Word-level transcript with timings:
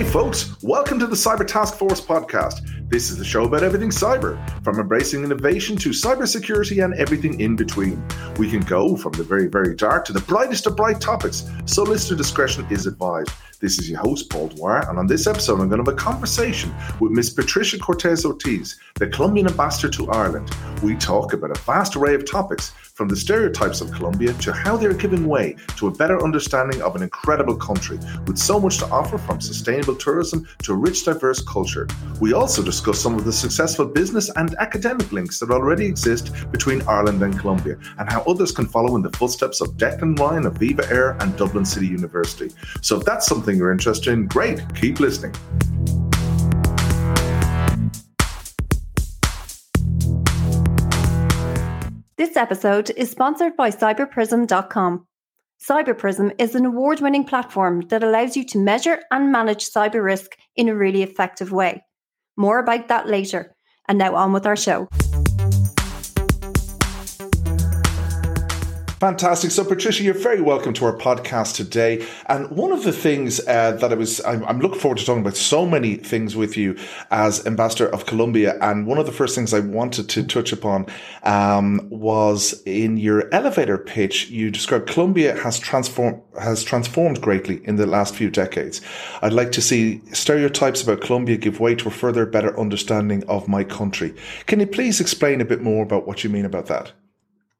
Hey, 0.00 0.06
folks, 0.06 0.56
welcome 0.62 0.98
to 0.98 1.06
the 1.06 1.14
Cyber 1.14 1.46
Task 1.46 1.74
Force 1.74 2.00
podcast. 2.00 2.88
This 2.88 3.10
is 3.10 3.18
the 3.18 3.24
show 3.24 3.44
about 3.44 3.62
everything 3.62 3.90
cyber, 3.90 4.34
from 4.64 4.80
embracing 4.80 5.22
innovation 5.22 5.76
to 5.76 5.90
cybersecurity 5.90 6.82
and 6.82 6.94
everything 6.94 7.38
in 7.38 7.54
between. 7.54 8.02
We 8.38 8.48
can 8.48 8.62
go 8.62 8.96
from 8.96 9.12
the 9.12 9.22
very, 9.22 9.46
very 9.46 9.76
dark 9.76 10.06
to 10.06 10.14
the 10.14 10.22
brightest 10.22 10.66
of 10.66 10.74
bright 10.74 11.02
topics, 11.02 11.46
so 11.66 11.82
listener 11.82 12.16
discretion 12.16 12.66
is 12.70 12.86
advised. 12.86 13.30
This 13.60 13.78
is 13.78 13.90
your 13.90 14.00
host, 14.00 14.30
Paul 14.30 14.48
Dwyer, 14.48 14.88
and 14.88 14.98
on 14.98 15.06
this 15.06 15.26
episode, 15.26 15.60
I'm 15.60 15.68
going 15.68 15.84
to 15.84 15.90
have 15.90 15.94
a 15.94 16.02
conversation 16.02 16.74
with 16.98 17.12
Miss 17.12 17.28
Patricia 17.28 17.78
Cortez 17.78 18.24
Ortiz, 18.24 18.80
the 18.94 19.06
Colombian 19.06 19.48
ambassador 19.48 19.90
to 19.98 20.10
Ireland. 20.10 20.50
We 20.82 20.96
talk 20.96 21.34
about 21.34 21.50
a 21.50 21.60
vast 21.60 21.94
array 21.94 22.14
of 22.14 22.24
topics, 22.24 22.72
from 23.00 23.08
the 23.08 23.16
stereotypes 23.16 23.80
of 23.80 23.90
Colombia 23.92 24.34
to 24.34 24.52
how 24.52 24.76
they're 24.76 24.92
giving 24.92 25.26
way 25.26 25.56
to 25.74 25.86
a 25.86 25.90
better 25.90 26.22
understanding 26.22 26.82
of 26.82 26.96
an 26.96 27.02
incredible 27.02 27.56
country 27.56 27.98
with 28.26 28.36
so 28.36 28.60
much 28.60 28.76
to 28.76 28.86
offer 28.90 29.16
from 29.16 29.40
sustainable 29.40 29.89
tourism 29.94 30.46
to 30.62 30.72
a 30.72 30.76
rich, 30.76 31.04
diverse 31.04 31.42
culture. 31.42 31.86
We 32.20 32.32
also 32.32 32.62
discuss 32.62 33.00
some 33.00 33.16
of 33.16 33.24
the 33.24 33.32
successful 33.32 33.86
business 33.86 34.30
and 34.36 34.54
academic 34.58 35.12
links 35.12 35.38
that 35.40 35.50
already 35.50 35.86
exist 35.86 36.32
between 36.50 36.82
Ireland 36.82 37.22
and 37.22 37.38
Colombia 37.38 37.76
and 37.98 38.10
how 38.10 38.22
others 38.22 38.52
can 38.52 38.66
follow 38.66 38.96
in 38.96 39.02
the 39.02 39.10
footsteps 39.10 39.60
of 39.60 39.76
Declan 39.76 40.18
Ryan 40.18 40.46
of 40.46 40.58
Viva 40.58 40.88
Air 40.90 41.16
and 41.20 41.36
Dublin 41.36 41.64
City 41.64 41.86
University. 41.86 42.50
So 42.82 42.98
if 42.98 43.04
that's 43.04 43.26
something 43.26 43.56
you're 43.56 43.72
interested 43.72 44.12
in, 44.12 44.26
great, 44.26 44.62
keep 44.74 45.00
listening. 45.00 45.34
This 52.16 52.36
episode 52.36 52.90
is 52.96 53.10
sponsored 53.10 53.56
by 53.56 53.70
cyberprism.com. 53.70 55.06
Cyberprism 55.62 56.34
is 56.38 56.54
an 56.54 56.64
award 56.64 57.00
winning 57.00 57.24
platform 57.24 57.82
that 57.88 58.02
allows 58.02 58.34
you 58.34 58.44
to 58.44 58.58
measure 58.58 59.02
and 59.10 59.30
manage 59.30 59.68
cyber 59.68 60.02
risk 60.02 60.36
in 60.56 60.70
a 60.70 60.74
really 60.74 61.02
effective 61.02 61.52
way. 61.52 61.84
More 62.36 62.58
about 62.58 62.88
that 62.88 63.06
later. 63.06 63.54
And 63.86 63.98
now 63.98 64.14
on 64.14 64.32
with 64.32 64.46
our 64.46 64.56
show. 64.56 64.88
Fantastic. 69.00 69.50
So, 69.50 69.64
Patricia, 69.64 70.02
you're 70.02 70.12
very 70.12 70.42
welcome 70.42 70.74
to 70.74 70.84
our 70.84 70.94
podcast 70.94 71.56
today. 71.56 72.06
And 72.26 72.50
one 72.50 72.70
of 72.70 72.82
the 72.82 72.92
things 72.92 73.40
uh, 73.48 73.72
that 73.72 73.90
I 73.90 73.94
was, 73.94 74.22
I'm, 74.26 74.44
I'm, 74.44 74.60
looking 74.60 74.78
forward 74.78 74.98
to 74.98 75.06
talking 75.06 75.22
about 75.22 75.38
so 75.38 75.64
many 75.64 75.96
things 75.96 76.36
with 76.36 76.54
you 76.54 76.76
as 77.10 77.46
Ambassador 77.46 77.88
of 77.88 78.04
Colombia. 78.04 78.58
And 78.60 78.86
one 78.86 78.98
of 78.98 79.06
the 79.06 79.12
first 79.12 79.34
things 79.34 79.54
I 79.54 79.60
wanted 79.60 80.10
to 80.10 80.22
touch 80.22 80.52
upon 80.52 80.84
um, 81.22 81.88
was 81.88 82.62
in 82.66 82.98
your 82.98 83.32
elevator 83.32 83.78
pitch, 83.78 84.28
you 84.28 84.50
described 84.50 84.86
Colombia 84.86 85.34
has 85.34 85.58
transformed 85.58 86.20
has 86.38 86.62
transformed 86.62 87.22
greatly 87.22 87.66
in 87.66 87.76
the 87.76 87.86
last 87.86 88.14
few 88.14 88.28
decades. 88.28 88.82
I'd 89.22 89.32
like 89.32 89.52
to 89.52 89.62
see 89.62 90.02
stereotypes 90.12 90.82
about 90.82 91.00
Colombia 91.00 91.38
give 91.38 91.58
way 91.58 91.74
to 91.76 91.88
a 91.88 91.90
further 91.90 92.26
better 92.26 92.58
understanding 92.60 93.24
of 93.28 93.48
my 93.48 93.64
country. 93.64 94.14
Can 94.44 94.60
you 94.60 94.66
please 94.66 95.00
explain 95.00 95.40
a 95.40 95.46
bit 95.46 95.62
more 95.62 95.82
about 95.82 96.06
what 96.06 96.22
you 96.22 96.28
mean 96.28 96.44
about 96.44 96.66
that? 96.66 96.92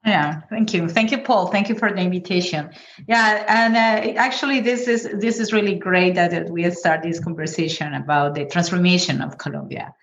Yeah, 0.05 0.41
thank 0.49 0.73
you, 0.73 0.89
thank 0.89 1.11
you, 1.11 1.19
Paul. 1.19 1.49
Thank 1.49 1.69
you 1.69 1.75
for 1.75 1.93
the 1.93 2.01
invitation. 2.01 2.71
Yeah, 3.07 3.45
and 3.47 3.77
uh, 3.77 4.19
actually, 4.19 4.61
this 4.61 4.89
is 4.89 5.07
this 5.19 5.39
is 5.39 5.53
really 5.53 5.75
great 5.75 6.15
that 6.15 6.49
we 6.49 6.71
start 6.71 7.03
this 7.03 7.21
conversation 7.21 7.93
about 7.93 8.35
the 8.35 8.47
transformation 8.47 9.21
of 9.21 9.37
Colombia. 9.37 9.95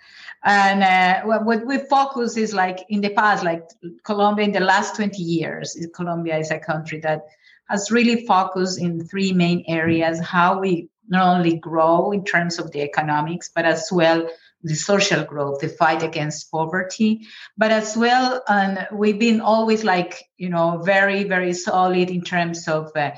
And 0.44 0.84
uh, 0.84 1.24
what 1.44 1.66
we 1.66 1.80
focus 1.80 2.38
is 2.38 2.54
like 2.54 2.86
in 2.90 3.02
the 3.02 3.10
past, 3.10 3.44
like 3.44 3.64
Colombia 4.04 4.46
in 4.46 4.52
the 4.52 4.60
last 4.60 4.96
20 4.96 5.22
years, 5.22 5.76
Colombia 5.96 6.38
is 6.38 6.52
a 6.52 6.60
country 6.60 7.00
that 7.00 7.26
has 7.68 7.90
really 7.90 8.26
focused 8.26 8.80
in 8.80 9.04
three 9.04 9.34
main 9.34 9.64
areas 9.68 10.20
how 10.20 10.60
we 10.60 10.90
not 11.10 11.38
only 11.38 11.56
grow 11.56 12.12
in 12.12 12.24
terms 12.24 12.60
of 12.60 12.72
the 12.72 12.82
economics, 12.82 13.50
but 13.54 13.66
as 13.66 13.90
well 13.92 14.28
the 14.64 14.76
social 14.76 15.24
growth, 15.24 15.60
the 15.60 15.70
fight 15.70 16.04
against 16.04 16.52
poverty, 16.52 17.28
but 17.58 17.72
as 17.72 17.96
well, 17.96 18.42
and 18.48 18.88
we've 18.92 19.20
been 19.20 19.42
always 19.42 19.84
like, 19.84 20.26
you 20.38 20.50
know, 20.50 20.82
very, 20.84 21.24
very 21.24 21.54
solid 21.54 22.10
in 22.10 22.22
terms 22.22 22.68
of 22.68 22.92
uh, 22.96 23.12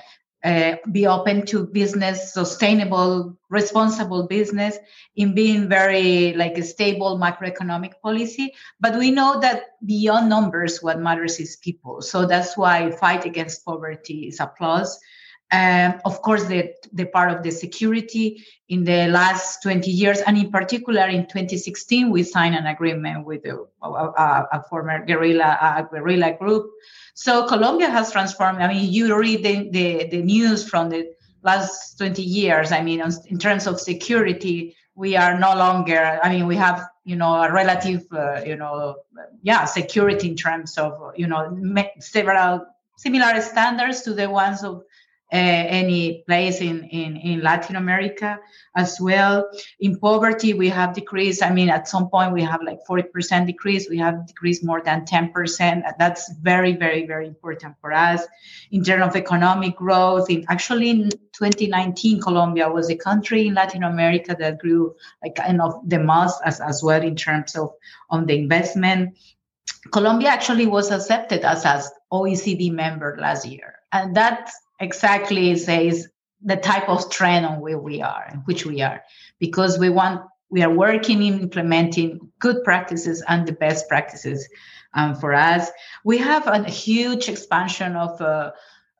uh, 0.43 0.75
be 0.91 1.05
open 1.05 1.45
to 1.45 1.67
business, 1.67 2.33
sustainable, 2.33 3.37
responsible 3.49 4.27
business, 4.27 4.77
in 5.15 5.33
being 5.35 5.67
very 5.67 6.33
like 6.33 6.57
a 6.57 6.63
stable 6.63 7.17
macroeconomic 7.17 7.93
policy. 8.01 8.53
But 8.79 8.97
we 8.97 9.11
know 9.11 9.39
that 9.41 9.63
beyond 9.85 10.29
numbers, 10.29 10.81
what 10.81 10.99
matters 10.99 11.39
is 11.39 11.57
people. 11.57 12.01
So 12.01 12.25
that's 12.25 12.55
why 12.55 12.91
fight 12.91 13.25
against 13.25 13.65
poverty 13.65 14.27
is 14.27 14.39
a 14.39 14.47
plus. 14.57 14.97
Um, 15.51 15.99
of 16.05 16.21
course, 16.21 16.45
the, 16.45 16.73
the 16.93 17.05
part 17.05 17.31
of 17.31 17.41
the 17.41 17.49
security 17.49 18.45
in 18.67 18.83
the 18.83 19.07
last 19.07 19.63
20 19.63 19.89
years, 19.89 20.21
and 20.21 20.37
in 20.37 20.51
particular 20.51 21.07
in 21.07 21.23
2016, 21.23 22.11
we 22.11 22.21
signed 22.21 22.53
an 22.53 22.67
agreement 22.67 23.25
with 23.25 23.43
a, 23.45 23.57
a, 23.81 24.47
a 24.51 24.63
former 24.69 25.03
guerrilla, 25.03 25.57
a 25.59 25.87
guerrilla 25.91 26.37
group. 26.37 26.69
So 27.15 27.47
Colombia 27.47 27.89
has 27.89 28.11
transformed. 28.11 28.61
I 28.61 28.67
mean, 28.67 28.93
you 28.93 29.15
read 29.17 29.43
the, 29.43 29.69
the, 29.69 30.07
the 30.09 30.21
news 30.21 30.69
from 30.69 30.89
the 30.89 31.11
last 31.41 31.97
20 31.97 32.21
years. 32.21 32.71
I 32.71 32.83
mean, 32.83 33.01
in 33.27 33.39
terms 33.39 33.65
of 33.65 33.79
security, 33.79 34.75
we 34.93 35.15
are 35.15 35.39
no 35.39 35.55
longer, 35.55 36.19
I 36.21 36.29
mean, 36.29 36.45
we 36.45 36.57
have, 36.57 36.87
you 37.05 37.15
know, 37.15 37.41
a 37.41 37.51
relative, 37.51 38.05
uh, 38.11 38.41
you 38.45 38.55
know, 38.55 38.97
yeah, 39.41 39.65
security 39.65 40.27
in 40.27 40.35
terms 40.35 40.77
of, 40.77 40.93
you 41.15 41.25
know, 41.25 41.57
several 41.99 42.67
similar 42.99 43.39
standards 43.41 44.01
to 44.01 44.13
the 44.13 44.29
ones 44.29 44.63
of 44.63 44.83
uh, 45.31 45.35
any 45.35 46.23
place 46.25 46.59
in, 46.59 46.83
in, 46.85 47.15
in 47.17 47.41
Latin 47.41 47.75
America 47.75 48.39
as 48.75 48.99
well. 48.99 49.47
In 49.79 49.99
poverty, 49.99 50.53
we 50.53 50.69
have 50.69 50.95
decreased. 50.95 51.43
I 51.43 51.51
mean, 51.51 51.69
at 51.69 51.87
some 51.87 52.09
point, 52.09 52.33
we 52.33 52.41
have 52.41 52.61
like 52.63 52.79
40% 52.89 53.45
decrease. 53.45 53.87
We 53.87 53.99
have 53.99 54.25
decreased 54.25 54.63
more 54.63 54.81
than 54.81 55.05
10%. 55.05 55.83
That's 55.99 56.33
very, 56.41 56.75
very, 56.75 57.05
very 57.05 57.27
important 57.27 57.75
for 57.79 57.93
us. 57.93 58.25
In 58.71 58.83
terms 58.83 59.05
of 59.05 59.15
economic 59.15 59.75
growth, 59.75 60.31
in 60.31 60.45
actually 60.49 60.89
in 60.89 61.09
2019, 61.33 62.21
Colombia 62.21 62.67
was 62.67 62.89
a 62.89 62.95
country 62.95 63.47
in 63.47 63.53
Latin 63.53 63.83
America 63.83 64.35
that 64.39 64.57
grew 64.57 64.95
like 65.23 65.35
kind 65.35 65.61
of 65.61 65.87
the 65.87 65.99
most 65.99 66.41
as, 66.43 66.59
as 66.59 66.81
well 66.81 67.03
in 67.03 67.15
terms 67.15 67.55
of 67.55 67.71
on 68.09 68.25
the 68.25 68.35
investment. 68.35 69.15
Colombia 69.91 70.29
actually 70.29 70.65
was 70.65 70.89
accepted 70.89 71.41
as 71.41 71.65
an 71.65 71.83
OECD 72.11 72.71
member 72.71 73.15
last 73.19 73.45
year. 73.45 73.75
And 73.91 74.15
that 74.15 74.51
exactly 74.79 75.55
says 75.55 76.07
the 76.41 76.55
type 76.55 76.87
of 76.87 77.09
trend 77.09 77.45
on 77.45 77.59
where 77.59 77.77
we 77.77 78.01
are 78.01 78.25
and 78.29 78.41
which 78.45 78.65
we 78.65 78.81
are 78.81 79.03
because 79.39 79.77
we 79.77 79.89
want 79.89 80.21
we 80.49 80.63
are 80.63 80.73
working 80.73 81.21
in 81.21 81.41
implementing 81.41 82.19
good 82.39 82.63
practices 82.63 83.23
and 83.27 83.47
the 83.47 83.51
best 83.51 83.87
practices 83.87 84.49
um, 84.95 85.15
for 85.15 85.33
us. 85.33 85.69
We 86.03 86.17
have 86.17 86.47
a 86.47 86.63
huge 86.63 87.29
expansion 87.29 87.95
of 87.95 88.19
uh, 88.19 88.51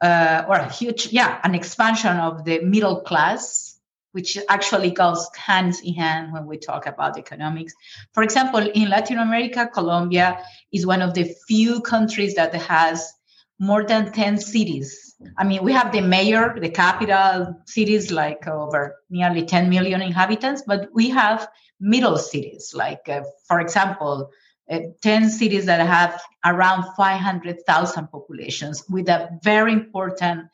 uh, 0.02 0.46
or 0.48 0.56
a 0.56 0.70
huge 0.70 1.08
yeah 1.08 1.40
an 1.44 1.56
expansion 1.56 2.18
of 2.18 2.46
the 2.46 2.60
middle 2.62 3.02
class 3.02 3.78
which 4.12 4.40
actually 4.50 4.90
goes 4.90 5.30
hands 5.36 5.82
in 5.82 5.94
hand 5.94 6.34
when 6.34 6.48
we 6.48 6.58
talk 6.58 6.88
about 6.88 7.18
economics. 7.18 7.74
For 8.14 8.24
example 8.24 8.60
in 8.60 8.90
latin 8.90 9.20
america 9.20 9.70
colombia 9.72 10.42
is 10.72 10.86
one 10.86 11.02
of 11.02 11.14
the 11.14 11.36
few 11.48 11.82
countries 11.82 12.36
that 12.36 12.54
has 12.56 13.14
more 13.60 13.84
than 13.84 14.12
10 14.12 14.38
cities 14.38 15.10
I 15.38 15.44
mean, 15.44 15.64
we 15.64 15.74
have 15.74 15.92
the 15.92 16.02
mayor, 16.02 16.58
the 16.60 16.70
capital 16.70 17.62
cities, 17.66 18.12
like 18.12 18.48
over 18.48 18.96
nearly 19.10 19.46
10 19.46 19.70
million 19.70 20.02
inhabitants, 20.02 20.64
but 20.66 20.90
we 20.94 21.10
have 21.10 21.48
middle 21.80 22.18
cities, 22.18 22.74
like, 22.74 23.08
uh, 23.10 23.24
for 23.48 23.60
example, 23.60 24.32
uh, 24.70 24.80
10 25.02 25.30
cities 25.30 25.66
that 25.66 25.86
have 25.86 26.22
around 26.46 26.86
500,000 26.96 28.08
populations 28.08 28.84
with 28.90 29.10
a 29.10 29.30
very 29.44 29.74
important 29.74 30.48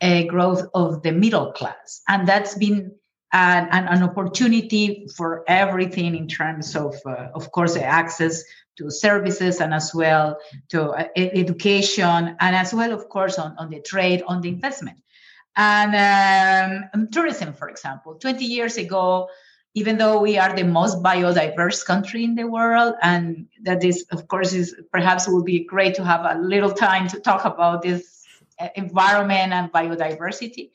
uh, 0.00 0.22
growth 0.24 0.62
of 0.74 1.02
the 1.02 1.12
middle 1.12 1.52
class. 1.52 2.02
And 2.08 2.26
that's 2.26 2.54
been 2.56 2.92
an, 3.32 3.68
an, 3.70 4.02
opportunity 4.02 5.06
for 5.16 5.44
everything 5.48 6.16
in 6.16 6.28
terms 6.28 6.74
of, 6.74 6.94
uh, 7.04 7.28
of 7.34 7.52
course, 7.52 7.76
access 7.76 8.42
to 8.78 8.90
services 8.90 9.60
and 9.60 9.74
as 9.74 9.94
well 9.94 10.38
to 10.70 10.90
uh, 10.90 11.04
education 11.16 12.36
and 12.40 12.56
as 12.56 12.72
well, 12.72 12.92
of 12.92 13.08
course, 13.08 13.38
on, 13.38 13.54
on 13.58 13.68
the 13.68 13.80
trade, 13.80 14.22
on 14.26 14.40
the 14.40 14.48
investment. 14.48 14.98
And 15.56 16.88
um, 16.94 17.08
tourism, 17.10 17.52
for 17.52 17.68
example, 17.68 18.14
20 18.14 18.44
years 18.44 18.76
ago, 18.76 19.28
even 19.74 19.98
though 19.98 20.20
we 20.20 20.38
are 20.38 20.54
the 20.54 20.64
most 20.64 21.02
biodiverse 21.02 21.84
country 21.84 22.24
in 22.24 22.34
the 22.34 22.46
world, 22.46 22.94
and 23.02 23.46
that 23.62 23.84
is, 23.84 24.06
of 24.12 24.28
course, 24.28 24.52
is 24.52 24.74
perhaps 24.92 25.28
will 25.28 25.42
be 25.42 25.64
great 25.64 25.94
to 25.96 26.04
have 26.04 26.24
a 26.24 26.40
little 26.40 26.72
time 26.72 27.08
to 27.08 27.20
talk 27.20 27.44
about 27.44 27.82
this 27.82 28.24
uh, 28.60 28.68
environment 28.76 29.52
and 29.52 29.72
biodiversity. 29.72 30.70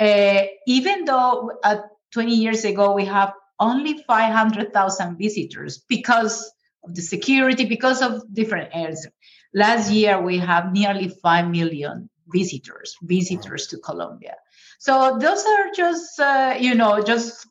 Uh, 0.00 0.44
even 0.66 1.04
though 1.04 1.52
uh, 1.62 1.76
20 2.12 2.34
years 2.34 2.64
ago 2.64 2.92
we 2.92 3.04
have 3.04 3.32
only 3.58 4.02
500,000 4.06 5.16
visitors 5.16 5.78
because 5.88 6.52
of 6.86 6.94
the 6.94 7.02
security, 7.02 7.64
because 7.64 8.02
of 8.02 8.22
different 8.32 8.70
areas. 8.72 9.06
Last 9.54 9.90
year, 9.90 10.20
we 10.20 10.38
have 10.38 10.72
nearly 10.72 11.08
5 11.08 11.48
million 11.48 12.10
visitors, 12.28 12.96
visitors 13.02 13.66
to 13.68 13.78
Colombia. 13.78 14.36
So 14.78 15.18
those 15.18 15.44
are 15.44 15.70
just, 15.74 16.20
uh, 16.20 16.56
you 16.58 16.74
know, 16.74 17.02
just 17.02 17.46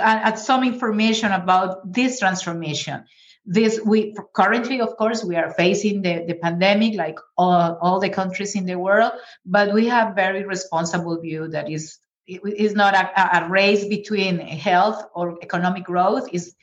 uh, 0.00 0.36
some 0.36 0.64
information 0.64 1.32
about 1.32 1.92
this 1.92 2.20
transformation. 2.20 3.04
This 3.44 3.80
we 3.84 4.14
currently, 4.34 4.80
of 4.80 4.96
course, 4.96 5.24
we 5.24 5.36
are 5.36 5.52
facing 5.52 6.02
the, 6.02 6.24
the 6.26 6.34
pandemic 6.34 6.96
like 6.96 7.18
all, 7.38 7.78
all 7.80 8.00
the 8.00 8.08
countries 8.08 8.56
in 8.56 8.66
the 8.66 8.76
world, 8.76 9.12
but 9.44 9.72
we 9.72 9.86
have 9.86 10.16
very 10.16 10.44
responsible 10.44 11.20
view 11.20 11.48
that 11.48 11.70
is 11.70 11.98
is 12.26 12.74
not 12.74 12.94
a, 12.94 13.44
a 13.44 13.48
race 13.48 13.86
between 13.86 14.40
health 14.40 15.04
or 15.14 15.38
economic 15.42 15.84
growth. 15.84 16.28
Is 16.32 16.56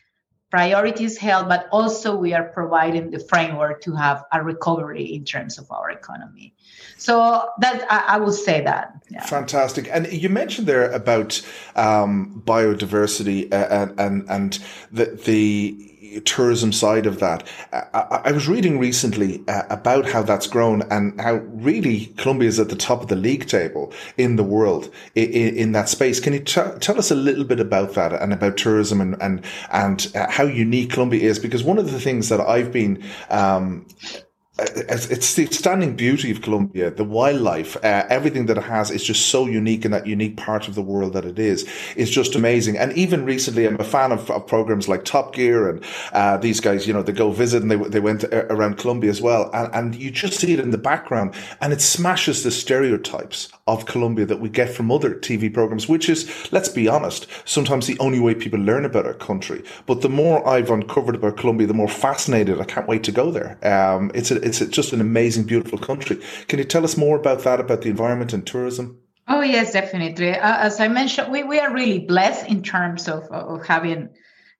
priorities 0.54 1.18
health, 1.18 1.48
but 1.48 1.68
also 1.72 2.16
we 2.16 2.32
are 2.32 2.44
providing 2.44 3.10
the 3.10 3.18
framework 3.18 3.82
to 3.82 3.92
have 3.96 4.24
a 4.34 4.44
recovery 4.44 5.04
in 5.04 5.26
terms 5.26 5.58
of 5.58 5.66
our 5.72 5.90
economy. 5.90 6.54
So 6.96 7.50
that 7.58 7.88
I, 7.90 8.16
I 8.16 8.18
will 8.20 8.32
say 8.32 8.62
that. 8.62 8.94
Yeah. 9.10 9.26
Fantastic. 9.26 9.90
And 9.92 10.14
you 10.14 10.30
mentioned 10.30 10.68
there 10.68 10.92
about 10.92 11.42
um, 11.76 12.44
biodiversity 12.46 13.52
uh, 13.52 13.68
and 13.72 14.00
and 14.00 14.30
and 14.30 14.60
the 14.92 15.06
the 15.26 15.93
tourism 16.22 16.72
side 16.72 17.06
of 17.06 17.20
that. 17.20 17.48
I, 17.72 18.22
I 18.26 18.32
was 18.32 18.48
reading 18.48 18.80
recently 18.80 19.44
uh, 19.48 19.64
about 19.70 20.10
how 20.10 20.24
that's 20.24 20.48
grown 20.48 20.82
and 20.92 21.20
how 21.20 21.36
really 21.36 22.08
Colombia 22.18 22.50
is 22.50 22.60
at 22.60 22.70
the 22.70 22.76
top 22.76 23.02
of 23.02 23.08
the 23.08 23.16
league 23.16 23.48
table 23.48 23.94
in 24.18 24.36
the 24.36 24.44
world 24.44 24.92
in, 25.16 25.56
in 25.56 25.72
that 25.74 25.90
space. 25.90 26.20
Can 26.20 26.34
you 26.34 26.40
t- 26.40 26.62
tell 26.80 26.98
us 26.98 27.12
a 27.12 27.16
little 27.16 27.44
bit 27.44 27.60
about 27.60 27.94
that 27.94 28.14
and 28.14 28.34
about 28.34 28.58
tourism 28.58 29.02
and 29.02 29.22
and 29.22 29.44
and 29.72 30.12
uh, 30.16 30.30
how 30.30 30.44
unique 30.44 30.92
Colombia 30.92 31.30
is? 31.30 31.40
Because 31.40 31.64
one 31.64 31.78
of 31.78 31.92
the 31.92 32.00
things 32.00 32.30
that 32.30 32.42
I've 32.42 32.72
been 32.72 33.04
um, 33.30 33.86
it's 34.60 35.34
the 35.34 35.48
stunning 35.48 35.96
beauty 35.96 36.30
of 36.30 36.44
Colombia, 36.44 36.92
the 36.92 37.04
wildlife, 37.04 37.76
uh, 37.78 38.06
everything 38.10 38.46
that 38.46 38.58
it 38.58 38.64
has 38.64 38.92
is 38.92 39.04
just 39.04 39.30
so 39.30 39.48
unique 39.48 39.84
in 39.84 39.90
that 39.92 40.06
unique 40.06 40.38
part 40.38 40.68
of 40.68 40.76
the 40.76 40.82
world 40.82 41.14
that 41.14 41.26
it 41.26 41.40
is. 41.40 41.68
It's 41.96 42.12
just 42.12 42.36
amazing. 42.36 42.78
And 42.78 42.94
even 42.94 43.26
recently, 43.26 43.66
I'm 43.66 43.80
a 43.80 43.84
fan 43.84 44.12
of, 44.12 44.30
of 44.30 44.46
programs 44.46 44.88
like 44.88 45.06
Top 45.06 45.34
Gear 45.34 45.70
and 45.70 45.84
uh, 46.12 46.38
these 46.38 46.60
guys. 46.60 46.86
You 46.86 46.94
know, 46.94 47.02
they 47.02 47.14
go 47.14 47.32
visit 47.32 47.64
and 47.64 47.72
they 47.72 47.78
they 47.78 48.00
went 48.00 48.26
uh, 48.26 48.46
around 48.46 48.78
Colombia 48.78 49.10
as 49.10 49.22
well, 49.22 49.50
and, 49.54 49.74
and 49.74 49.96
you 49.96 50.12
just 50.12 50.40
see 50.40 50.54
it 50.54 50.60
in 50.60 50.70
the 50.70 50.78
background, 50.78 51.34
and 51.60 51.74
it 51.74 51.82
smashes 51.82 52.44
the 52.44 52.52
stereotypes 52.52 53.52
of 53.66 53.86
Colombia 53.86 54.26
that 54.26 54.40
we 54.40 54.50
get 54.50 54.70
from 54.70 54.92
other 54.92 55.16
TV 55.16 55.52
programs, 55.52 55.88
which 55.88 56.10
is, 56.10 56.30
let's 56.52 56.70
be 56.70 56.88
honest, 56.88 57.28
sometimes 57.46 57.88
the 57.88 57.98
only 58.00 58.20
way 58.20 58.36
people 58.36 58.60
learn 58.60 58.84
about 58.84 59.06
our 59.06 59.14
country. 59.14 59.64
But 59.86 60.02
the 60.02 60.10
more 60.10 60.46
I've 60.48 60.70
uncovered 60.70 61.16
about 61.16 61.38
Colombia, 61.38 61.66
the 61.66 61.74
more 61.74 61.88
fascinated 61.88 62.60
I 62.60 62.66
can't 62.66 62.88
wait 62.88 63.04
to 63.06 63.12
go 63.12 63.32
there. 63.32 63.58
Um, 63.66 64.12
it's 64.14 64.32
a, 64.32 64.43
it's 64.44 64.60
just 64.60 64.94
an 64.94 65.02
amazing, 65.02 65.46
beautiful 65.46 65.78
country. 65.78 66.20
Can 66.48 66.60
you 66.60 66.66
tell 66.66 66.84
us 66.84 66.98
more 66.98 67.18
about 67.18 67.44
that, 67.44 67.60
about 67.60 67.82
the 67.82 67.90
environment 67.90 68.34
and 68.34 68.46
tourism? 68.46 69.00
Oh 69.28 69.42
yes, 69.42 69.72
definitely. 69.72 70.32
Uh, 70.32 70.58
as 70.58 70.80
I 70.80 70.88
mentioned, 70.90 71.32
we, 71.32 71.44
we 71.44 71.60
are 71.60 71.74
really 71.74 72.00
blessed 72.00 72.48
in 72.50 72.62
terms 72.62 73.08
of, 73.08 73.24
of 73.32 73.66
having, 73.66 74.10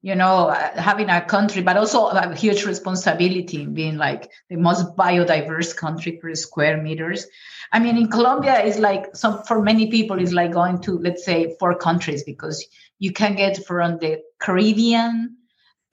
you 0.02 0.16
know, 0.16 0.48
uh, 0.48 0.82
having 0.82 1.10
a 1.10 1.22
country, 1.22 1.62
but 1.62 1.76
also 1.76 2.08
a 2.08 2.34
huge 2.34 2.66
responsibility 2.66 3.62
in 3.62 3.74
being 3.74 3.98
like 3.98 4.32
the 4.50 4.56
most 4.56 4.96
biodiverse 4.96 5.76
country 5.76 6.14
per 6.14 6.34
square 6.34 6.82
meters. 6.82 7.28
I 7.74 7.80
mean, 7.80 7.98
in 7.98 8.08
Colombia, 8.08 8.64
is 8.64 8.80
like 8.80 9.16
some 9.16 9.44
for 9.44 9.62
many 9.62 9.92
people 9.92 10.20
is 10.20 10.32
like 10.32 10.54
going 10.54 10.80
to 10.84 10.98
let's 11.00 11.26
say 11.26 11.56
four 11.60 11.76
countries 11.76 12.24
because 12.24 12.66
you 13.00 13.12
can 13.12 13.36
get 13.36 13.66
from 13.66 13.98
the 13.98 14.22
Caribbean 14.40 15.36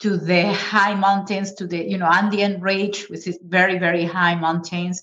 to 0.01 0.17
the 0.17 0.53
high 0.53 0.95
mountains, 0.95 1.53
to 1.55 1.67
the 1.67 1.79
you 1.79 1.99
know 1.99 2.07
Andean 2.07 2.61
range, 2.61 3.09
which 3.09 3.27
is 3.27 3.39
very 3.43 3.79
very 3.79 4.05
high 4.05 4.35
mountains. 4.35 5.03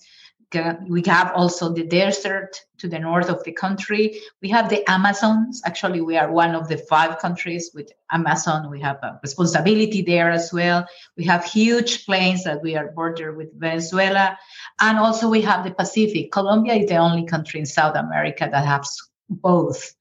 We 0.88 1.03
have 1.07 1.33
also 1.35 1.73
the 1.73 1.83
desert 1.83 2.61
to 2.77 2.88
the 2.88 2.99
north 2.99 3.29
of 3.29 3.44
the 3.44 3.51
country. 3.51 4.21
We 4.41 4.47
have 4.49 4.69
the 4.69 4.89
Amazons. 4.89 5.61
Actually, 5.65 5.99
we 5.99 6.15
are 6.15 6.31
one 6.31 6.55
of 6.55 6.69
the 6.69 6.77
five 6.77 7.19
countries 7.19 7.71
with 7.75 7.91
Amazon. 8.13 8.71
We 8.71 8.79
have 8.79 8.95
a 9.03 9.19
responsibility 9.21 10.03
there 10.03 10.31
as 10.31 10.53
well. 10.53 10.88
We 11.17 11.25
have 11.25 11.44
huge 11.44 12.05
plains 12.05 12.45
that 12.45 12.63
we 12.63 12.77
are 12.77 12.94
border 12.94 13.33
with 13.33 13.59
Venezuela, 13.59 14.38
and 14.79 14.97
also 14.97 15.29
we 15.29 15.41
have 15.41 15.65
the 15.65 15.71
Pacific. 15.71 16.31
Colombia 16.31 16.75
is 16.75 16.89
the 16.89 16.97
only 16.97 17.25
country 17.25 17.59
in 17.59 17.65
South 17.65 17.97
America 17.97 18.47
that 18.49 18.65
has 18.65 18.97
both 19.29 19.94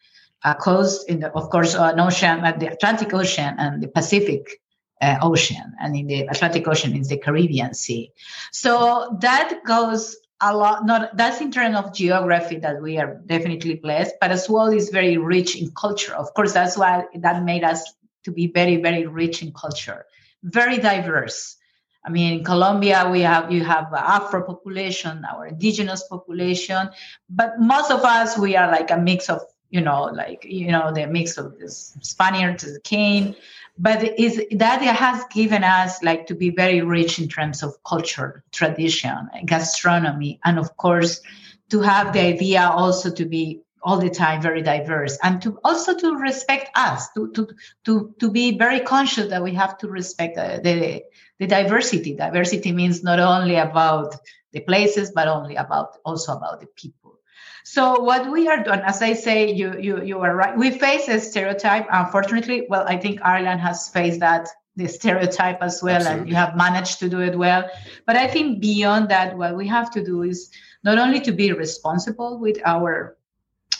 a 0.45 0.55
coast 0.55 1.09
in 1.09 1.19
the, 1.21 1.33
of 1.33 1.51
course, 1.51 1.75
an 1.75 1.99
ocean, 1.99 2.45
uh, 2.45 2.53
the 2.53 2.73
Atlantic 2.73 3.13
Ocean 3.13 3.57
and 3.59 3.83
the 3.83 3.89
Pacific 3.89 4.61
uh, 5.01 5.19
Ocean, 5.23 5.75
and 5.81 5.97
in 5.97 6.07
the 6.07 6.21
Atlantic 6.23 6.67
Ocean 6.67 6.97
is 6.97 7.09
the 7.09 7.19
Caribbean 7.19 7.75
Sea. 7.75 8.13
So 8.53 9.17
that 9.21 9.61
goes 9.65 10.17
a 10.41 10.57
lot. 10.57 10.87
Not 10.87 11.17
that's 11.17 11.41
in 11.41 11.51
terms 11.51 11.77
of 11.77 11.95
geography 11.95 12.57
that 12.59 12.81
we 12.81 12.99
are 12.99 13.21
definitely 13.27 13.75
blessed, 13.75 14.15
but 14.21 14.31
as 14.31 14.49
well 14.49 14.69
is 14.69 14.91
very 14.91 15.17
rich 15.19 15.57
in 15.57 15.71
culture. 15.73 16.15
Of 16.15 16.33
course, 16.35 16.53
that's 16.53 16.77
why 16.77 17.05
that 17.15 17.45
made 17.45 17.65
us 17.65 17.95
to 18.25 18.33
be 18.33 18.47
very 18.49 18.77
very 18.77 19.07
rich 19.07 19.43
in 19.43 19.53
culture, 19.53 20.07
very 20.43 20.79
diverse. 20.79 21.57
I 22.05 22.11
mean, 22.11 22.39
in 22.39 22.45
Colombia, 22.45 23.09
we 23.11 23.21
have 23.21 23.51
you 23.53 23.65
have 23.65 23.93
Afro 23.93 24.43
population, 24.43 25.25
our 25.25 25.47
indigenous 25.47 26.05
population, 26.05 26.91
but 27.29 27.59
most 27.59 27.91
of 27.91 28.05
us 28.05 28.39
we 28.39 28.57
are 28.57 28.71
like 28.71 28.91
a 28.91 28.97
mix 28.97 29.29
of 29.29 29.41
you 29.71 29.81
know, 29.81 30.05
like 30.05 30.45
you 30.45 30.69
know, 30.69 30.93
the 30.93 31.07
mix 31.07 31.37
of 31.37 31.59
the 31.59 31.69
Spaniards, 31.69 32.63
the 32.63 32.81
cane, 32.81 33.35
but 33.79 34.19
is 34.19 34.43
that 34.53 34.81
has 34.83 35.25
given 35.33 35.63
us 35.63 36.03
like 36.03 36.27
to 36.27 36.35
be 36.35 36.51
very 36.51 36.81
rich 36.81 37.19
in 37.19 37.29
terms 37.29 37.63
of 37.63 37.75
culture 37.85 38.43
tradition 38.53 39.29
gastronomy 39.45 40.41
and 40.45 40.59
of 40.59 40.77
course 40.77 41.21
to 41.69 41.81
have 41.81 42.13
the 42.13 42.21
idea 42.21 42.63
also 42.63 43.11
to 43.11 43.25
be 43.25 43.61
all 43.83 43.99
the 43.99 44.11
time 44.11 44.43
very 44.43 44.63
diverse 44.63 45.17
and 45.23 45.41
to 45.41 45.59
also 45.63 45.97
to 45.97 46.17
respect 46.17 46.69
us 46.75 47.09
to 47.13 47.31
to 47.33 47.49
to, 47.85 48.15
to 48.19 48.31
be 48.31 48.59
very 48.59 48.81
conscious 48.81 49.29
that 49.31 49.43
we 49.43 49.55
have 49.55 49.79
to 49.79 49.89
respect 49.89 50.35
the, 50.35 50.61
the, 50.63 51.03
the 51.39 51.47
diversity. 51.47 52.17
Diversity 52.17 52.73
means 52.73 53.05
not 53.05 53.21
only 53.21 53.57
about 53.57 54.17
the 54.53 54.61
places 54.61 55.13
but 55.15 55.29
only 55.29 55.55
about 55.55 55.99
also 56.05 56.37
about 56.37 56.61
the 56.61 56.67
people 56.67 57.06
so 57.69 57.99
what 57.99 58.31
we 58.31 58.47
are 58.47 58.63
doing, 58.63 58.79
as 58.85 59.03
I 59.03 59.13
say, 59.13 59.53
you 59.53 59.77
you 59.81 60.01
you 60.01 60.21
are 60.21 60.37
right. 60.37 60.57
We 60.57 60.71
face 60.71 61.09
a 61.09 61.19
stereotype. 61.19 61.89
Unfortunately, 61.91 62.65
well, 62.71 62.85
I 62.87 62.97
think 62.97 63.19
Ireland 63.25 63.61
has 63.61 63.89
faced 63.89 64.21
that 64.21 64.49
the 64.77 64.87
stereotype 64.87 65.61
as 65.61 65.83
well, 65.83 65.97
Absolutely. 65.97 66.21
and 66.21 66.29
you 66.29 66.37
have 66.37 66.57
managed 66.57 67.01
to 67.01 67.09
do 67.09 67.19
it 67.23 67.37
well. 67.37 67.69
But 68.07 68.15
I 68.15 68.29
think 68.29 68.61
beyond 68.61 69.09
that, 69.09 69.37
what 69.37 69.57
we 69.57 69.67
have 69.67 69.91
to 69.95 70.05
do 70.05 70.23
is 70.23 70.49
not 70.85 70.97
only 70.97 71.19
to 71.23 71.33
be 71.33 71.51
responsible 71.51 72.39
with 72.39 72.57
our 72.65 73.17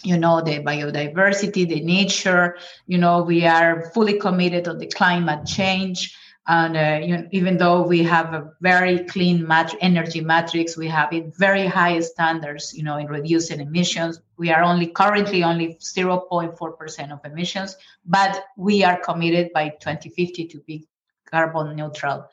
you 0.03 0.19
know 0.19 0.41
the 0.41 0.59
biodiversity 0.59 1.67
the 1.67 1.81
nature 1.81 2.57
you 2.87 2.99
know 2.99 3.23
we 3.23 3.47
are 3.47 3.91
fully 3.95 4.19
committed 4.19 4.69
on 4.69 4.79
the 4.79 4.87
climate 4.87 5.47
change 5.47 6.13
and 6.49 6.77
uh, 6.77 7.05
you 7.05 7.17
know, 7.17 7.29
even 7.33 7.57
though 7.57 7.83
we 7.83 8.05
have 8.05 8.33
a 8.33 8.53
very 8.61 9.05
clean 9.05 9.47
mat- 9.47 9.75
energy 9.81 10.21
matrix, 10.21 10.77
we 10.77 10.87
have 10.87 11.13
it 11.13 11.35
very 11.37 11.67
high 11.67 11.99
standards, 12.01 12.73
you 12.73 12.85
know, 12.85 12.99
in 12.99 13.07
reducing 13.07 13.61
emissions. 13.61 14.21
We 14.37 14.51
are 14.53 14.63
only 14.63 14.87
currently 14.87 15.43
only 15.43 15.75
0.4% 15.81 17.13
of 17.13 17.25
emissions, 17.25 17.77
but 18.05 18.45
we 18.57 18.85
are 18.85 18.99
committed 19.01 19.53
by 19.53 19.71
2050 19.71 20.47
to 20.47 20.61
be 20.61 20.87
carbon 21.29 21.75
neutral. 21.75 22.29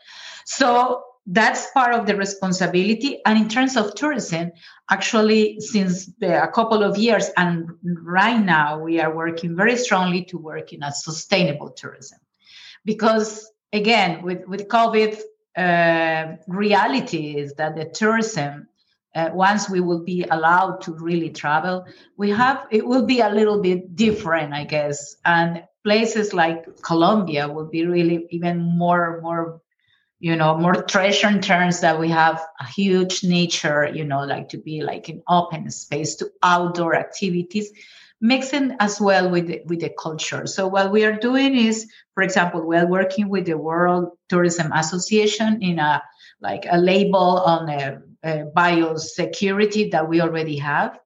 So 0.46 1.04
that's 1.26 1.72
part 1.72 1.96
of 1.96 2.06
the 2.06 2.16
responsibility. 2.16 3.20
And 3.26 3.40
in 3.40 3.50
terms 3.50 3.78
of 3.78 3.96
tourism, 3.96 4.52
actually, 4.92 5.60
since 5.60 6.06
the, 6.20 6.44
a 6.44 6.50
couple 6.50 6.84
of 6.84 6.98
years 6.98 7.32
and 7.36 7.70
right 7.84 8.40
now, 8.40 8.80
we 8.80 9.00
are 9.00 9.16
working 9.16 9.56
very 9.56 9.78
strongly 9.78 10.26
to 10.26 10.38
work 10.38 10.72
in 10.72 10.84
a 10.84 10.92
sustainable 10.92 11.72
tourism 11.72 12.20
because 12.86 13.50
again, 13.74 14.22
with, 14.22 14.48
with 14.48 14.68
COVID, 14.68 15.20
uh, 15.58 16.38
reality 16.48 17.38
is 17.38 17.54
that 17.56 17.76
the 17.76 17.86
tourism, 17.86 18.68
uh, 19.16 19.30
once 19.34 19.70
we 19.70 19.82
will 19.82 20.04
be 20.04 20.24
allowed 20.30 20.82
to 20.82 20.94
really 20.94 21.30
travel, 21.30 21.86
we 22.18 22.30
have, 22.30 22.66
it 22.72 22.86
will 22.86 23.06
be 23.06 23.20
a 23.20 23.30
little 23.30 23.62
bit 23.62 23.96
different, 23.96 24.54
I 24.54 24.64
guess. 24.64 25.18
And 25.26 25.64
places 25.84 26.34
like 26.34 26.82
Colombia 26.82 27.48
will 27.50 27.66
be 27.66 27.86
really 27.86 28.28
even 28.30 28.62
more, 28.62 29.20
more, 29.22 29.62
you 30.20 30.36
know, 30.36 30.58
more 30.58 30.82
treasure 30.84 31.28
in 31.28 31.42
terms 31.42 31.82
that 31.82 32.00
we 32.00 32.10
have 32.10 32.42
a 32.60 32.66
huge 32.66 33.24
nature, 33.24 33.92
you 33.94 34.06
know, 34.06 34.24
like 34.24 34.50
to 34.50 34.58
be 34.58 34.82
like 34.82 35.10
an 35.10 35.22
open 35.28 35.70
space 35.70 36.16
to 36.16 36.32
outdoor 36.42 36.96
activities 36.96 37.72
mixing 38.24 38.72
as 38.80 39.02
well 39.02 39.30
with 39.30 39.48
the, 39.48 39.62
with 39.66 39.82
the 39.82 39.92
culture. 40.02 40.48
So 40.48 40.66
what 40.66 40.92
we 40.94 41.04
are 41.04 41.16
doing 41.16 41.56
is, 41.56 41.92
for 42.16 42.24
example, 42.24 42.66
we're 42.66 42.88
working 42.88 43.28
with 43.28 43.46
the 43.46 43.58
World 43.58 44.18
Tourism 44.30 44.72
Association 44.72 45.62
in 45.62 45.78
a 45.78 46.02
like 46.42 46.66
a 46.70 46.78
label 46.78 47.40
on 47.46 47.70
a, 47.70 48.00
a 48.24 48.46
biosecurity 48.56 49.92
that 49.92 50.08
we 50.08 50.22
already 50.22 50.58
have. 50.58 50.98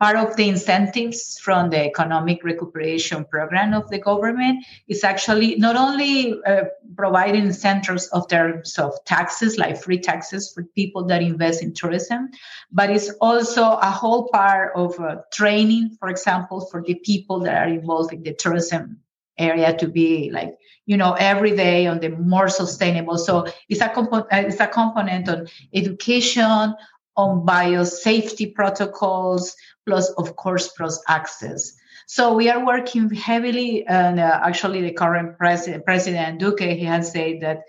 Part 0.00 0.16
of 0.16 0.36
the 0.36 0.48
incentives 0.48 1.38
from 1.38 1.70
the 1.70 1.84
economic 1.84 2.44
recuperation 2.44 3.24
program 3.24 3.74
of 3.74 3.88
the 3.90 3.98
government 3.98 4.64
is 4.86 5.04
actually 5.04 5.56
not 5.56 5.76
only 5.76 6.40
uh, 6.44 6.64
providing 6.96 7.46
incentives 7.46 8.06
of 8.08 8.28
terms 8.28 8.78
of 8.78 8.92
taxes 9.04 9.58
like 9.58 9.80
free 9.82 9.98
taxes 9.98 10.52
for 10.52 10.62
people 10.74 11.04
that 11.04 11.22
invest 11.22 11.62
in 11.62 11.72
tourism 11.72 12.30
but 12.70 12.90
it's 12.90 13.10
also 13.20 13.62
a 13.62 13.90
whole 13.90 14.28
part 14.28 14.72
of 14.76 14.98
uh, 15.00 15.16
training 15.32 15.96
for 15.98 16.08
example 16.08 16.66
for 16.70 16.82
the 16.82 16.94
people 17.04 17.40
that 17.40 17.66
are 17.66 17.68
involved 17.68 18.12
in 18.12 18.22
the 18.22 18.34
tourism 18.34 18.98
area 19.38 19.76
to 19.76 19.88
be 19.88 20.30
like 20.30 20.58
you 20.86 20.96
know 20.96 21.12
every 21.12 21.54
day 21.54 21.86
on 21.86 22.00
the 22.00 22.08
more 22.08 22.48
sustainable. 22.48 23.18
So 23.18 23.46
it's 23.68 23.80
a 23.80 23.88
component 23.88 24.26
it's 24.32 24.60
a 24.60 24.66
component 24.66 25.28
on 25.28 25.46
education 25.72 26.74
on 27.18 27.44
biosafety 27.44 28.54
protocols 28.54 29.54
plus 29.84 30.08
of 30.12 30.36
course 30.36 30.68
plus 30.68 31.02
access. 31.08 31.74
So 32.06 32.32
we 32.32 32.48
are 32.48 32.64
working 32.64 33.10
heavily 33.10 33.86
and 33.86 34.18
uh, 34.18 34.40
actually 34.42 34.80
the 34.80 34.92
current 34.92 35.36
president 35.36 35.84
president 35.84 36.40
duque 36.40 36.60
he 36.60 36.84
has 36.84 37.12
said 37.12 37.40
that 37.42 37.64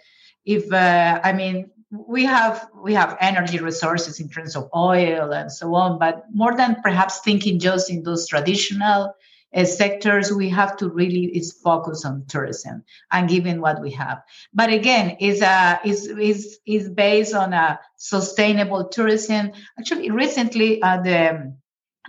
if 0.45 0.71
uh, 0.71 1.19
i 1.23 1.33
mean 1.33 1.69
we 1.91 2.23
have 2.23 2.69
we 2.83 2.93
have 2.93 3.17
energy 3.19 3.59
resources 3.59 4.19
in 4.19 4.29
terms 4.29 4.55
of 4.55 4.69
oil 4.75 5.33
and 5.33 5.51
so 5.51 5.73
on 5.75 5.99
but 5.99 6.23
more 6.31 6.55
than 6.55 6.77
perhaps 6.83 7.19
thinking 7.19 7.59
just 7.59 7.89
in 7.89 8.03
those 8.03 8.27
traditional 8.27 9.13
as 9.53 9.77
sectors 9.77 10.31
we 10.31 10.49
have 10.49 10.77
to 10.77 10.89
really 10.89 11.25
is 11.25 11.53
focus 11.53 12.05
on 12.05 12.25
tourism 12.27 12.83
and 13.11 13.29
given 13.29 13.61
what 13.61 13.81
we 13.81 13.91
have. 13.91 14.21
But 14.53 14.71
again 14.71 15.17
is 15.19 15.41
a 15.41 15.79
is 15.83 16.07
is 16.07 16.59
is 16.65 16.89
based 16.89 17.33
on 17.33 17.53
a 17.53 17.79
sustainable 17.95 18.89
tourism. 18.89 19.51
Actually 19.79 20.11
recently 20.11 20.81
uh, 20.81 21.01
the 21.01 21.53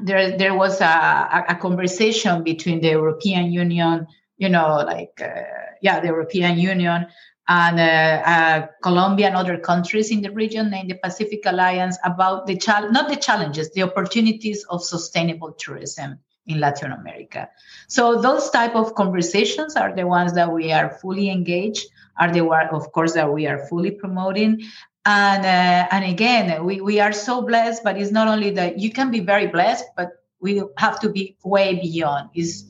there 0.02 0.36
there 0.36 0.54
was 0.54 0.80
a, 0.80 1.44
a 1.48 1.56
conversation 1.56 2.42
between 2.42 2.80
the 2.80 2.88
european 2.88 3.52
union 3.52 4.06
you 4.38 4.48
know 4.48 4.76
like 4.86 5.20
uh, 5.20 5.42
yeah 5.82 6.00
the 6.00 6.06
european 6.06 6.56
union 6.58 7.06
and 7.48 7.80
uh, 7.80 8.22
uh, 8.30 8.66
Colombia 8.80 9.26
and 9.26 9.34
other 9.34 9.58
countries 9.58 10.12
in 10.12 10.22
the 10.22 10.30
region 10.30 10.72
in 10.72 10.86
the 10.86 10.94
Pacific 11.02 11.40
Alliance 11.46 11.98
about 12.04 12.46
the 12.46 12.56
chal- 12.56 12.92
not 12.92 13.08
the 13.08 13.16
challenges, 13.16 13.72
the 13.72 13.82
opportunities 13.82 14.64
of 14.70 14.84
sustainable 14.84 15.52
tourism 15.54 16.20
in 16.50 16.60
Latin 16.60 16.92
America. 16.92 17.48
So 17.88 18.20
those 18.20 18.50
type 18.50 18.74
of 18.74 18.94
conversations 18.94 19.76
are 19.76 19.94
the 19.94 20.06
ones 20.06 20.32
that 20.34 20.52
we 20.52 20.72
are 20.72 20.90
fully 21.00 21.30
engaged, 21.30 21.86
are 22.18 22.32
the 22.32 22.42
one, 22.42 22.68
of 22.68 22.92
course, 22.92 23.14
that 23.14 23.32
we 23.32 23.46
are 23.46 23.58
fully 23.68 23.92
promoting. 23.92 24.62
And 25.06 25.44
uh, 25.46 25.88
and 25.94 26.04
again, 26.04 26.64
we, 26.64 26.80
we 26.80 27.00
are 27.00 27.12
so 27.12 27.42
blessed, 27.42 27.82
but 27.82 27.96
it's 27.96 28.12
not 28.12 28.28
only 28.28 28.50
that 28.50 28.78
you 28.78 28.90
can 28.90 29.10
be 29.10 29.20
very 29.20 29.46
blessed, 29.46 29.86
but 29.96 30.08
we 30.40 30.62
have 30.76 31.00
to 31.00 31.08
be 31.08 31.36
way 31.44 31.80
beyond 31.80 32.30
is 32.34 32.64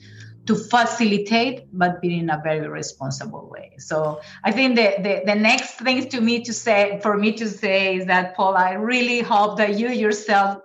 to 0.46 0.54
facilitate, 0.54 1.66
but 1.72 2.00
be 2.00 2.18
in 2.18 2.30
a 2.30 2.40
very 2.42 2.68
responsible 2.68 3.48
way. 3.48 3.72
So 3.78 4.20
I 4.42 4.50
think 4.50 4.76
the, 4.76 4.94
the, 4.98 5.22
the 5.24 5.34
next 5.34 5.74
thing 5.74 6.08
to 6.08 6.20
me 6.20 6.42
to 6.42 6.52
say 6.52 6.98
for 7.02 7.16
me 7.16 7.32
to 7.32 7.48
say 7.48 7.96
is 7.96 8.06
that 8.06 8.34
Paul, 8.34 8.56
I 8.56 8.72
really 8.72 9.20
hope 9.20 9.58
that 9.58 9.78
you 9.78 9.88
yourself 9.88 10.62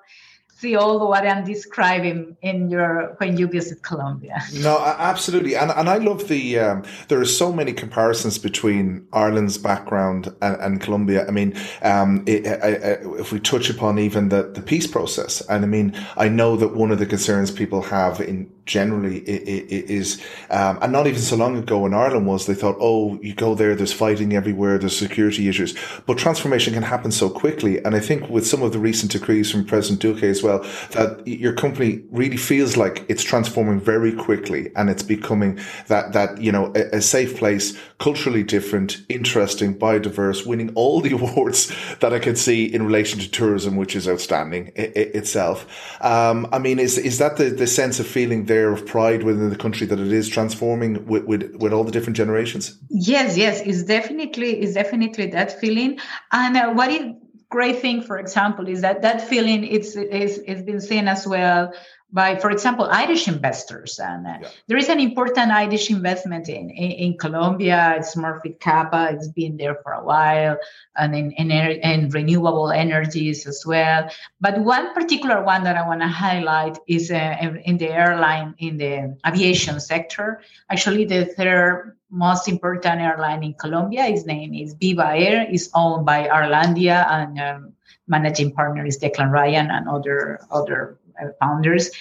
see 0.56 0.76
all 0.76 1.10
what 1.10 1.28
I'm 1.28 1.44
describing 1.44 2.38
in 2.42 2.70
your 2.70 3.16
when 3.18 3.38
you 3.38 3.48
visit 3.48 3.84
Colombia. 3.84 4.42
No, 4.66 4.80
absolutely, 4.80 5.56
and 5.56 5.70
and 5.72 5.90
I 5.90 5.98
love 5.98 6.28
the 6.28 6.60
um, 6.60 6.84
there 7.10 7.20
are 7.20 7.26
so 7.44 7.52
many 7.52 7.74
comparisons 7.74 8.38
between 8.40 9.06
Ireland's 9.12 9.58
background 9.58 10.34
and, 10.42 10.56
and 10.62 10.82
Colombia. 10.82 11.28
I 11.28 11.32
mean, 11.32 11.54
um, 11.82 12.24
it, 12.26 12.48
I, 12.48 12.70
I, 12.70 13.20
if 13.20 13.32
we 13.32 13.40
touch 13.40 13.70
upon 13.70 14.00
even 14.00 14.30
the 14.30 14.44
the 14.44 14.62
peace 14.62 14.88
process, 14.88 15.42
and 15.50 15.64
I 15.66 15.68
mean, 15.68 15.94
I 16.18 16.30
know 16.30 16.56
that 16.56 16.76
one 16.76 16.92
of 16.92 17.00
the 17.00 17.06
concerns 17.06 17.52
people 17.52 17.82
have 17.82 18.22
in 18.22 18.50
generally 18.66 19.20
is, 19.20 20.22
um, 20.50 20.80
and 20.82 20.92
not 20.92 21.08
even 21.08 21.20
so 21.20 21.36
long 21.36 21.56
ago 21.58 21.86
in 21.86 21.94
Ireland 21.94 22.26
was 22.26 22.46
they 22.46 22.56
thought, 22.56 22.76
oh, 22.80 23.20
you 23.22 23.34
go 23.36 23.54
there, 23.54 23.76
there's 23.76 23.94
fighting 23.94 24.36
everywhere, 24.36 24.78
there's 24.78 24.98
security 24.98 25.48
issues, 25.48 25.76
but 26.06 26.18
transformation 26.18 26.74
can 26.74 26.84
happen 26.84 27.12
so 27.12 27.30
quickly. 27.30 27.84
And 27.84 27.96
I 27.96 28.00
think 28.00 28.28
with 28.30 28.48
some 28.48 28.64
of 28.64 28.74
the 28.74 28.80
recent 28.80 29.12
decrees 29.12 29.52
from 29.52 29.66
President 29.66 30.02
Duque 30.02 30.24
as 30.24 30.42
well, 30.46 30.60
that 30.92 31.28
your 31.28 31.54
company 31.54 32.04
really 32.12 32.38
feels 32.38 32.78
like 32.78 33.04
it's 33.10 33.24
transforming 33.24 33.80
very 33.82 34.14
quickly 34.14 34.72
and 34.76 34.90
it's 34.90 35.04
becoming 35.04 35.60
that, 35.88 36.14
that, 36.14 36.42
you 36.42 36.52
know, 36.52 36.72
a, 36.76 36.98
a 36.98 37.02
safe 37.02 37.36
place, 37.36 37.78
culturally 38.00 38.44
different, 38.44 39.02
interesting, 39.10 39.78
biodiverse, 39.78 40.46
winning 40.46 40.72
all 40.76 41.02
the 41.02 41.12
awards 41.20 41.74
that 42.00 42.14
I 42.14 42.20
can 42.20 42.36
see 42.36 42.66
in 42.66 42.86
relation 42.86 43.20
to 43.20 43.30
tourism, 43.30 43.76
which 43.76 43.96
is 43.96 44.08
outstanding 44.08 44.72
itself. 44.76 45.66
Um, 46.02 46.48
I 46.54 46.60
mean, 46.60 46.80
is, 46.80 46.98
is 46.98 47.18
that 47.18 47.38
the, 47.38 47.50
the 47.50 47.68
sense 47.68 48.00
of 48.00 48.08
feeling 48.08 48.46
there 48.46 48.72
of 48.72 48.86
pride 48.86 49.24
within 49.24 49.50
the 49.50 49.56
country 49.56 49.88
that 49.88 50.00
it 50.00 50.12
is 50.12 50.30
transforming 50.30 51.06
with, 51.08 51.26
with, 51.26 51.56
with 51.56 51.74
all 51.74 51.84
the 51.84 51.92
different 51.92 52.18
generations? 52.18 52.78
Yes, 52.90 53.36
yes, 53.38 53.62
it's 53.62 53.84
definitely 53.84 54.62
it's 54.62 54.74
definitely 54.74 55.28
that 55.28 55.60
feeling. 55.60 56.00
And 56.32 56.56
uh, 56.56 56.72
what 56.74 56.92
is 56.92 57.14
great 57.56 57.80
thing, 57.80 58.02
for 58.02 58.18
example, 58.20 58.68
is 58.68 58.82
that 58.82 59.02
that 59.02 59.22
feeling 59.32 59.64
it's 59.64 59.96
it's, 59.96 60.38
it's 60.50 60.62
been 60.62 60.82
seen 60.82 61.08
as 61.08 61.26
well 61.26 61.74
by, 62.12 62.38
for 62.38 62.52
example, 62.52 62.88
Irish 62.90 63.28
investors. 63.28 64.00
And 64.00 64.26
uh, 64.26 64.38
yeah. 64.42 64.50
there 64.68 64.78
is 64.78 64.90
an 64.90 65.00
important 65.00 65.52
Irish 65.52 65.90
investment 65.90 66.48
in, 66.48 66.70
in, 66.70 66.92
in, 66.92 67.18
Colombia. 67.18 67.96
It's 67.98 68.16
Smurfit 68.16 68.60
Kappa. 68.60 69.10
It's 69.12 69.28
been 69.28 69.58
there 69.58 69.76
for 69.84 69.92
a 69.94 70.04
while, 70.04 70.58
and 70.96 71.16
in, 71.16 71.32
in, 71.32 71.52
in 71.52 72.10
renewable 72.10 72.72
energies 72.72 73.48
as 73.48 73.66
well. 73.66 74.10
But 74.40 74.60
one 74.60 74.94
particular 74.94 75.44
one 75.44 75.64
that 75.64 75.76
I 75.76 75.88
want 75.88 76.02
to 76.02 76.08
highlight 76.08 76.78
is 76.88 77.12
uh, 77.12 77.36
in 77.66 77.78
the 77.78 77.90
airline, 77.90 78.56
in 78.60 78.78
the 78.78 79.18
aviation 79.28 79.80
sector. 79.80 80.42
Actually, 80.70 81.06
the 81.06 81.26
third 81.26 81.98
most 82.10 82.48
important 82.48 83.02
airline 83.02 83.44
in 83.44 83.54
Colombia, 83.56 84.06
its 84.06 84.26
name 84.26 84.54
is 84.54 84.74
Viva 84.74 85.12
Air, 85.16 85.48
is 85.52 85.70
owned 85.74 86.06
by 86.06 86.28
Irelandia 86.28 87.06
and 87.12 87.40
um, 87.40 87.74
managing 88.08 88.52
partner 88.52 88.86
is 88.86 89.00
Declan 89.00 89.32
Ryan 89.32 89.72
and 89.72 89.90
other 89.90 90.40
other 90.52 90.98
founders, 91.40 91.92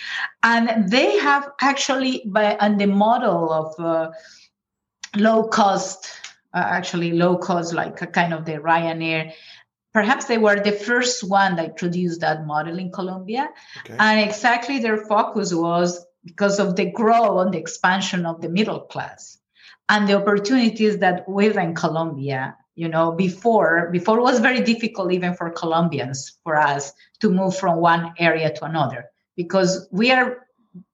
and 0.42 0.90
they 0.90 1.18
have 1.18 1.50
actually 1.61 2.23
by 2.26 2.56
on 2.59 2.76
the 2.76 2.87
model 2.87 3.52
of 3.52 3.75
uh, 3.78 4.11
low 5.16 5.49
cost, 5.49 6.09
uh, 6.54 6.59
actually 6.59 7.12
low 7.12 7.37
cost, 7.37 7.75
like 7.75 8.00
a 8.02 8.06
kind 8.06 8.33
of 8.33 8.44
the 8.44 8.54
Ryanair. 8.54 9.33
Perhaps 9.92 10.25
they 10.25 10.38
were 10.38 10.61
the 10.61 10.73
first 10.73 11.23
one 11.23 11.54
that 11.56 11.76
produced 11.76 12.21
that 12.21 12.47
model 12.47 12.78
in 12.78 12.90
Colombia, 12.90 13.49
okay. 13.80 13.97
and 13.99 14.21
exactly 14.21 14.78
their 14.78 15.06
focus 15.06 15.54
was 15.54 16.04
because 16.25 16.59
of 16.59 16.76
the 16.76 16.90
growth 16.90 17.44
and 17.44 17.54
the 17.54 17.59
expansion 17.59 18.26
of 18.26 18.40
the 18.40 18.49
middle 18.49 18.80
class 18.80 19.38
and 19.88 20.09
the 20.09 20.14
opportunities 20.14 20.99
that 20.99 21.28
we've 21.28 21.56
in 21.56 21.75
Colombia 21.75 22.56
you 22.75 22.88
know 22.88 23.12
before 23.12 23.88
before 23.93 24.19
it 24.19 24.23
was 24.23 24.40
very 24.40 24.61
difficult 24.61 25.12
even 25.12 25.35
for 25.35 25.50
colombians 25.50 26.38
for 26.43 26.57
us 26.57 26.93
to 27.21 27.31
move 27.31 27.57
from 27.57 27.78
one 27.78 28.12
area 28.19 28.52
to 28.52 28.64
another. 28.64 29.07
Because 29.37 29.88
we 29.90 30.11
are 30.11 30.47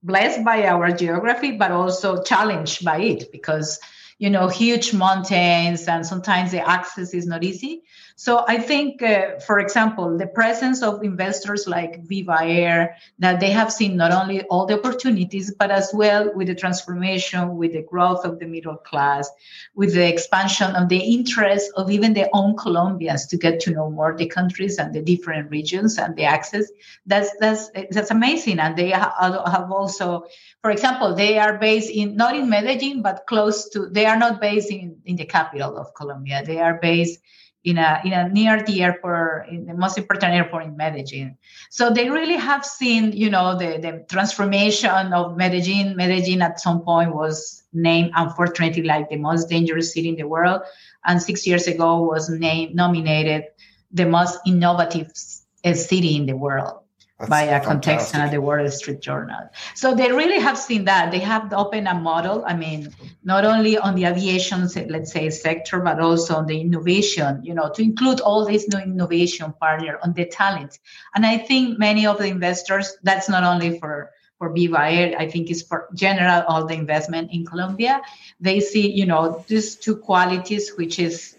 blessed 0.02 0.44
by 0.44 0.66
our 0.66 0.92
geography 0.92 1.52
but 1.52 1.70
also 1.70 2.22
challenged 2.22 2.84
by 2.84 3.00
it 3.00 3.32
because 3.32 3.78
you 4.20 4.30
know 4.30 4.46
huge 4.48 4.92
mountains 4.92 5.88
and 5.88 6.06
sometimes 6.06 6.52
the 6.52 6.62
access 6.76 7.12
is 7.14 7.26
not 7.26 7.42
easy 7.42 7.82
so 8.20 8.44
I 8.46 8.58
think, 8.58 9.00
uh, 9.00 9.38
for 9.46 9.60
example, 9.60 10.18
the 10.18 10.26
presence 10.26 10.82
of 10.82 11.02
investors 11.02 11.66
like 11.66 12.04
Viva 12.04 12.40
Air, 12.42 12.96
that 13.18 13.40
they 13.40 13.50
have 13.50 13.72
seen 13.72 13.96
not 13.96 14.12
only 14.12 14.42
all 14.50 14.66
the 14.66 14.78
opportunities, 14.78 15.54
but 15.58 15.70
as 15.70 15.90
well 15.94 16.30
with 16.34 16.48
the 16.48 16.54
transformation, 16.54 17.56
with 17.56 17.72
the 17.72 17.80
growth 17.80 18.26
of 18.26 18.38
the 18.38 18.44
middle 18.44 18.76
class, 18.76 19.30
with 19.74 19.94
the 19.94 20.06
expansion 20.06 20.76
of 20.76 20.90
the 20.90 20.98
interest 20.98 21.72
of 21.76 21.90
even 21.90 22.12
their 22.12 22.28
own 22.34 22.58
Colombians 22.58 23.26
to 23.28 23.38
get 23.38 23.58
to 23.60 23.70
know 23.70 23.90
more 23.90 24.14
the 24.14 24.26
countries 24.26 24.76
and 24.76 24.92
the 24.92 25.00
different 25.00 25.50
regions 25.50 25.96
and 25.96 26.14
the 26.14 26.24
access. 26.24 26.70
That's 27.06 27.34
that's 27.40 27.70
that's 27.90 28.10
amazing. 28.10 28.58
And 28.58 28.76
they 28.76 28.90
have 28.90 29.72
also, 29.72 30.26
for 30.62 30.70
example, 30.70 31.14
they 31.14 31.38
are 31.38 31.58
based 31.58 31.90
in 31.90 32.16
not 32.16 32.36
in 32.36 32.50
Medellin, 32.50 33.02
but 33.02 33.24
close 33.26 33.68
to. 33.70 33.86
They 33.86 34.06
are 34.06 34.18
not 34.18 34.40
based 34.40 34.70
in 34.70 34.96
in 35.06 35.16
the 35.16 35.24
capital 35.24 35.78
of 35.78 35.94
Colombia. 35.94 36.42
They 36.44 36.60
are 36.60 36.74
based 36.74 37.18
in 37.64 37.78
a 37.78 38.00
in 38.04 38.12
a 38.12 38.28
near 38.28 38.62
the 38.62 38.82
airport, 38.82 39.48
in 39.48 39.66
the 39.66 39.74
most 39.74 39.96
important 39.96 40.34
airport 40.34 40.64
in 40.64 40.76
Medellin. 40.76 41.38
So 41.70 41.90
they 41.90 42.10
really 42.10 42.36
have 42.36 42.64
seen, 42.64 43.12
you 43.12 43.30
know, 43.30 43.56
the, 43.56 43.78
the 43.78 44.04
transformation 44.08 45.12
of 45.14 45.36
Medellin. 45.36 45.96
Medellin 45.96 46.42
at 46.42 46.60
some 46.60 46.82
point 46.82 47.14
was 47.14 47.62
named, 47.72 48.12
unfortunately, 48.14 48.82
like 48.82 49.08
the 49.08 49.16
most 49.16 49.48
dangerous 49.48 49.94
city 49.94 50.10
in 50.10 50.16
the 50.16 50.28
world, 50.28 50.60
and 51.06 51.22
six 51.22 51.46
years 51.46 51.66
ago 51.66 52.02
was 52.02 52.28
named 52.28 52.74
nominated 52.74 53.44
the 53.92 54.04
most 54.04 54.38
innovative 54.46 55.10
eh, 55.64 55.72
city 55.72 56.16
in 56.16 56.26
the 56.26 56.36
world. 56.36 56.79
That's 57.20 57.28
by 57.28 57.42
a 57.42 57.62
contest 57.62 58.14
at 58.14 58.30
the 58.30 58.40
Wall 58.40 58.66
Street 58.70 59.00
Journal. 59.00 59.50
So 59.74 59.94
they 59.94 60.10
really 60.10 60.40
have 60.40 60.56
seen 60.56 60.86
that. 60.86 61.10
They 61.10 61.18
have 61.18 61.52
opened 61.52 61.86
a 61.86 61.94
model. 61.94 62.42
I 62.46 62.56
mean, 62.56 62.94
not 63.24 63.44
only 63.44 63.76
on 63.76 63.94
the 63.94 64.06
aviation, 64.06 64.66
let's 64.88 65.12
say, 65.12 65.28
sector, 65.28 65.80
but 65.80 66.00
also 66.00 66.36
on 66.36 66.46
the 66.46 66.58
innovation, 66.58 67.44
you 67.44 67.52
know, 67.52 67.70
to 67.74 67.82
include 67.82 68.20
all 68.22 68.46
this 68.46 68.66
new 68.68 68.78
innovation 68.78 69.52
partner 69.60 69.98
on 70.02 70.14
the 70.14 70.24
talent. 70.24 70.78
And 71.14 71.26
I 71.26 71.36
think 71.36 71.78
many 71.78 72.06
of 72.06 72.16
the 72.16 72.26
investors, 72.26 72.96
that's 73.02 73.28
not 73.28 73.44
only 73.44 73.78
for 73.78 74.10
for 74.38 74.50
Viva 74.54 74.80
Air, 74.90 75.14
I 75.18 75.28
think 75.28 75.50
is 75.50 75.60
for 75.60 75.90
general 75.92 76.42
all 76.48 76.64
the 76.64 76.72
investment 76.72 77.30
in 77.30 77.44
Colombia. 77.44 78.00
They 78.40 78.60
see, 78.60 78.90
you 78.90 79.04
know, 79.04 79.44
these 79.46 79.76
two 79.76 79.96
qualities, 79.96 80.72
which 80.76 80.98
is 80.98 81.36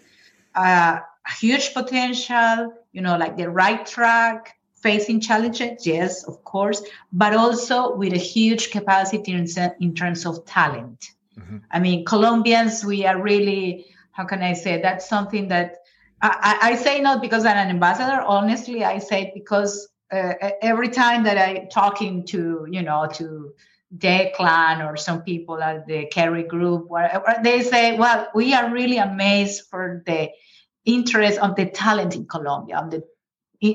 uh, 0.54 1.00
huge 1.40 1.74
potential, 1.74 2.72
you 2.92 3.02
know, 3.02 3.16
like 3.16 3.36
the 3.36 3.50
right 3.50 3.84
track, 3.84 4.54
facing 4.82 5.20
challenges, 5.20 5.86
yes, 5.86 6.24
of 6.24 6.42
course, 6.44 6.82
but 7.12 7.34
also 7.34 7.94
with 7.94 8.12
a 8.12 8.18
huge 8.18 8.70
capacity 8.70 9.32
in, 9.32 9.46
in 9.80 9.94
terms 9.94 10.26
of 10.26 10.44
talent. 10.44 11.10
Mm-hmm. 11.38 11.58
I 11.70 11.78
mean, 11.78 12.04
Colombians, 12.04 12.84
we 12.84 13.06
are 13.06 13.20
really, 13.20 13.86
how 14.10 14.24
can 14.24 14.42
I 14.42 14.52
say, 14.52 14.82
that's 14.82 15.08
something 15.08 15.48
that 15.48 15.76
I, 16.20 16.58
I 16.62 16.74
say 16.76 17.00
not 17.00 17.20
because 17.20 17.44
I'm 17.44 17.56
an 17.56 17.68
ambassador. 17.68 18.22
Honestly, 18.22 18.84
I 18.84 18.98
say 18.98 19.22
it 19.22 19.34
because 19.34 19.88
uh, 20.12 20.34
every 20.60 20.88
time 20.88 21.24
that 21.24 21.38
I 21.38 21.68
talking 21.72 22.26
to, 22.26 22.66
you 22.70 22.82
know, 22.82 23.08
to 23.14 23.52
Declan 23.96 24.88
or 24.88 24.96
some 24.96 25.22
people 25.22 25.60
at 25.62 25.86
the 25.86 26.06
Kerry 26.06 26.44
Group, 26.44 26.88
where 26.88 27.22
they 27.42 27.62
say, 27.62 27.98
well, 27.98 28.28
we 28.34 28.54
are 28.54 28.70
really 28.70 28.98
amazed 28.98 29.64
for 29.68 30.02
the 30.06 30.30
interest 30.84 31.38
of 31.38 31.56
the 31.56 31.66
talent 31.66 32.14
in 32.14 32.26
Colombia, 32.26 32.76
on 32.76 32.90
the 32.90 33.02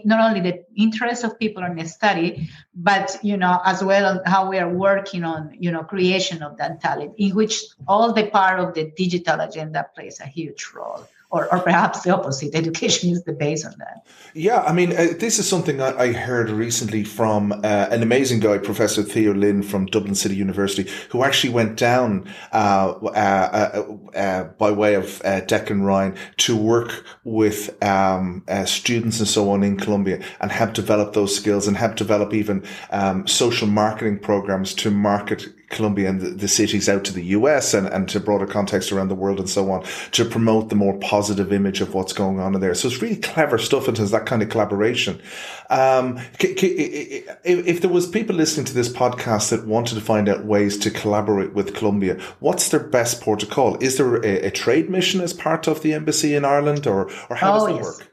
not 0.04 0.20
only 0.20 0.42
the 0.42 0.64
interest 0.76 1.24
of 1.24 1.40
people 1.40 1.64
in 1.64 1.76
the 1.76 1.86
study, 1.86 2.50
but 2.76 3.18
you 3.24 3.38
know 3.38 3.60
as 3.64 3.84
well 3.84 4.06
on 4.06 4.22
how 4.26 4.50
we 4.50 4.58
are 4.58 4.70
working 4.70 5.24
on 5.24 5.56
you 5.58 5.72
know 5.72 5.84
creation 5.84 6.44
of 6.44 6.58
that 6.58 6.82
talent, 6.82 7.14
in 7.18 7.34
which 7.36 7.64
all 7.88 8.12
the 8.14 8.28
part 8.28 8.60
of 8.60 8.74
the 8.74 8.92
digital 8.98 9.40
agenda 9.40 9.86
plays 9.96 10.20
a 10.20 10.26
huge 10.26 10.72
role 10.76 11.08
or, 11.30 11.54
or 11.54 11.60
perhaps 11.60 12.02
the 12.04 12.16
opposite. 12.16 12.56
Education 12.56 13.10
is 13.10 13.24
the 13.24 13.34
base 13.34 13.66
on 13.66 13.74
that. 13.80 14.06
Yeah, 14.34 14.62
I 14.62 14.72
mean, 14.72 14.94
uh, 14.94 15.08
this 15.20 15.40
is 15.40 15.48
something 15.48 15.82
I, 15.82 15.98
I 15.98 16.12
heard 16.14 16.50
recently 16.50 17.04
from 17.04 17.52
uh, 17.52 17.88
an 17.92 18.02
amazing 18.02 18.40
guy, 18.40 18.58
Professor 18.60 19.04
Theo 19.04 19.34
Lynn 19.34 19.62
from 19.62 19.88
Dublin 19.88 20.16
City 20.16 20.36
University, 20.36 20.90
who 21.10 21.24
actually 21.24 21.52
went 21.52 21.78
down 21.78 22.30
uh, 22.54 22.94
uh, 23.04 23.08
uh, 23.08 24.18
uh 24.18 24.44
by 24.58 24.72
way 24.72 24.96
of 24.96 25.06
Declan 25.24 25.84
Ryan 25.84 26.16
to 26.38 26.56
work 26.56 27.04
with 27.26 27.82
um, 27.84 28.44
students 28.66 29.20
and 29.20 29.28
so 29.28 29.50
on 29.50 29.64
in 29.64 29.78
Colombia 29.78 30.24
and 30.40 30.52
help 30.52 30.74
develop 30.74 31.14
those 31.14 31.36
skills 31.36 31.68
and 31.68 31.76
help 31.76 31.96
develop 31.96 32.34
even 32.34 32.64
um, 32.92 33.28
social 33.28 33.68
marketing 33.68 34.20
programs 34.20 34.74
to 34.76 34.92
market 34.92 35.48
Colombia 35.70 36.10
and 36.10 36.22
the, 36.22 36.30
the, 36.30 36.48
cities 36.48 36.88
out 36.88 37.04
to 37.04 37.14
the 37.14 37.24
US 37.26 37.74
and, 37.74 37.88
and 37.88 38.08
to 38.10 38.20
broader 38.20 38.48
context 38.48 38.92
around 38.92 39.10
the 39.10 39.16
world 39.16 39.40
and 39.40 39.50
so 39.50 39.70
on 39.72 39.84
to 40.12 40.24
promote 40.24 40.70
the 40.70 40.76
more 40.76 40.98
positive 41.00 41.52
image 41.52 41.82
of 41.82 41.94
what's 41.94 42.14
going 42.14 42.40
on 42.40 42.56
in 42.56 42.62
there. 42.62 42.74
So 42.74 42.88
it's 42.88 43.02
really 43.02 43.18
clever 43.18 43.58
stuff 43.58 43.88
and 43.88 43.98
has 43.98 44.12
that 44.12 44.26
kind 44.26 44.42
of 44.42 44.50
collaboration. 44.50 45.22
Um, 45.70 46.20
if, 46.40 47.42
if 47.44 47.82
there 47.82 47.90
was 47.90 48.08
people 48.08 48.36
listening 48.36 48.66
to 48.68 48.74
this 48.74 48.90
podcast 48.90 49.50
that 49.50 49.68
wanted 49.68 49.96
to 49.96 50.02
find 50.02 50.30
out 50.30 50.46
ways 50.46 50.78
to 50.80 50.92
collaborate 50.92 51.54
with 51.54 51.76
Colombia, 51.76 52.20
what's 52.40 52.70
their 52.70 52.80
best 52.80 53.22
protocol? 53.22 53.76
Is 53.78 53.98
there 53.98 54.18
a, 54.18 54.48
a 54.48 54.52
trade 54.52 54.90
mission 54.90 55.20
as 55.20 55.34
part 55.34 55.68
of 55.68 55.82
the 55.82 55.94
embassy 55.94 56.34
in 56.34 56.46
Ireland 56.46 56.88
or, 56.88 57.12
or 57.30 57.36
how 57.36 57.54
oh, 57.54 57.60
does 57.60 57.68
that 57.68 57.76
yes. 57.76 57.84
work? 57.84 58.12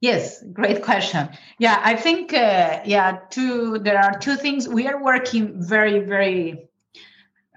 Yes, 0.00 0.44
great 0.52 0.82
question. 0.82 1.30
Yeah, 1.58 1.80
I 1.82 1.96
think 1.96 2.32
uh, 2.34 2.80
yeah, 2.84 3.18
two 3.30 3.78
there 3.78 3.98
are 3.98 4.18
two 4.18 4.36
things 4.36 4.68
we 4.68 4.86
are 4.86 5.02
working 5.02 5.54
very 5.56 6.00
very 6.00 6.65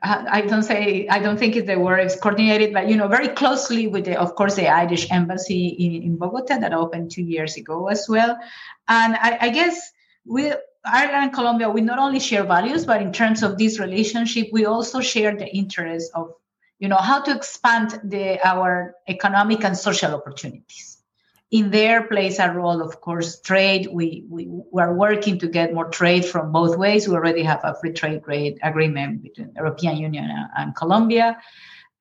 I 0.02 0.42
don't 0.42 0.64
say 0.64 1.08
I 1.08 1.20
don't 1.20 1.38
think 1.38 1.56
it's 1.56 1.68
the 1.68 1.78
word 1.78 2.10
coordinated, 2.22 2.74
but 2.74 2.88
you 2.88 2.96
know, 2.96 3.08
very 3.08 3.28
closely 3.30 3.88
with 3.88 4.06
the, 4.06 4.20
of 4.20 4.36
course, 4.36 4.56
the 4.56 4.68
Irish 4.68 5.12
embassy 5.12 5.68
in, 5.68 6.04
in 6.04 6.18
Bogota 6.18 6.58
that 6.60 6.74
opened 6.74 7.12
two 7.12 7.24
years 7.24 7.58
ago 7.58 7.88
as 7.88 8.08
well. 8.08 8.38
And 8.88 9.16
I, 9.16 9.38
I 9.42 9.50
guess 9.50 9.92
we 10.26 10.54
Ireland 10.86 11.24
and 11.24 11.34
Colombia, 11.34 11.70
we 11.70 11.82
not 11.82 12.00
only 12.00 12.20
share 12.20 12.44
values, 12.44 12.86
but 12.86 13.02
in 13.02 13.12
terms 13.12 13.44
of 13.44 13.58
this 13.58 13.80
relationship, 13.80 14.48
we 14.52 14.66
also 14.66 15.02
share 15.02 15.36
the 15.36 15.48
interest 15.48 16.12
of, 16.16 16.34
you 16.80 16.88
know, 16.88 16.98
how 16.98 17.22
to 17.22 17.36
expand 17.36 18.00
the 18.04 18.40
our 18.48 18.96
economic 19.08 19.64
and 19.66 19.78
social 19.78 20.16
opportunities 20.16 20.89
in 21.52 21.72
there 21.72 22.04
plays 22.08 22.38
a 22.40 22.52
role 22.52 22.82
of 22.82 23.02
course 23.02 23.40
trade. 23.42 23.88
We, 23.92 24.24
we, 24.30 24.48
we 24.48 24.82
are 24.82 24.94
working 24.94 25.40
to 25.40 25.48
get 25.48 25.74
more 25.74 25.90
trade 25.90 26.26
from 26.26 26.52
both 26.52 26.78
ways. 26.78 27.08
We 27.08 27.16
already 27.16 27.44
have 27.44 27.62
a 27.64 27.76
free 27.76 27.94
trade 27.94 28.60
agreement 28.62 29.24
between 29.24 29.52
european 29.56 29.98
union 29.98 30.30
and, 30.56 30.76
colombia. 30.76 31.40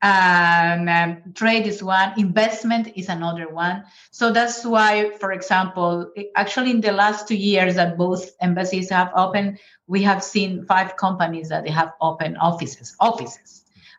And 0.00 0.88
um, 0.88 1.32
trade 1.34 1.66
is 1.66 1.82
one. 1.82 2.12
Investment 2.20 2.92
is 2.94 3.08
another 3.08 3.48
one. 3.48 3.84
So 4.10 4.32
that's 4.32 4.64
why 4.64 5.10
for 5.18 5.32
example 5.32 6.12
actually 6.36 6.70
in 6.70 6.80
the 6.80 6.92
last 6.92 7.26
two 7.26 7.36
years 7.36 7.76
that 7.76 7.96
both 7.96 8.30
embassies 8.40 8.90
have 8.90 9.10
opened 9.16 9.58
we 9.86 10.02
have 10.02 10.22
seen 10.22 10.66
five 10.66 10.96
companies 10.96 11.48
that 11.48 11.64
they 11.64 11.70
have 11.70 11.94
open 12.00 12.36
offices 12.36 12.94
offices 13.00 13.57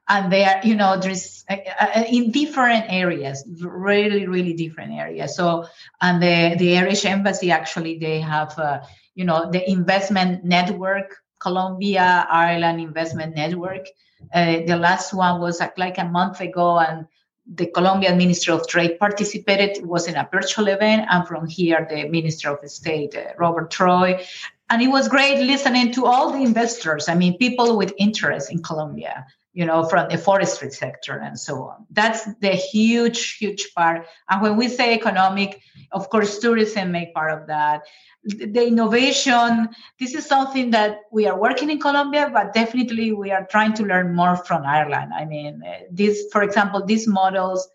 and 0.10 0.32
they 0.32 0.43
are 0.43 0.60
you 0.63 0.76
know 0.76 1.00
there's 1.00 1.45
uh, 1.50 1.58
uh, 1.80 2.04
in 2.10 2.32
different 2.32 2.86
areas 2.89 3.45
really 3.62 4.28
really 4.28 4.54
different 4.54 4.91
areas. 4.91 5.36
So 5.36 5.67
and 6.02 6.22
the 6.22 6.56
the 6.58 6.78
irish 6.78 7.06
embassy 7.06 7.52
actually 7.52 8.00
they 8.00 8.19
have 8.19 8.58
uh, 8.60 8.82
you 9.15 9.24
know 9.24 9.50
the 9.50 9.69
investment 9.69 10.43
network 10.43 11.15
colombia 11.39 12.28
ireland 12.30 12.82
investment 12.82 13.36
network. 13.36 13.88
Uh, 14.34 14.58
the 14.67 14.76
last 14.76 15.13
one 15.13 15.39
was 15.39 15.62
like 15.78 15.98
a 15.98 16.04
month 16.04 16.41
ago 16.41 16.78
and 16.80 17.06
the 17.56 17.67
colombian 17.67 18.17
minister 18.17 18.52
of 18.52 18.67
trade 18.67 19.00
participated 19.00 19.78
it 19.78 19.86
was 19.86 20.08
in 20.08 20.15
a 20.15 20.28
virtual 20.32 20.67
event 20.67 21.08
and 21.10 21.26
from 21.26 21.48
here 21.48 21.88
the 21.89 22.10
minister 22.10 22.50
of 22.50 22.69
state 22.69 23.15
uh, 23.15 23.32
robert 23.38 23.72
troy. 23.72 24.19
And 24.72 24.84
it 24.84 24.89
was 24.89 25.08
great 25.08 25.39
listening 25.39 25.91
to 25.93 26.06
all 26.06 26.32
the 26.32 26.43
investors 26.43 27.08
i 27.08 27.15
mean 27.15 27.38
people 27.38 27.78
with 27.78 27.93
interest 27.98 28.52
in 28.52 28.62
colombia 28.62 29.26
you 29.60 29.65
know, 29.65 29.84
from 29.84 30.08
the 30.08 30.17
forestry 30.17 30.72
sector 30.72 31.15
and 31.17 31.38
so 31.38 31.63
on. 31.63 31.86
That's 31.91 32.24
the 32.39 32.52
huge, 32.52 33.36
huge 33.36 33.74
part. 33.76 34.08
And 34.30 34.41
when 34.41 34.56
we 34.56 34.69
say 34.69 34.93
economic, 34.93 35.62
of 35.91 36.10
course, 36.10 36.39
tourism 36.39 36.93
make 36.93 37.13
part 37.13 37.34
of 37.38 37.48
that. 37.48 37.82
The 38.24 38.65
innovation, 38.65 39.67
this 40.00 40.15
is 40.15 40.26
something 40.26 40.72
that 40.72 41.02
we 41.12 41.28
are 41.28 41.38
working 41.38 41.69
in 41.69 41.78
Colombia, 41.78 42.30
but 42.32 42.54
definitely 42.54 43.12
we 43.12 43.32
are 43.32 43.45
trying 43.52 43.74
to 43.74 43.84
learn 43.84 44.15
more 44.15 44.38
from 44.38 44.63
Ireland. 44.63 45.12
I 45.13 45.26
mean, 45.26 45.62
uh, 45.62 45.80
this, 45.91 46.28
for 46.32 46.41
example, 46.41 46.86
these 46.86 47.06
models 47.06 47.67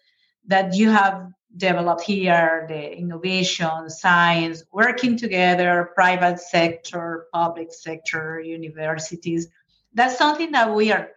that 0.46 0.74
you 0.74 0.88
have 0.88 1.32
developed 1.54 2.00
here, 2.00 2.64
the 2.66 2.96
innovation, 2.96 3.90
science, 3.90 4.64
working 4.72 5.18
together, 5.18 5.90
private 5.94 6.40
sector, 6.40 7.26
public 7.34 7.74
sector, 7.74 8.40
universities. 8.40 9.48
That's 9.92 10.16
something 10.16 10.52
that 10.52 10.74
we 10.74 10.90
are 10.90 11.10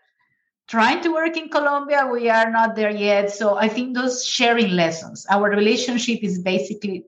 trying 0.68 1.02
to 1.02 1.14
work 1.14 1.38
in 1.38 1.50
Colombia. 1.50 2.08
We 2.12 2.30
are 2.30 2.52
not 2.52 2.76
there 2.76 2.92
yet. 2.92 3.32
So 3.32 3.56
I 3.58 3.70
think 3.70 3.96
those 3.96 4.26
sharing 4.26 4.72
lessons, 4.72 5.26
our 5.30 5.50
relationship 5.50 6.20
is 6.24 6.40
basically 6.40 7.06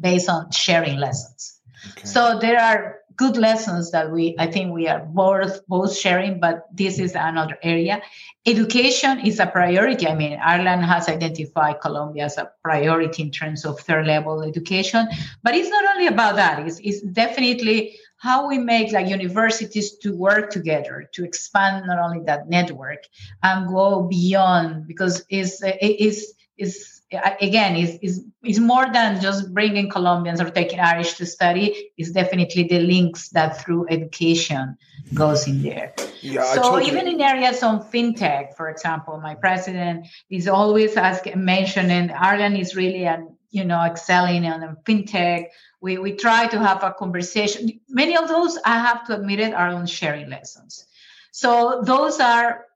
based 0.00 0.28
on 0.28 0.50
sharing 0.50 0.98
lessons. 0.98 1.60
Okay. 1.92 2.06
So 2.06 2.38
there 2.38 2.60
are 2.60 3.02
good 3.16 3.36
lessons 3.36 3.90
that 3.90 4.10
we 4.10 4.34
I 4.38 4.46
think 4.46 4.72
we 4.72 4.88
are 4.88 5.00
both 5.00 5.66
both 5.66 5.96
sharing, 5.96 6.40
but 6.40 6.66
this 6.72 6.98
is 6.98 7.14
another 7.14 7.58
area. 7.62 8.00
Education 8.46 9.20
is 9.26 9.38
a 9.38 9.46
priority. 9.46 10.06
I 10.06 10.14
mean, 10.14 10.38
Ireland 10.42 10.84
has 10.84 11.08
identified 11.08 11.80
Colombia 11.80 12.24
as 12.24 12.38
a 12.38 12.50
priority 12.64 13.22
in 13.22 13.30
terms 13.30 13.64
of 13.64 13.78
third 13.80 14.06
level 14.06 14.42
education, 14.42 15.08
but 15.42 15.54
it's 15.54 15.68
not 15.68 15.84
only 15.94 16.06
about 16.06 16.36
that. 16.36 16.66
It's, 16.66 16.80
it's 16.80 17.02
definitely 17.02 17.98
how 18.22 18.46
we 18.46 18.56
make 18.56 18.92
like 18.92 19.08
universities 19.08 19.98
to 19.98 20.14
work 20.16 20.48
together 20.48 21.10
to 21.12 21.24
expand 21.24 21.84
not 21.88 21.98
only 21.98 22.20
that 22.24 22.48
network 22.48 23.02
and 23.42 23.66
go 23.68 24.04
beyond 24.04 24.86
because 24.86 25.24
it's 25.28 25.60
it's 25.62 26.32
is 26.56 27.00
again 27.40 27.74
is 27.74 27.98
is 28.00 28.24
is 28.44 28.60
more 28.60 28.86
than 28.92 29.20
just 29.20 29.52
bringing 29.52 29.90
Colombians 29.90 30.40
or 30.40 30.50
taking 30.50 30.78
Irish 30.78 31.14
to 31.14 31.26
study. 31.26 31.90
It's 31.98 32.12
definitely 32.12 32.62
the 32.68 32.78
links 32.78 33.30
that 33.30 33.60
through 33.60 33.86
education 33.90 34.76
goes 35.14 35.48
in 35.48 35.60
there. 35.60 35.92
Yeah, 36.20 36.44
so 36.54 36.80
even 36.80 37.08
in 37.08 37.20
areas 37.20 37.64
on 37.64 37.82
fintech, 37.90 38.54
for 38.54 38.70
example, 38.70 39.18
my 39.20 39.34
president 39.34 40.06
is 40.30 40.46
always 40.46 40.96
asking 40.96 41.44
mentioning 41.44 42.12
Ireland 42.12 42.56
is 42.56 42.76
really 42.76 43.04
an 43.04 43.36
you 43.50 43.64
know 43.64 43.82
excelling 43.82 44.46
on 44.46 44.76
fintech 44.86 45.46
we, 45.82 45.98
we 45.98 46.12
try 46.12 46.46
to 46.46 46.58
have 46.58 46.82
a 46.84 46.92
conversation. 46.92 47.80
Many 47.88 48.16
of 48.16 48.28
those, 48.28 48.56
I 48.64 48.78
have 48.78 49.04
to 49.08 49.16
admit 49.16 49.40
it, 49.40 49.52
are 49.52 49.68
on 49.68 49.86
sharing 49.86 50.30
lessons. 50.30 50.86
So 51.32 51.82
those 51.84 52.20
are 52.20 52.66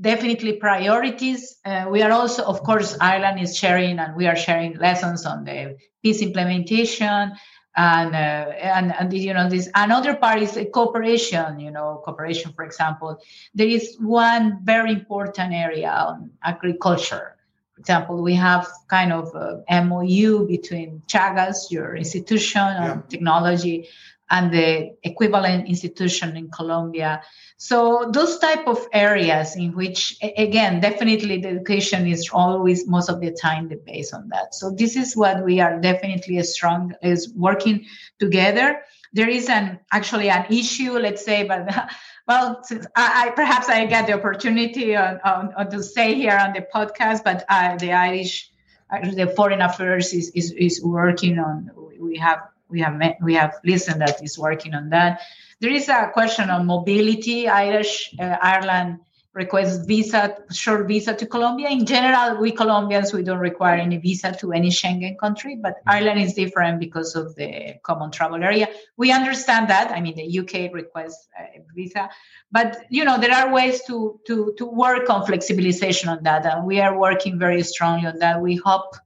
definitely 0.00 0.54
priorities. 0.54 1.56
Uh, 1.64 1.86
we 1.88 2.02
are 2.02 2.10
also, 2.10 2.42
of 2.44 2.62
course, 2.64 2.96
Ireland 3.00 3.40
is 3.40 3.56
sharing 3.56 3.98
and 4.00 4.16
we 4.16 4.26
are 4.26 4.36
sharing 4.36 4.76
lessons 4.78 5.24
on 5.24 5.44
the 5.44 5.76
peace 6.02 6.20
implementation. 6.20 7.32
and 7.76 8.14
uh, 8.16 8.50
and 8.58 8.92
and 8.98 9.12
you 9.12 9.32
know 9.32 9.48
this 9.48 9.68
another 9.76 10.16
part 10.16 10.42
is 10.42 10.58
cooperation 10.74 11.60
you 11.60 11.70
know 11.70 12.02
cooperation 12.04 12.52
for 12.52 12.64
example 12.64 13.16
there 13.54 13.68
is 13.68 13.96
one 14.00 14.58
very 14.64 14.90
important 14.90 15.54
area 15.54 15.88
on 15.88 16.30
agriculture 16.42 17.36
example 17.80 18.22
we 18.22 18.34
have 18.34 18.68
kind 18.88 19.12
of 19.12 19.34
a 19.34 19.84
mou 19.84 20.46
between 20.46 21.02
Teagasc 21.08 21.70
your 21.70 21.96
institution 21.96 22.60
on 22.60 22.88
yeah. 22.88 23.02
technology 23.08 23.88
and 24.30 24.52
the 24.52 24.94
equivalent 25.02 25.68
institution 25.68 26.36
in 26.36 26.50
Colombia. 26.50 27.22
So 27.56 28.10
those 28.12 28.38
type 28.38 28.66
of 28.68 28.86
areas 28.92 29.56
in 29.56 29.74
which, 29.74 30.16
again, 30.36 30.80
definitely 30.80 31.40
the 31.40 31.48
education 31.48 32.06
is 32.06 32.30
always 32.32 32.86
most 32.86 33.08
of 33.10 33.20
the 33.20 33.32
time 33.32 33.68
the 33.68 33.76
base 33.76 34.12
on 34.12 34.28
that. 34.28 34.54
So 34.54 34.70
this 34.70 34.94
is 34.96 35.16
what 35.16 35.44
we 35.44 35.60
are 35.60 35.80
definitely 35.80 36.40
strong 36.44 36.94
is 37.02 37.32
working 37.34 37.86
together. 38.20 38.80
There 39.12 39.28
is 39.28 39.48
an 39.48 39.80
actually 39.92 40.30
an 40.30 40.46
issue, 40.50 40.92
let's 40.92 41.24
say, 41.24 41.44
but 41.44 41.66
well, 42.28 42.62
I, 42.96 43.26
I, 43.26 43.30
perhaps 43.30 43.68
I 43.68 43.86
get 43.86 44.06
the 44.06 44.14
opportunity 44.14 44.94
on, 44.96 45.20
on, 45.24 45.52
on, 45.54 45.70
to 45.70 45.82
say 45.82 46.14
here 46.14 46.38
on 46.38 46.52
the 46.52 46.64
podcast, 46.72 47.24
but 47.24 47.44
uh, 47.48 47.76
the 47.76 47.92
Irish, 47.92 48.50
the 48.90 49.32
Foreign 49.34 49.62
Affairs 49.62 50.12
is, 50.12 50.30
is, 50.30 50.52
is 50.52 50.82
working 50.82 51.38
on. 51.38 51.70
We 51.98 52.16
have 52.18 52.40
we 52.68 52.80
have 52.80 52.94
met, 52.94 53.18
we 53.20 53.34
have 53.34 53.56
listened 53.64 54.00
that 54.00 54.22
is 54.22 54.38
working 54.38 54.74
on 54.74 54.90
that. 54.90 55.20
There 55.60 55.72
is 55.72 55.88
a 55.88 56.10
question 56.12 56.48
on 56.50 56.66
mobility. 56.66 57.48
Irish 57.48 58.14
uh, 58.18 58.36
Ireland 58.40 59.00
requests 59.32 59.86
visa, 59.86 60.36
short 60.52 60.88
visa 60.88 61.14
to 61.14 61.26
Colombia. 61.26 61.68
In 61.68 61.86
general, 61.86 62.40
we 62.40 62.50
Colombians 62.50 63.12
we 63.12 63.22
don't 63.22 63.38
require 63.38 63.76
any 63.76 63.96
visa 63.96 64.34
to 64.40 64.52
any 64.52 64.70
Schengen 64.70 65.16
country, 65.18 65.56
but 65.56 65.76
mm-hmm. 65.76 65.90
Ireland 65.90 66.20
is 66.20 66.34
different 66.34 66.80
because 66.80 67.14
of 67.14 67.34
the 67.36 67.74
common 67.84 68.10
travel 68.10 68.42
area. 68.42 68.68
We 68.96 69.12
understand 69.12 69.68
that. 69.68 69.92
I 69.92 70.00
mean, 70.00 70.16
the 70.16 70.38
UK 70.40 70.74
requests 70.74 71.28
a 71.38 71.60
visa, 71.74 72.10
but 72.50 72.78
you 72.90 73.04
know 73.04 73.18
there 73.18 73.32
are 73.32 73.52
ways 73.52 73.82
to 73.86 74.20
to 74.26 74.54
to 74.58 74.66
work 74.66 75.08
on 75.08 75.24
flexibilization 75.24 76.08
on 76.08 76.22
that, 76.24 76.44
and 76.44 76.66
we 76.66 76.80
are 76.80 76.98
working 76.98 77.38
very 77.38 77.62
strongly 77.62 78.06
on 78.06 78.18
that. 78.18 78.40
We 78.40 78.56
hope 78.56 78.96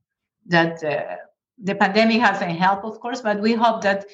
that. 0.47 0.83
Uh, 0.83 1.17
the 1.63 1.77
pandemic 1.77 2.21
hasn't 2.21 2.51
helped, 2.51 2.85
of 2.85 2.99
course, 2.99 3.21
but 3.21 3.41
we 3.41 3.55
hope 3.55 3.81
that 3.83 4.07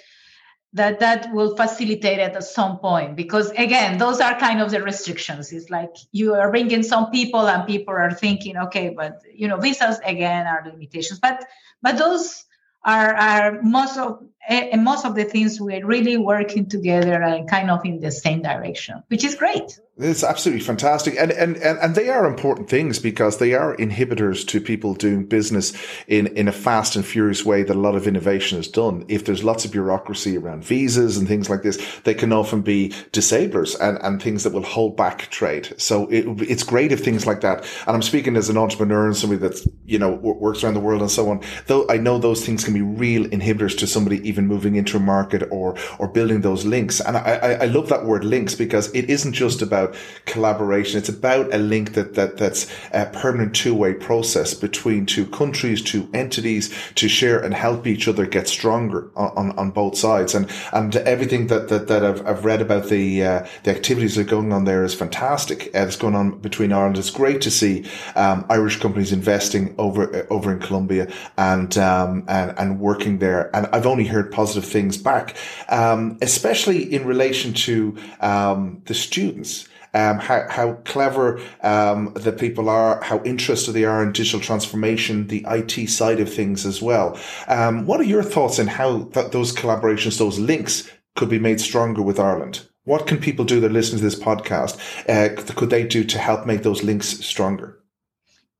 that 0.72 1.00
that 1.00 1.32
will 1.32 1.56
facilitate 1.56 2.18
it 2.18 2.34
at 2.36 2.44
some 2.44 2.78
point 2.78 3.16
because 3.16 3.50
again 3.52 3.98
those 3.98 4.20
are 4.20 4.38
kind 4.38 4.60
of 4.60 4.70
the 4.70 4.82
restrictions. 4.82 5.52
It's 5.52 5.68
like 5.70 5.94
you 6.12 6.34
are 6.34 6.50
bringing 6.50 6.82
some 6.82 7.10
people 7.10 7.48
and 7.48 7.66
people 7.66 7.94
are 7.94 8.12
thinking 8.12 8.56
okay 8.56 8.90
but 8.90 9.20
you 9.34 9.48
know 9.48 9.56
visas 9.56 9.98
again 10.04 10.46
are 10.46 10.62
limitations. 10.64 11.18
But 11.18 11.44
but 11.82 11.98
those 11.98 12.44
are 12.84 13.14
are 13.14 13.62
most 13.62 13.98
of 13.98 14.22
and 14.48 14.82
most 14.84 15.04
of 15.04 15.14
the 15.14 15.24
things 15.24 15.60
we're 15.60 15.84
really 15.84 16.16
working 16.16 16.68
together 16.68 17.22
and 17.22 17.48
kind 17.48 17.70
of 17.70 17.84
in 17.84 18.00
the 18.00 18.10
same 18.10 18.42
direction 18.42 19.02
which 19.08 19.24
is 19.24 19.34
great 19.34 19.78
it's 20.02 20.24
absolutely 20.24 20.64
fantastic. 20.64 21.16
And, 21.18 21.30
and, 21.30 21.56
and, 21.58 21.78
and 21.78 21.94
they 21.94 22.08
are 22.08 22.26
important 22.26 22.70
things 22.70 22.98
because 22.98 23.36
they 23.38 23.52
are 23.52 23.76
inhibitors 23.76 24.46
to 24.48 24.60
people 24.60 24.94
doing 24.94 25.26
business 25.26 25.74
in, 26.06 26.28
in 26.28 26.48
a 26.48 26.52
fast 26.52 26.96
and 26.96 27.04
furious 27.04 27.44
way 27.44 27.62
that 27.62 27.76
a 27.76 27.78
lot 27.78 27.94
of 27.94 28.06
innovation 28.06 28.58
is 28.58 28.66
done. 28.66 29.04
If 29.08 29.26
there's 29.26 29.44
lots 29.44 29.64
of 29.64 29.72
bureaucracy 29.72 30.38
around 30.38 30.64
visas 30.64 31.18
and 31.18 31.28
things 31.28 31.50
like 31.50 31.62
this, 31.62 32.00
they 32.04 32.14
can 32.14 32.32
often 32.32 32.62
be 32.62 32.94
disablers 33.12 33.74
and, 33.74 33.98
and 34.02 34.22
things 34.22 34.44
that 34.44 34.54
will 34.54 34.62
hold 34.62 34.96
back 34.96 35.30
trade. 35.30 35.74
So 35.76 36.06
it, 36.08 36.24
it's 36.48 36.62
great 36.62 36.92
if 36.92 37.04
things 37.04 37.26
like 37.26 37.42
that. 37.42 37.66
And 37.86 37.94
I'm 37.94 38.02
speaking 38.02 38.36
as 38.36 38.48
an 38.48 38.56
entrepreneur 38.56 39.06
and 39.06 39.16
somebody 39.16 39.40
that's, 39.40 39.68
you 39.84 39.98
know, 39.98 40.12
works 40.12 40.64
around 40.64 40.74
the 40.74 40.80
world 40.80 41.02
and 41.02 41.10
so 41.10 41.28
on. 41.28 41.42
Though 41.66 41.86
I 41.90 41.98
know 41.98 42.18
those 42.18 42.44
things 42.44 42.64
can 42.64 42.72
be 42.72 42.82
real 42.82 43.24
inhibitors 43.24 43.76
to 43.78 43.86
somebody 43.86 44.26
even 44.30 44.46
moving 44.46 44.76
into 44.76 44.96
a 44.96 45.00
market 45.00 45.42
or, 45.50 45.76
or 45.98 46.08
building 46.08 46.40
those 46.40 46.64
links. 46.64 47.00
And 47.00 47.16
I, 47.16 47.58
I, 47.64 47.66
love 47.66 47.88
that 47.88 48.06
word 48.06 48.24
links 48.24 48.54
because 48.54 48.86
it 48.94 49.10
isn't 49.10 49.32
just 49.32 49.60
about 49.60 49.94
collaboration. 50.24 50.98
It's 50.98 51.08
about 51.08 51.52
a 51.52 51.58
link 51.58 51.94
that, 51.94 52.14
that 52.14 52.36
that's 52.38 52.66
a 52.92 53.06
permanent 53.06 53.54
two 53.54 53.74
way 53.74 53.92
process 53.94 54.54
between 54.54 55.04
two 55.04 55.26
countries, 55.26 55.82
two 55.82 56.08
entities 56.14 56.72
to 56.94 57.08
share 57.08 57.40
and 57.40 57.52
help 57.54 57.86
each 57.86 58.06
other 58.06 58.24
get 58.24 58.46
stronger 58.48 59.10
on, 59.16 59.30
on, 59.36 59.58
on 59.58 59.70
both 59.70 59.96
sides. 59.96 60.34
And, 60.34 60.50
and 60.72 60.94
everything 60.96 61.48
that, 61.48 61.68
that, 61.68 61.88
that 61.88 62.04
I've, 62.04 62.24
I've 62.26 62.44
read 62.44 62.62
about 62.62 62.88
the, 62.88 63.24
uh, 63.24 63.46
the 63.64 63.70
activities 63.72 64.14
that 64.14 64.26
are 64.26 64.30
going 64.30 64.52
on 64.52 64.64
there 64.64 64.84
is 64.84 64.94
fantastic. 64.94 65.68
Uh, 65.68 65.84
that's 65.84 65.96
going 65.96 66.14
on 66.14 66.38
between 66.38 66.72
Ireland. 66.72 66.98
It's 66.98 67.10
great 67.10 67.40
to 67.42 67.50
see, 67.50 67.84
um, 68.14 68.46
Irish 68.48 68.78
companies 68.78 69.12
investing 69.12 69.74
over, 69.76 70.26
over 70.30 70.52
in 70.52 70.60
Colombia 70.60 71.10
and, 71.36 71.76
um, 71.78 72.24
and, 72.28 72.56
and 72.58 72.78
working 72.78 73.18
there. 73.18 73.50
And 73.56 73.66
I've 73.72 73.86
only 73.86 74.04
heard 74.04 74.19
positive 74.24 74.68
things 74.68 74.96
back, 74.96 75.36
um, 75.68 76.18
especially 76.22 76.92
in 76.92 77.06
relation 77.06 77.52
to, 77.54 77.96
um, 78.20 78.82
the 78.86 78.94
students 78.94 79.68
um, 79.94 80.18
how, 80.18 80.46
how 80.48 80.74
clever 80.84 81.40
um, 81.62 82.12
the 82.14 82.32
people 82.32 82.68
are, 82.68 83.02
how 83.02 83.22
interested 83.24 83.72
they 83.72 83.84
are 83.84 84.02
in 84.02 84.12
digital 84.12 84.40
transformation, 84.40 85.26
the 85.26 85.44
IT 85.48 85.88
side 85.88 86.20
of 86.20 86.32
things 86.32 86.64
as 86.64 86.80
well. 86.80 87.18
Um, 87.48 87.86
what 87.86 88.00
are 88.00 88.04
your 88.04 88.22
thoughts 88.22 88.58
on 88.58 88.68
how 88.68 89.04
th- 89.04 89.32
those 89.32 89.54
collaborations, 89.54 90.18
those 90.18 90.38
links 90.38 90.90
could 91.16 91.28
be 91.28 91.38
made 91.38 91.60
stronger 91.60 92.02
with 92.02 92.20
Ireland? 92.20 92.66
What 92.84 93.06
can 93.06 93.18
people 93.18 93.44
do 93.44 93.60
that 93.60 93.72
listen 93.72 93.98
to 93.98 94.04
this 94.04 94.18
podcast? 94.18 94.78
Uh, 95.08 95.40
could 95.54 95.70
they 95.70 95.86
do 95.86 96.04
to 96.04 96.18
help 96.18 96.46
make 96.46 96.62
those 96.62 96.82
links 96.82 97.08
stronger? 97.08 97.78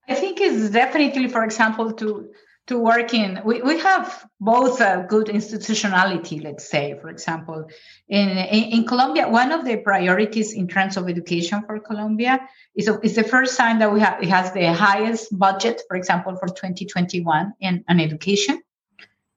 I 0.08 0.14
think 0.14 0.40
it's 0.40 0.70
definitely, 0.70 1.28
for 1.28 1.44
example, 1.44 1.92
to 1.92 2.28
to 2.66 2.78
work 2.78 3.14
in. 3.14 3.40
We, 3.44 3.62
we 3.62 3.78
have 3.80 4.26
both 4.40 4.80
a 4.80 5.04
good 5.08 5.28
institutionality 5.28 6.40
let's 6.40 6.68
say 6.68 6.96
for 7.00 7.08
example. 7.08 7.68
In, 8.08 8.28
in, 8.28 8.64
in 8.72 8.86
colombia 8.86 9.28
one 9.28 9.52
of 9.52 9.64
the 9.64 9.76
priorities 9.78 10.52
in 10.52 10.68
terms 10.68 10.96
of 10.96 11.08
education 11.08 11.62
for 11.66 11.80
colombia 11.80 12.40
is, 12.74 12.88
is 13.02 13.16
the 13.16 13.24
first 13.24 13.56
time 13.56 13.78
that 13.80 13.92
we 13.92 14.00
have 14.00 14.22
it 14.22 14.28
has 14.28 14.52
the 14.52 14.72
highest 14.72 15.36
budget 15.36 15.82
for 15.88 15.96
example 15.96 16.36
for 16.36 16.48
2021 16.48 17.52
in, 17.60 17.84
an 17.88 18.00
education. 18.00 18.62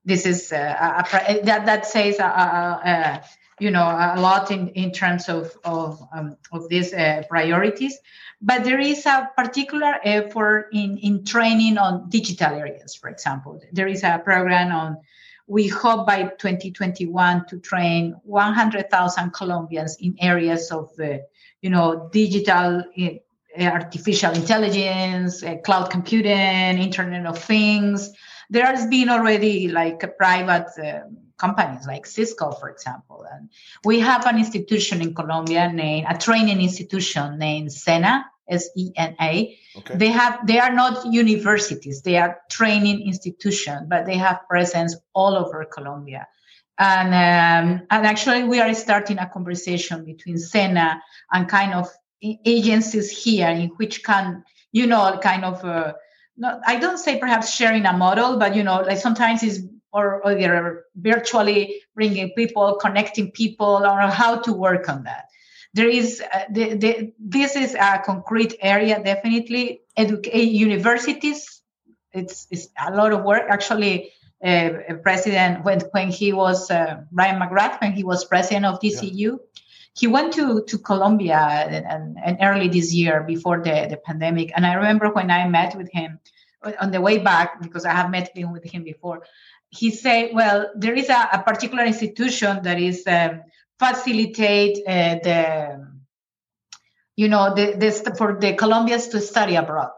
This 0.06 0.26
is 0.26 0.52
uh, 0.52 0.58
a, 0.58 1.42
that 1.44 1.66
that 1.66 1.86
says 1.86 2.20
uh, 2.20 2.24
uh, 2.24 3.24
you 3.60 3.72
know 3.72 3.86
a 3.86 4.20
lot 4.20 4.52
in, 4.52 4.70
in 4.70 4.92
terms 4.92 5.30
of 5.30 5.56
of, 5.64 6.02
um, 6.14 6.38
of 6.52 6.70
these 6.70 6.94
uh, 6.94 7.24
priorities 7.30 7.98
but 8.44 8.66
there 8.66 8.80
is 8.80 9.06
a 9.06 9.30
particular 9.38 9.96
effort 10.04 10.68
in, 10.74 10.98
in 10.98 11.24
training 11.24 11.78
on 11.78 12.10
digital 12.10 12.54
areas, 12.54 12.94
for 12.94 13.10
example. 13.10 13.62
There 13.72 13.88
is 13.88 14.04
a 14.04 14.22
program 14.22 14.74
on, 14.74 14.98
we 15.48 15.70
hope 15.70 16.06
by 16.06 16.24
2021 16.24 17.46
to 17.48 17.60
train 17.60 18.16
100,000 18.24 19.32
Colombians 19.32 19.96
in 20.02 20.18
areas 20.20 20.72
of, 20.72 20.94
the, 20.98 21.26
you 21.62 21.70
know, 21.70 22.10
digital, 22.12 22.84
eh, 22.98 23.20
artificial 23.58 24.34
intelligence, 24.34 25.42
eh, 25.42 25.56
cloud 25.64 25.90
computing, 25.90 26.34
Internet 26.34 27.26
of 27.26 27.38
Things. 27.42 28.12
There 28.50 28.66
has 28.66 28.86
been 28.88 29.08
already 29.08 29.70
like 29.70 30.04
a 30.04 30.10
private 30.10 30.68
um, 30.84 31.18
companies 31.38 31.88
like 31.88 32.06
Cisco, 32.06 32.52
for 32.52 32.70
example. 32.70 33.26
And 33.32 33.50
we 33.86 34.02
have 34.02 34.26
an 34.26 34.38
institution 34.38 35.02
in 35.02 35.16
Colombia 35.16 35.72
named 35.72 36.08
a 36.10 36.18
training 36.18 36.62
institution 36.62 37.38
named 37.40 37.72
SENA, 37.72 38.26
S-E-N-A. 38.54 39.58
Okay. 39.78 39.96
They 39.96 40.08
have 40.08 40.46
they 40.46 40.60
are 40.60 40.74
not 40.74 41.06
universities, 41.06 42.02
they 42.02 42.18
are 42.18 42.42
training 42.50 43.06
institutions, 43.06 43.88
but 43.90 44.06
they 44.06 44.18
have 44.18 44.48
presence 44.50 44.96
all 45.14 45.36
over 45.36 45.66
Colombia. 45.66 46.28
And 46.80 47.10
um, 47.10 47.88
and 47.90 48.08
actually 48.08 48.44
we 48.44 48.60
are 48.60 48.74
starting 48.74 49.20
a 49.20 49.30
conversation 49.30 50.06
between 50.06 50.38
SENA 50.38 51.02
and 51.32 51.48
kind 51.48 51.74
of 51.74 51.88
agencies 52.46 53.10
here 53.12 53.50
in 53.50 53.70
which 53.78 54.04
can, 54.04 54.44
you 54.72 54.88
know, 54.88 55.20
kind 55.22 55.44
of 55.46 55.64
uh, 55.66 55.94
not, 56.38 56.62
I 56.66 56.80
don't 56.80 56.98
say 56.98 57.20
perhaps 57.20 57.54
sharing 57.54 57.86
a 57.86 57.94
model, 57.94 58.38
but 58.38 58.56
you 58.56 58.64
know, 58.64 58.82
like 58.82 58.98
sometimes 58.98 59.44
it's 59.44 59.60
or, 59.92 60.26
or 60.26 60.34
they're 60.34 60.86
virtually 60.96 61.82
bringing 61.94 62.32
people, 62.32 62.76
connecting 62.82 63.30
people, 63.32 63.86
or 63.86 64.02
how 64.08 64.40
to 64.40 64.52
work 64.52 64.90
on 64.90 65.04
that 65.04 65.26
there 65.74 65.90
is 65.90 66.22
uh, 66.22 66.42
the, 66.52 66.76
the, 66.76 67.14
this 67.20 67.56
is 67.56 67.76
a 67.76 68.02
concrete 68.06 68.56
area 68.62 69.02
definitely. 69.04 69.82
Edu- 69.98 70.28
universities 70.34 71.62
it's, 72.14 72.48
it's 72.52 72.70
a 72.88 72.96
lot 72.96 73.12
of 73.12 73.24
work. 73.24 73.44
Actually 73.50 74.12
uh, 74.44 74.70
president 75.02 75.64
when 75.64 75.80
when 75.92 76.10
he 76.10 76.34
was 76.34 76.70
uh, 76.70 76.98
Brian 77.12 77.40
MacCraith 77.40 77.80
when 77.80 77.94
he 77.94 78.04
was 78.04 78.26
president 78.26 78.66
of 78.66 78.80
DCU 78.80 79.14
yeah. 79.18 79.32
he 79.96 80.08
went 80.08 80.34
to 80.34 80.64
to 80.66 80.78
Colombia 80.78 81.38
and, 81.38 82.18
and, 82.24 82.38
early 82.42 82.68
this 82.68 82.94
year 82.94 83.24
before 83.24 83.64
the, 83.64 83.88
the 83.90 83.98
pandemic. 83.98 84.52
And 84.56 84.66
I 84.66 84.74
remember 84.74 85.10
when 85.10 85.32
I 85.32 85.48
met 85.48 85.76
with 85.76 85.90
him 85.92 86.20
on 86.80 86.92
the 86.92 87.00
way 87.00 87.20
back 87.20 87.62
because 87.62 87.86
I 87.86 87.92
have 87.92 88.12
met 88.12 88.32
with 88.36 88.66
him 88.66 88.84
before 88.84 89.24
he 89.70 89.92
said 89.92 90.32
well 90.34 90.70
there 90.76 90.94
is 90.94 91.10
a, 91.10 91.30
a 91.34 91.44
particular 91.44 91.86
institution 91.86 92.62
that 92.64 92.80
is 92.80 93.08
um, 93.08 93.42
facilitate 93.80 94.80
uh, 94.88 95.16
the 95.24 95.88
you 97.16 97.28
know 97.28 97.54
the, 97.54 97.76
this 97.78 98.04
for 98.18 98.38
the 98.40 98.54
colombians 98.54 99.08
to 99.08 99.20
study 99.20 99.56
abroad 99.56 99.92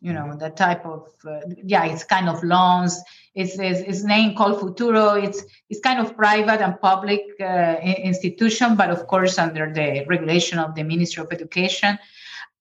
you 0.00 0.12
know 0.12 0.24
mm-hmm. 0.24 0.38
the 0.38 0.50
type 0.50 0.84
of 0.84 1.08
uh, 1.26 1.40
yeah 1.62 1.84
it's 1.84 2.04
kind 2.04 2.28
of 2.28 2.42
loans 2.42 3.00
It's, 3.34 3.58
it's, 3.58 3.80
it's 3.80 4.02
name 4.02 4.34
Colfuturo. 4.34 5.22
It's 5.22 5.44
it's 5.68 5.80
kind 5.80 6.00
of 6.00 6.16
private 6.16 6.60
and 6.60 6.80
public 6.80 7.22
uh, 7.40 7.76
institution, 7.80 8.76
but 8.76 8.90
of 8.90 9.06
course 9.06 9.38
under 9.38 9.72
the 9.72 10.04
regulation 10.08 10.58
of 10.58 10.74
the 10.74 10.82
Ministry 10.82 11.22
of 11.22 11.32
Education. 11.32 11.98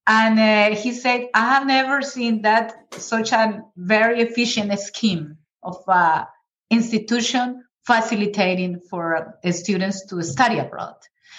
And 0.06 0.39
uh, 0.39 0.76
he 0.76 0.93
said, 0.93 1.30
I 1.34 1.54
have 1.54 1.65
never 1.65 2.02
seen 2.02 2.41
that 2.43 2.74
such 2.93 3.32
a 3.32 3.63
very 3.76 4.22
efficient 4.22 4.78
scheme 4.80 5.38
of 5.63 5.78
uh, 5.88 6.26
institution 6.69 7.63
facilitating 7.86 8.80
for 8.89 9.38
uh, 9.44 9.52
students 9.52 10.06
to 10.08 10.22
study 10.22 10.60
abroad. 10.60 10.96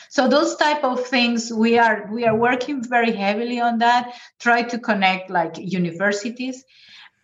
So 0.09 0.27
those 0.27 0.57
type 0.57 0.83
of 0.83 1.07
things 1.07 1.53
we 1.53 1.79
are 1.79 2.09
we 2.11 2.25
are 2.25 2.37
working 2.37 2.83
very 2.83 3.13
heavily 3.13 3.61
on 3.61 3.79
that. 3.79 4.13
Try 4.41 4.63
to 4.63 4.79
connect 4.79 5.31
like 5.31 5.57
universities. 5.57 6.65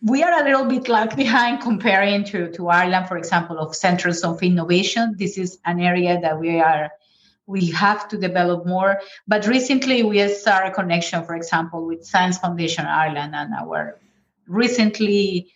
We 0.01 0.23
are 0.23 0.39
a 0.39 0.43
little 0.43 0.65
bit 0.65 0.87
lag 0.87 1.15
behind 1.23 1.61
comparing 1.61 2.23
to, 2.25 2.51
to 2.53 2.69
Ireland, 2.69 3.07
for 3.07 3.17
example, 3.17 3.57
of 3.59 3.75
centers 3.75 4.23
of 4.23 4.41
innovation. 4.41 5.15
This 5.17 5.37
is 5.37 5.59
an 5.65 5.81
area 5.81 6.21
that 6.21 6.39
we 6.39 6.59
are 6.61 6.91
we 7.47 7.71
have 7.71 8.07
to 8.09 8.17
develop 8.17 8.65
more. 8.65 9.01
But 9.27 9.47
recently, 9.47 10.03
we 10.03 10.25
started 10.29 10.71
a 10.71 10.73
connection, 10.73 11.23
for 11.25 11.35
example, 11.35 11.85
with 11.85 12.05
Science 12.05 12.37
Foundation 12.37 12.85
Ireland 12.85 13.33
and 13.35 13.53
our 13.53 13.99
recently 14.47 15.51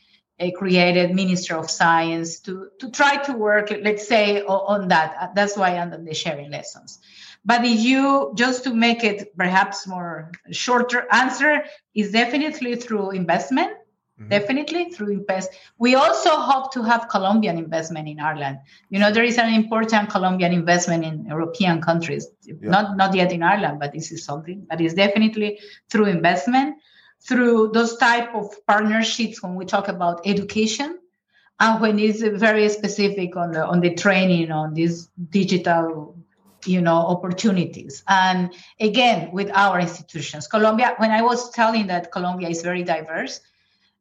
created 0.49 1.13
Minister 1.13 1.55
of 1.55 1.69
Science 1.69 2.39
to, 2.39 2.69
to 2.79 2.89
try 2.89 3.17
to 3.17 3.33
work, 3.33 3.71
let's 3.83 4.07
say, 4.07 4.41
on, 4.41 4.87
that. 4.87 5.35
That's 5.35 5.55
why 5.55 5.77
I'm 5.77 5.91
the 6.03 6.13
sharing 6.15 6.49
lessons. 6.49 6.99
But 7.45 7.63
if 7.63 7.79
you 7.79 8.33
just 8.35 8.63
to 8.63 8.73
make 8.73 9.03
it 9.03 9.37
perhaps 9.37 9.85
more 9.85 10.31
shorter 10.49 11.05
answer 11.11 11.65
is 11.93 12.11
definitely 12.11 12.75
through 12.77 13.11
investment 13.11 13.73
Mm-hmm. 14.21 14.29
Definitely 14.29 14.85
through 14.91 15.13
invest. 15.13 15.51
We 15.79 15.95
also 15.95 16.29
hope 16.29 16.71
to 16.73 16.83
have 16.83 17.07
Colombian 17.09 17.57
investment 17.57 18.07
in 18.07 18.19
Ireland. 18.19 18.59
You 18.89 18.99
know, 18.99 19.11
there 19.11 19.23
is 19.23 19.37
an 19.39 19.51
important 19.51 20.09
Colombian 20.09 20.53
investment 20.53 21.03
in 21.03 21.25
European 21.25 21.81
countries, 21.81 22.27
yeah. 22.43 22.55
not 22.61 22.97
not 22.97 23.15
yet 23.15 23.31
in 23.31 23.41
Ireland, 23.41 23.79
but 23.79 23.93
this 23.93 24.11
is 24.11 24.23
something 24.23 24.67
that 24.69 24.79
is 24.79 24.93
definitely 24.93 25.59
through 25.89 26.05
investment, 26.05 26.75
through 27.27 27.71
those 27.73 27.97
type 27.97 28.33
of 28.33 28.47
partnerships 28.65 29.41
when 29.43 29.55
we 29.55 29.65
talk 29.65 29.87
about 29.87 30.21
education, 30.25 30.99
and 31.59 31.81
when 31.81 31.99
it's 31.99 32.21
very 32.21 32.67
specific 32.69 33.35
on 33.35 33.51
the 33.51 33.65
on 33.65 33.81
the 33.81 33.93
training 33.95 34.51
on 34.51 34.73
these 34.73 35.07
digital 35.29 36.15
you 36.65 36.81
know 36.81 36.97
opportunities. 36.97 38.03
And 38.07 38.53
again 38.79 39.31
with 39.31 39.51
our 39.53 39.79
institutions. 39.79 40.47
Colombia 40.47 40.95
when 40.97 41.11
i 41.11 41.21
was 41.21 41.49
telling 41.51 41.87
that 41.87 42.11
colombia 42.11 42.49
is 42.49 42.61
very 42.61 42.83
diverse 42.83 43.39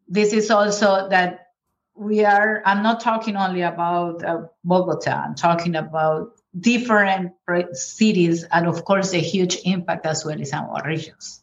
this 0.08 0.32
is 0.32 0.50
also 0.50 1.08
that 1.08 1.46
we 1.94 2.24
are 2.24 2.62
i'm 2.66 2.82
not 2.82 3.00
talking 3.00 3.36
only 3.36 3.62
about 3.62 4.24
uh, 4.24 4.42
bogota. 4.64 5.22
I'm 5.24 5.34
talking 5.34 5.76
about 5.76 6.32
different 6.58 7.32
cities 7.72 8.44
and 8.44 8.66
of 8.66 8.84
course 8.84 9.14
a 9.14 9.20
huge 9.20 9.58
impact 9.64 10.04
as 10.04 10.24
well 10.24 10.40
as 10.40 10.52
our 10.52 10.82
regions. 10.84 11.39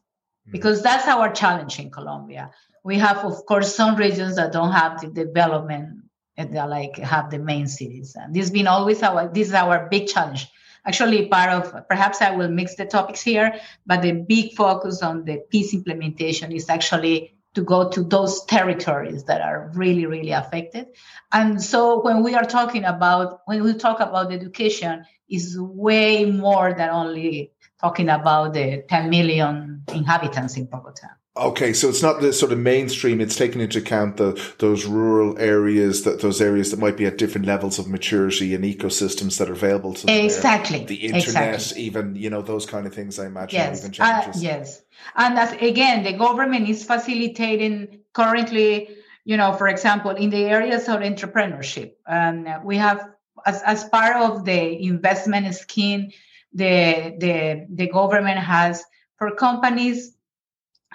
Mm. 0.48 0.52
because 0.52 0.82
that's 0.82 1.08
our 1.08 1.32
challenge 1.32 1.80
in 1.80 1.92
colombia. 1.92 2.52
We 2.84 2.98
have 3.00 3.18
of 3.18 3.46
course 3.46 3.76
some 3.76 3.96
regions 3.96 4.36
that 4.38 4.54
don't 4.54 4.72
have 4.72 5.02
the 5.02 5.08
development 5.08 6.04
they 6.38 6.62
like 6.62 6.98
have 6.98 7.32
the 7.32 7.40
main 7.40 7.68
cities. 7.68 8.16
And 8.16 8.34
this 8.34 8.44
has 8.44 8.52
been 8.52 8.68
always 8.68 9.02
our 9.02 9.28
this 9.28 9.48
is 9.50 9.54
our 9.54 9.88
big 9.90 10.08
challenge. 10.08 10.48
Actually 10.86 11.28
part 11.28 11.50
of 11.50 11.88
perhaps 11.90 12.22
i 12.22 12.32
will 12.32 12.48
mix 12.48 12.76
the 12.76 12.86
topics 12.86 13.22
here 13.22 13.60
but 13.86 14.02
the 14.02 14.14
big 14.14 14.54
focus 14.54 15.02
on 15.02 15.26
the 15.26 15.42
peace 15.52 15.74
implementation 15.74 16.52
is 16.52 16.70
actually 16.70 17.34
to 17.56 17.64
go 17.64 17.90
to 17.90 18.04
those 18.04 18.46
territories 18.46 19.24
that 19.26 19.42
are 19.42 19.72
really 19.74 20.06
really 20.06 20.32
affected. 20.32 20.88
And 21.34 21.62
so 21.62 22.02
when 22.02 22.24
we 22.24 22.36
are 22.36 22.46
talking 22.46 22.86
about 22.86 23.42
when 23.46 23.64
we 23.64 23.74
talk 23.74 24.00
about 24.00 24.32
education 24.32 25.06
is 25.28 25.60
way 25.60 26.24
more 26.26 26.74
than 26.74 26.90
only 26.90 27.52
talking 27.80 28.10
about 28.10 28.54
the 28.54 28.84
10 28.90 29.10
million 29.10 29.84
inhabitants 29.94 30.58
in 30.58 30.66
bogota 30.66 31.08
Okay, 31.40 31.74
so 31.74 31.88
it's 31.90 32.02
not 32.02 32.22
the 32.22 32.34
sort 32.34 32.52
of 32.52 32.58
mainstream. 32.58 33.22
It's 33.22 33.36
taking 33.36 33.62
into 33.62 33.80
account 33.80 34.18
the 34.18 34.42
those 34.60 34.86
rural 34.86 35.38
areas, 35.40 36.04
that 36.04 36.22
those 36.22 36.42
areas 36.42 36.72
that 36.72 36.80
might 36.80 36.98
be 36.98 37.06
at 37.06 37.18
different 37.18 37.46
levels 37.46 37.80
of 37.80 37.88
maturity 37.88 38.56
and 38.56 38.64
ecosystems 38.64 39.38
that 39.38 39.50
are 39.50 39.54
available 39.54 39.94
to 39.94 40.06
them. 40.06 40.26
Exactly. 40.26 40.84
The 40.86 40.96
internet, 40.96 41.56
exactly. 41.56 41.84
even 41.84 42.16
you 42.16 42.30
know 42.30 42.42
those 42.42 42.66
kind 42.66 42.88
of 42.88 42.94
things. 42.94 43.20
I 43.20 43.28
imagine. 43.28 43.58
Yes. 43.58 44.00
Uh, 44.00 44.32
yes. 44.38 44.82
And 45.16 45.38
as 45.38 45.54
again, 45.54 46.04
the 46.04 46.14
government 46.14 46.70
is 46.70 46.84
facilitating 46.84 48.00
currently. 48.14 48.90
You 49.26 49.38
know, 49.38 49.54
for 49.54 49.68
example, 49.68 50.12
in 50.12 50.30
the 50.30 50.46
areas 50.46 50.88
of 50.88 51.02
entrepreneurship, 51.02 51.94
and 52.08 52.48
we 52.64 52.78
have 52.78 53.10
as 53.46 53.62
as 53.62 53.84
part 53.86 54.16
of 54.16 54.46
the 54.46 54.84
investment 54.84 55.54
scheme, 55.54 56.12
the 56.54 57.16
the 57.20 57.68
the 57.70 57.88
government 57.88 58.40
has 58.40 58.84
for 59.18 59.32
companies 59.32 60.16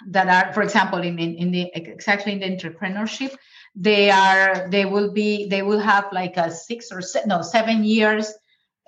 that 0.09 0.29
are, 0.29 0.53
for 0.53 0.63
example, 0.63 1.01
in, 1.01 1.19
in, 1.19 1.35
in 1.35 1.51
the 1.51 1.71
exactly 1.75 2.33
in 2.33 2.41
the 2.41 2.47
entrepreneurship, 2.47 3.35
they 3.75 4.11
are 4.11 4.69
they 4.71 4.85
will 4.85 5.13
be 5.13 5.47
they 5.49 5.63
will 5.63 5.81
have 5.81 6.07
like 6.13 6.37
a 6.37 6.51
six 6.51 6.91
or 6.91 7.01
se- 7.01 7.25
no 7.27 7.43
seven 7.43 7.85
years 7.85 8.33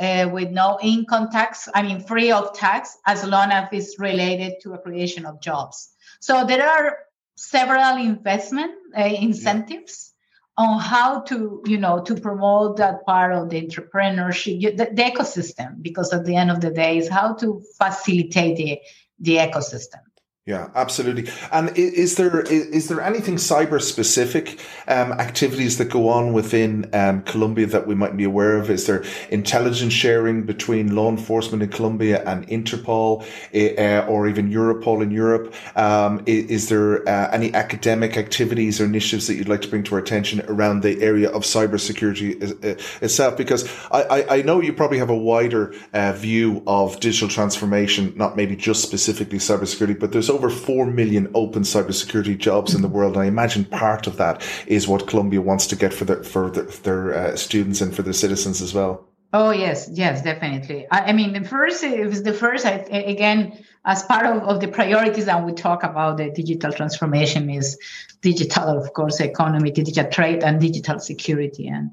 uh, 0.01 0.29
with 0.33 0.51
no 0.51 0.79
income 0.83 1.31
tax. 1.31 1.69
I 1.75 1.83
mean, 1.83 2.01
free 2.01 2.33
of 2.33 2.55
tax 2.57 2.97
as 3.07 3.25
long 3.25 3.51
as 3.51 3.69
it's 3.73 3.99
related 3.99 4.55
to 4.63 4.73
a 4.75 4.79
creation 4.79 5.27
of 5.27 5.41
jobs. 5.41 5.91
So 6.21 6.45
there 6.45 6.67
are 6.67 6.99
several 7.37 7.99
investment 7.99 8.73
uh, 8.97 9.03
incentives. 9.03 10.14
On 10.57 10.79
how 10.79 11.21
to, 11.23 11.63
you 11.67 11.79
know, 11.79 12.01
to 12.03 12.15
promote 12.15 12.77
that 12.77 13.05
part 13.05 13.33
of 13.33 13.51
the 13.51 13.61
entrepreneurship, 13.61 14.77
the, 14.77 14.85
the 14.85 15.03
ecosystem, 15.03 15.83
because 15.83 16.13
at 16.13 16.25
the 16.25 16.37
end 16.37 16.51
of 16.51 16.61
the 16.61 16.71
day, 16.71 16.99
is 16.99 17.09
how 17.09 17.35
to 17.35 17.61
facilitate 17.77 18.57
the, 18.57 18.81
the 19.19 19.37
ecosystem. 19.37 20.01
Yeah, 20.47 20.69
absolutely. 20.75 21.33
And 21.53 21.71
is 21.75 22.17
there 22.17 22.41
is 22.41 22.89
there 22.89 23.01
anything 23.01 23.37
cyber 23.37 23.81
specific 23.81 24.61
um, 24.87 25.13
activities 25.13 25.79
that 25.79 25.87
go 25.87 26.11
on 26.11 26.35
within 26.35 26.91
um, 26.93 27.23
Colombia 27.23 27.65
that 27.69 27.87
we 27.87 27.95
might 27.95 28.15
be 28.15 28.25
aware 28.25 28.59
of? 28.59 28.69
Is 28.69 28.87
there 28.87 29.05
intelligence 29.31 29.95
sharing 29.95 30.43
between 30.43 30.95
law 30.95 31.09
enforcement 31.09 31.63
in 31.63 31.71
Colombia 31.71 32.23
and 32.27 32.47
Interpol, 32.49 33.23
uh, 33.55 34.07
or 34.07 34.29
even 34.29 34.51
Europol 34.51 35.03
in 35.03 35.11
Europe? 35.11 35.55
Um, 35.77 36.23
is, 36.27 36.69
there 36.69 37.09
uh, 37.09 37.31
any 37.31 37.55
academic 37.55 38.19
activities 38.19 38.83
or 38.83 38.85
initiatives 38.85 39.29
that 39.29 39.37
you'd 39.37 39.49
like 39.49 39.63
to 39.63 39.69
bring 39.69 39.83
to 39.85 39.95
our 39.95 40.01
attention 40.03 40.43
around 40.49 40.83
the 40.83 41.01
area 41.03 41.31
of 41.31 41.45
cybersecurity 41.45 42.43
uh, 42.43 42.79
itself? 43.01 43.39
Because 43.39 43.67
I, 43.91 44.03
I, 44.03 44.37
I, 44.37 44.43
know 44.43 44.61
you 44.61 44.75
probably 44.75 44.99
have 44.99 45.09
a 45.09 45.17
wider 45.17 45.75
uh, 45.95 46.13
view 46.13 46.63
of 46.67 47.01
digital 47.01 47.29
transformation, 47.31 48.13
not 48.15 48.37
maybe 48.37 48.57
just 48.57 48.83
specifically 48.83 49.39
cybersecurity, 49.39 49.99
but 49.99 50.13
there's 50.13 50.34
over 50.35 50.51
4 50.51 50.87
million 50.87 51.31
open 51.35 51.63
cybersecurity 51.63 52.37
jobs 52.37 52.75
in 52.75 52.83
the 52.83 52.89
world. 52.89 53.15
And 53.15 53.23
I 53.23 53.27
imagine 53.27 53.65
part 53.65 54.07
of 54.07 54.17
that 54.19 54.47
is 54.67 54.89
what 54.89 55.07
Colombia 55.07 55.41
wants 55.41 55.67
to 55.69 55.77
get 55.77 55.95
for 55.95 56.05
their, 56.05 56.23
for 56.23 56.51
their, 56.51 56.65
their 56.65 57.15
uh, 57.15 57.37
students 57.37 57.81
and 57.81 57.95
for 57.95 58.03
their 58.03 58.13
citizens 58.13 58.61
as 58.61 58.75
well. 58.75 59.09
Oh 59.33 59.51
yes, 59.51 59.91
yes, 59.93 60.23
definitely. 60.23 60.87
I, 60.93 61.07
I 61.07 61.13
mean, 61.13 61.33
the 61.33 61.43
first 61.43 61.83
it 61.83 62.07
was 62.07 62.23
the 62.23 62.33
first. 62.33 62.65
I, 62.65 62.75
again, 63.17 63.65
as 63.85 64.05
part 64.05 64.27
of, 64.27 64.45
of 64.45 64.61
the 64.61 64.69
priorities 64.69 65.25
that 65.25 65.45
we 65.45 65.53
talk 65.53 65.83
about 65.83 66.19
the 66.19 66.31
digital 66.31 66.73
transformation 66.73 67.51
is 67.51 67.77
digital, 68.21 68.79
of 68.79 68.93
course, 68.93 69.19
economy, 69.19 69.73
digital 69.73 70.09
trade, 70.09 70.45
and 70.45 70.61
digital 70.61 71.01
security. 71.01 71.67
And 71.67 71.93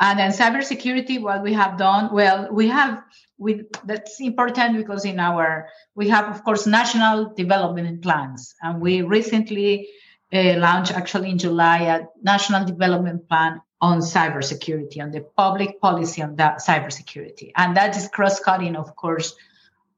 and 0.00 0.18
then 0.18 0.32
cybersecurity, 0.32 1.22
what 1.22 1.44
we 1.44 1.52
have 1.52 1.78
done, 1.78 2.12
well, 2.12 2.48
we 2.50 2.66
have 2.66 3.00
we 3.40 3.64
that's 3.86 4.20
important 4.20 4.76
because 4.76 5.04
in 5.04 5.18
our 5.18 5.68
we 5.94 6.08
have 6.08 6.28
of 6.28 6.44
course 6.44 6.66
national 6.66 7.32
development 7.34 8.02
plans. 8.02 8.54
And 8.62 8.80
we 8.80 9.02
recently 9.02 9.88
uh, 10.32 10.58
launched 10.58 10.92
actually 10.92 11.30
in 11.30 11.38
july 11.38 11.78
a 11.78 12.04
national 12.22 12.66
development 12.66 13.28
plan 13.28 13.60
on 13.80 14.00
cybersecurity 14.00 15.00
on 15.00 15.10
the 15.10 15.22
public 15.36 15.80
policy 15.80 16.22
on 16.22 16.36
that 16.36 16.58
cybersecurity. 16.58 17.50
And 17.56 17.76
that 17.76 17.96
is 17.96 18.08
cross-cutting 18.08 18.76
of 18.76 18.94
course 18.94 19.34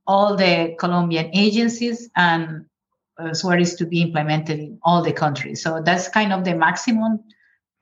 all 0.07 0.37
the 0.37 0.77
colombian 0.79 1.31
agencies 1.35 2.09
and 2.17 2.67
uh, 3.19 3.35
where 3.43 3.59
is 3.59 3.75
to 3.75 3.87
be 3.87 4.03
implemented 4.03 4.59
in 4.59 4.79
all 4.83 5.03
the 5.03 5.13
countries. 5.13 5.63
So 5.63 5.83
that's 5.85 6.09
kind 6.09 6.33
of 6.33 6.45
the 6.45 6.55
maximum 6.55 7.25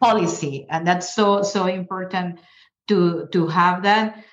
policy. 0.01 0.67
And 0.71 0.87
that's 0.87 1.15
so 1.15 1.43
so 1.43 1.67
important 1.67 2.41
to 2.89 3.29
to 3.33 3.47
have 3.47 3.83
that 3.83 4.25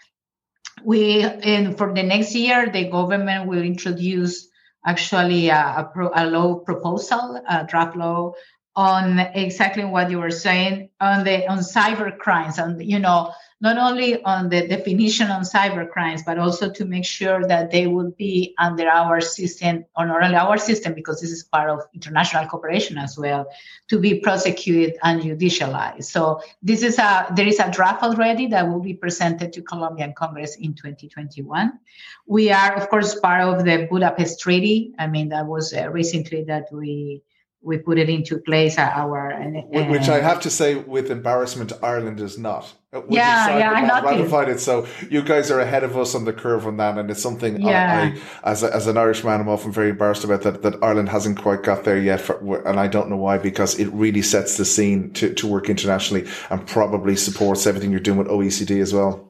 we 0.84 1.22
and 1.24 1.78
for 1.78 1.94
the 1.94 2.04
next 2.04 2.36
year 2.36 2.70
the 2.72 2.90
government 2.90 3.48
will 3.48 3.62
introduce 3.62 4.48
actually 4.86 5.50
a, 5.50 5.58
a, 5.78 5.90
pro, 5.94 6.12
a 6.16 6.26
law 6.26 6.56
proposal 6.60 7.42
a 7.50 7.66
draft 7.66 7.96
law 7.96 8.34
on 8.78 9.20
exactly 9.34 9.84
what 9.84 10.10
you 10.10 10.20
were 10.20 10.32
saying 10.32 10.88
on 11.02 11.24
the 11.26 11.46
on 11.48 11.58
cyber 11.58 12.16
crimes 12.18 12.60
and 12.60 12.82
you 12.82 13.00
know 13.00 13.34
not 13.60 13.78
only 13.78 14.22
on 14.24 14.50
the 14.50 14.68
definition 14.68 15.32
on 15.32 15.42
cyber 15.42 15.90
crimes, 15.90 16.22
but 16.24 16.38
also 16.38 16.70
to 16.72 16.86
make 16.86 17.06
sure 17.06 17.44
that 17.48 17.72
they 17.72 17.88
will 17.88 18.12
be 18.12 18.54
under 18.60 18.88
our 18.88 19.20
system, 19.20 19.84
or 19.98 20.06
not 20.06 20.24
only 20.24 20.36
our 20.36 20.60
system, 20.60 20.94
because 20.94 21.20
this 21.20 21.32
is 21.32 21.44
part 21.44 21.70
of 21.72 21.82
international 21.94 22.46
cooperation 22.46 23.00
as 23.00 23.18
well, 23.18 23.48
to 23.88 24.00
be 24.00 24.20
prosecuted 24.20 24.96
and 25.02 25.24
judicialized. 25.24 26.04
So 26.04 26.40
this 26.62 26.84
is 26.84 27.00
a 27.00 27.26
there 27.36 27.48
is 27.48 27.60
a 27.60 27.72
draft 27.72 28.04
already 28.04 28.46
that 28.48 28.70
will 28.70 28.80
be 28.80 28.94
presented 28.94 29.52
to 29.54 29.64
Colombian 29.64 30.14
Congress 30.16 30.56
in 30.58 30.76
2021. 30.76 31.80
We 32.28 32.52
are, 32.52 32.76
of 32.76 32.90
course, 32.90 33.20
part 33.20 33.42
of 33.42 33.66
the 33.66 33.88
Budapest 33.90 34.40
Treaty. 34.40 34.94
I 35.00 35.08
mean, 35.08 35.30
that 35.30 35.48
was 35.48 35.74
uh, 35.74 35.90
recently 35.90 36.44
that 36.44 36.68
we 36.72 37.24
we 37.62 37.78
put 37.78 37.98
it 37.98 38.10
into 38.10 38.38
place 38.38 38.78
our 38.78 39.34
uh, 39.34 39.84
which 39.90 40.10
i 40.10 40.20
have 40.20 40.40
to 40.40 40.50
say 40.50 40.76
with 40.76 41.10
embarrassment 41.12 41.74
ireland 41.82 42.20
is 42.20 42.38
not. 42.38 42.74
Yeah 43.10 43.58
yeah 43.58 43.72
i 43.72 44.02
ratified 44.02 44.50
it. 44.50 44.60
So 44.60 44.88
you 45.10 45.22
guys 45.22 45.52
are 45.52 45.60
ahead 45.60 45.84
of 45.84 45.98
us 45.98 46.16
on 46.16 46.26
the 46.26 46.34
curve 46.34 46.66
on 46.66 46.78
that 46.78 46.98
and 46.98 47.12
it's 47.12 47.22
something 47.22 47.60
yeah. 47.60 48.14
I, 48.44 48.48
I, 48.48 48.52
as, 48.52 48.64
a, 48.64 48.74
as 48.74 48.88
an 48.88 48.98
irishman 48.98 49.42
i'm 49.42 49.50
often 49.50 49.72
very 49.72 49.90
embarrassed 49.90 50.24
about 50.24 50.44
that 50.44 50.62
that 50.62 50.82
ireland 50.82 51.10
hasn't 51.10 51.42
quite 51.42 51.64
got 51.64 51.84
there 51.84 52.00
yet 52.00 52.22
for, 52.22 52.68
and 52.68 52.80
i 52.80 52.88
don't 52.88 53.10
know 53.10 53.18
why 53.18 53.38
because 53.38 53.78
it 53.80 53.88
really 53.88 54.22
sets 54.22 54.58
the 54.58 54.66
scene 54.66 55.12
to, 55.14 55.34
to 55.34 55.48
work 55.48 55.70
internationally 55.70 56.28
and 56.50 56.66
probably 56.66 57.16
supports 57.16 57.68
everything 57.68 57.92
you're 57.92 58.00
doing 58.00 58.18
with 58.18 58.28
oecd 58.28 58.82
as 58.82 58.94
well. 58.94 59.28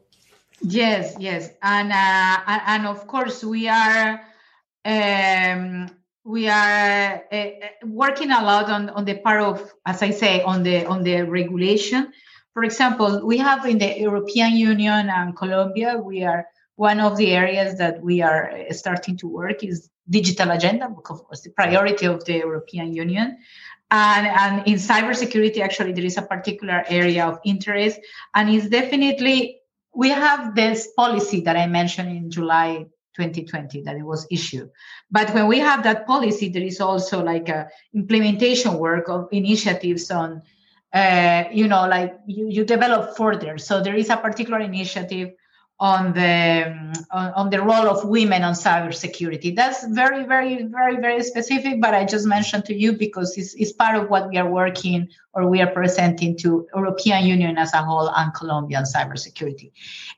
Yes 0.61 1.15
yes. 1.19 1.49
And 1.61 1.91
uh, 1.91 2.59
and 2.65 2.87
of 2.87 3.07
course 3.07 3.43
we 3.43 3.67
are 3.67 4.21
um, 4.85 5.89
we 6.27 6.49
are 6.49 7.23
uh, 7.31 7.45
working 7.85 8.31
a 8.31 8.43
lot 8.43 8.69
on, 8.69 8.89
on 8.89 9.05
the 9.05 9.17
part 9.19 9.41
of, 9.41 9.73
as 9.85 10.03
I 10.03 10.11
say, 10.11 10.41
on 10.41 10.61
the 10.61 10.85
on 10.85 11.01
the 11.03 11.21
regulation. 11.21 12.11
For 12.53 12.63
example, 12.65 13.25
we 13.25 13.37
have 13.37 13.65
in 13.65 13.77
the 13.77 13.97
European 13.97 14.57
Union 14.57 15.09
and 15.09 15.37
Colombia, 15.37 15.97
we 15.97 16.25
are 16.25 16.45
one 16.75 16.99
of 16.99 17.15
the 17.15 17.31
areas 17.31 17.77
that 17.77 18.01
we 18.01 18.21
are 18.21 18.49
eh, 18.49 18.73
starting 18.73 19.15
to 19.17 19.27
work 19.27 19.63
is 19.63 19.89
digital 20.09 20.51
agenda, 20.51 20.89
because 20.89 21.23
it's 21.31 21.41
the 21.43 21.51
priority 21.51 22.05
of 22.05 22.25
the 22.25 22.33
European 22.33 22.93
Union. 22.93 23.37
And, 23.89 24.27
and 24.27 24.67
in 24.67 24.75
cybersecurity, 24.75 25.59
actually, 25.59 25.93
there 25.93 26.05
is 26.05 26.17
a 26.17 26.23
particular 26.23 26.83
area 26.89 27.25
of 27.25 27.39
interest. 27.45 27.99
And 28.35 28.49
it's 28.49 28.67
definitely, 28.67 29.61
we 29.95 30.09
have 30.09 30.55
this 30.55 30.89
policy 30.95 31.39
that 31.41 31.55
I 31.55 31.67
mentioned 31.67 32.09
in 32.09 32.29
July 32.29 32.87
2020 33.17 33.81
that 33.81 33.97
it 33.97 34.03
was 34.03 34.27
issued. 34.29 34.69
But 35.09 35.33
when 35.33 35.47
we 35.47 35.59
have 35.59 35.83
that 35.83 36.05
policy, 36.05 36.49
there 36.49 36.63
is 36.63 36.79
also 36.79 37.23
like 37.23 37.49
a 37.49 37.67
implementation 37.93 38.77
work 38.77 39.09
of 39.09 39.27
initiatives 39.31 40.11
on, 40.11 40.43
uh, 40.93 41.45
you 41.51 41.67
know, 41.67 41.87
like 41.87 42.17
you, 42.27 42.47
you 42.47 42.63
develop 42.63 43.17
further. 43.17 43.57
So 43.57 43.81
there 43.81 43.95
is 43.95 44.09
a 44.09 44.17
particular 44.17 44.59
initiative 44.59 45.31
on 45.79 46.11
the 46.13 46.73
on, 47.11 47.31
on, 47.33 47.49
the 47.51 47.61
role 47.61 47.87
of 47.87 48.03
women 48.03 48.43
on 48.43 48.53
cybersecurity. 48.53 49.55
That's 49.55 49.85
very, 49.87 50.25
very, 50.25 50.63
very, 50.63 50.97
very 50.97 51.21
specific, 51.21 51.79
but 51.79 51.93
I 51.93 52.03
just 52.03 52.25
mentioned 52.25 52.65
to 52.65 52.73
you 52.73 52.93
because 52.93 53.37
it's, 53.37 53.53
it's 53.53 53.73
part 53.73 53.95
of 53.95 54.09
what 54.09 54.27
we 54.29 54.37
are 54.37 54.49
working 54.49 55.07
or 55.33 55.47
we 55.47 55.61
are 55.61 55.69
presenting 55.69 56.35
to 56.39 56.67
European 56.75 57.27
Union 57.27 57.59
as 57.59 57.73
a 57.73 57.83
whole 57.83 58.09
and 58.09 58.33
Colombian 58.33 58.85
cybersecurity. 58.85 59.71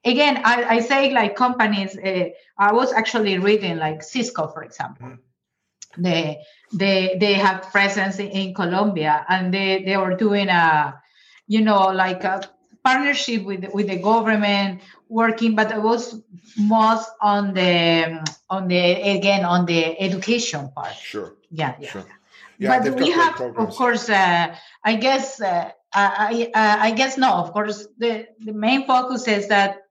Again, 0.05 0.41
I, 0.45 0.63
I 0.63 0.79
say 0.79 1.11
like 1.11 1.35
companies, 1.35 1.97
uh, 1.97 2.29
I 2.59 2.73
was 2.73 2.91
actually 2.93 3.39
reading 3.39 3.77
like 3.77 4.03
Cisco, 4.03 4.47
for 4.47 4.63
example. 4.63 5.07
Mm-hmm. 5.07 6.03
They, 6.03 6.43
they, 6.71 7.17
they 7.19 7.33
have 7.33 7.63
presence 7.71 8.19
in, 8.19 8.53
Colombia 8.53 9.25
and 9.27 9.51
they, 9.51 9.83
they 9.83 9.97
were 9.97 10.15
doing 10.15 10.49
a, 10.49 11.01
you 11.47 11.61
know, 11.61 11.87
like 11.87 12.23
a 12.23 12.41
partnership 12.83 13.43
with 13.43 13.65
with 13.73 13.87
the 13.87 13.97
government 13.97 14.81
working 15.09 15.55
but 15.55 15.71
it 15.71 15.81
was 15.81 16.21
most 16.57 17.09
on 17.21 17.53
the 17.53 18.23
on 18.49 18.67
the 18.67 18.83
again 19.17 19.43
on 19.43 19.65
the 19.65 19.99
education 19.99 20.69
part 20.75 20.95
sure 20.95 21.35
yeah 21.51 21.75
yeah, 21.79 21.89
sure. 21.89 22.05
yeah 22.57 22.79
but 22.79 22.95
we 22.95 23.11
have 23.11 23.39
of 23.41 23.69
course 23.75 24.09
uh, 24.09 24.55
i 24.83 24.95
guess 24.95 25.41
uh, 25.41 25.69
i 25.93 26.49
uh, 26.53 26.77
i 26.87 26.91
guess 26.91 27.17
no 27.17 27.31
of 27.33 27.51
course 27.51 27.87
the 27.97 28.27
the 28.39 28.53
main 28.53 28.85
focus 28.87 29.27
is 29.27 29.47
that 29.47 29.88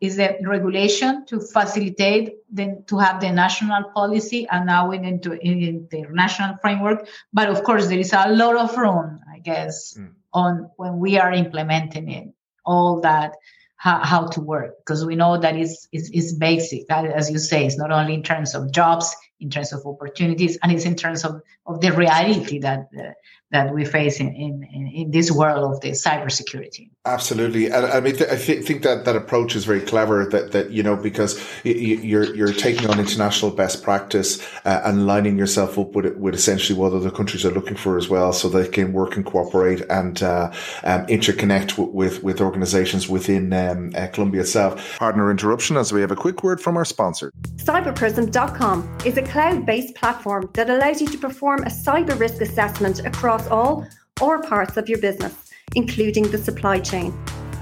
is 0.00 0.16
the 0.16 0.36
regulation 0.42 1.26
to 1.26 1.40
facilitate 1.40 2.36
then 2.50 2.84
to 2.86 2.98
have 2.98 3.20
the 3.20 3.30
national 3.30 3.84
policy 3.90 4.46
and 4.50 4.66
now 4.66 4.88
we 4.88 4.98
need 4.98 5.22
to 5.22 5.32
in 5.32 5.88
the 5.90 6.02
national 6.10 6.56
framework. 6.58 7.08
But 7.32 7.48
of 7.48 7.64
course 7.64 7.88
there 7.88 7.98
is 7.98 8.12
a 8.12 8.28
lot 8.28 8.56
of 8.56 8.76
room 8.76 9.20
i 9.32 9.38
guess 9.38 9.94
mm. 9.98 10.12
on 10.32 10.70
when 10.76 10.98
we 10.98 11.18
are 11.18 11.32
implementing 11.32 12.10
it 12.10 12.28
all 12.64 13.00
that 13.00 13.34
how, 13.78 14.04
how 14.04 14.26
to 14.26 14.40
work. 14.40 14.76
Because 14.78 15.06
we 15.06 15.14
know 15.14 15.38
that 15.38 15.56
is 15.56 15.88
is, 15.92 16.10
is 16.10 16.34
basic. 16.34 16.88
That, 16.88 17.06
as 17.06 17.30
you 17.30 17.38
say 17.38 17.64
it's 17.64 17.78
not 17.78 17.92
only 17.92 18.14
in 18.14 18.22
terms 18.22 18.54
of 18.54 18.72
jobs 18.72 19.14
in 19.40 19.50
terms 19.50 19.72
of 19.72 19.86
opportunities 19.86 20.58
and 20.62 20.72
it's 20.72 20.84
in 20.84 20.96
terms 20.96 21.24
of, 21.24 21.40
of 21.66 21.80
the 21.80 21.92
reality 21.92 22.58
that 22.58 22.88
uh, 22.98 23.10
that 23.50 23.72
we 23.72 23.84
face 23.84 24.20
in, 24.20 24.28
in, 24.34 24.90
in 24.94 25.10
this 25.10 25.30
world 25.30 25.74
of 25.74 25.80
the 25.80 25.90
cybersecurity. 25.92 26.90
Absolutely, 27.06 27.66
and 27.70 27.86
I 27.86 28.00
mean, 28.00 28.14
I 28.16 28.36
th- 28.36 28.66
think 28.66 28.82
that 28.82 29.06
that 29.06 29.16
approach 29.16 29.56
is 29.56 29.64
very 29.64 29.80
clever. 29.80 30.26
That 30.26 30.52
that 30.52 30.70
you 30.70 30.82
know 30.82 30.94
because 30.94 31.42
you're 31.64 32.34
you're 32.36 32.52
taking 32.52 32.90
on 32.90 33.00
international 33.00 33.50
best 33.50 33.82
practice 33.82 34.46
uh, 34.66 34.82
and 34.84 35.06
lining 35.06 35.38
yourself 35.38 35.78
up 35.78 35.92
with 35.92 36.14
with 36.16 36.34
essentially 36.34 36.78
what 36.78 36.92
other 36.92 37.10
countries 37.10 37.46
are 37.46 37.50
looking 37.50 37.76
for 37.76 37.96
as 37.96 38.10
well, 38.10 38.34
so 38.34 38.50
they 38.50 38.68
can 38.68 38.92
work 38.92 39.16
and 39.16 39.24
cooperate 39.24 39.80
and 39.88 40.22
uh, 40.22 40.52
um, 40.84 41.06
interconnect 41.06 41.68
w- 41.76 41.90
with 41.90 42.22
with 42.22 42.42
organisations 42.42 43.08
within 43.08 43.54
um, 43.54 43.90
uh, 43.96 44.08
Colombia 44.08 44.42
itself. 44.42 44.98
Partner 44.98 45.30
interruption 45.30 45.78
as 45.78 45.94
we 45.94 46.02
have 46.02 46.10
a 46.10 46.16
quick 46.16 46.42
word 46.42 46.60
from 46.60 46.76
our 46.76 46.84
sponsor. 46.84 47.32
Cyberprism.com 47.56 48.98
is 49.06 49.16
a 49.16 49.22
cloud-based 49.22 49.94
platform 49.94 50.50
that 50.52 50.68
allows 50.68 51.00
you 51.00 51.08
to 51.08 51.16
perform 51.16 51.62
a 51.62 51.70
cyber 51.70 52.18
risk 52.18 52.42
assessment 52.42 53.00
across 53.06 53.37
across 53.38 53.50
all 53.50 53.86
or 54.20 54.42
parts 54.42 54.76
of 54.76 54.88
your 54.88 54.98
business, 54.98 55.34
including 55.76 56.28
the 56.30 56.38
supply 56.38 56.80
chain. 56.80 57.16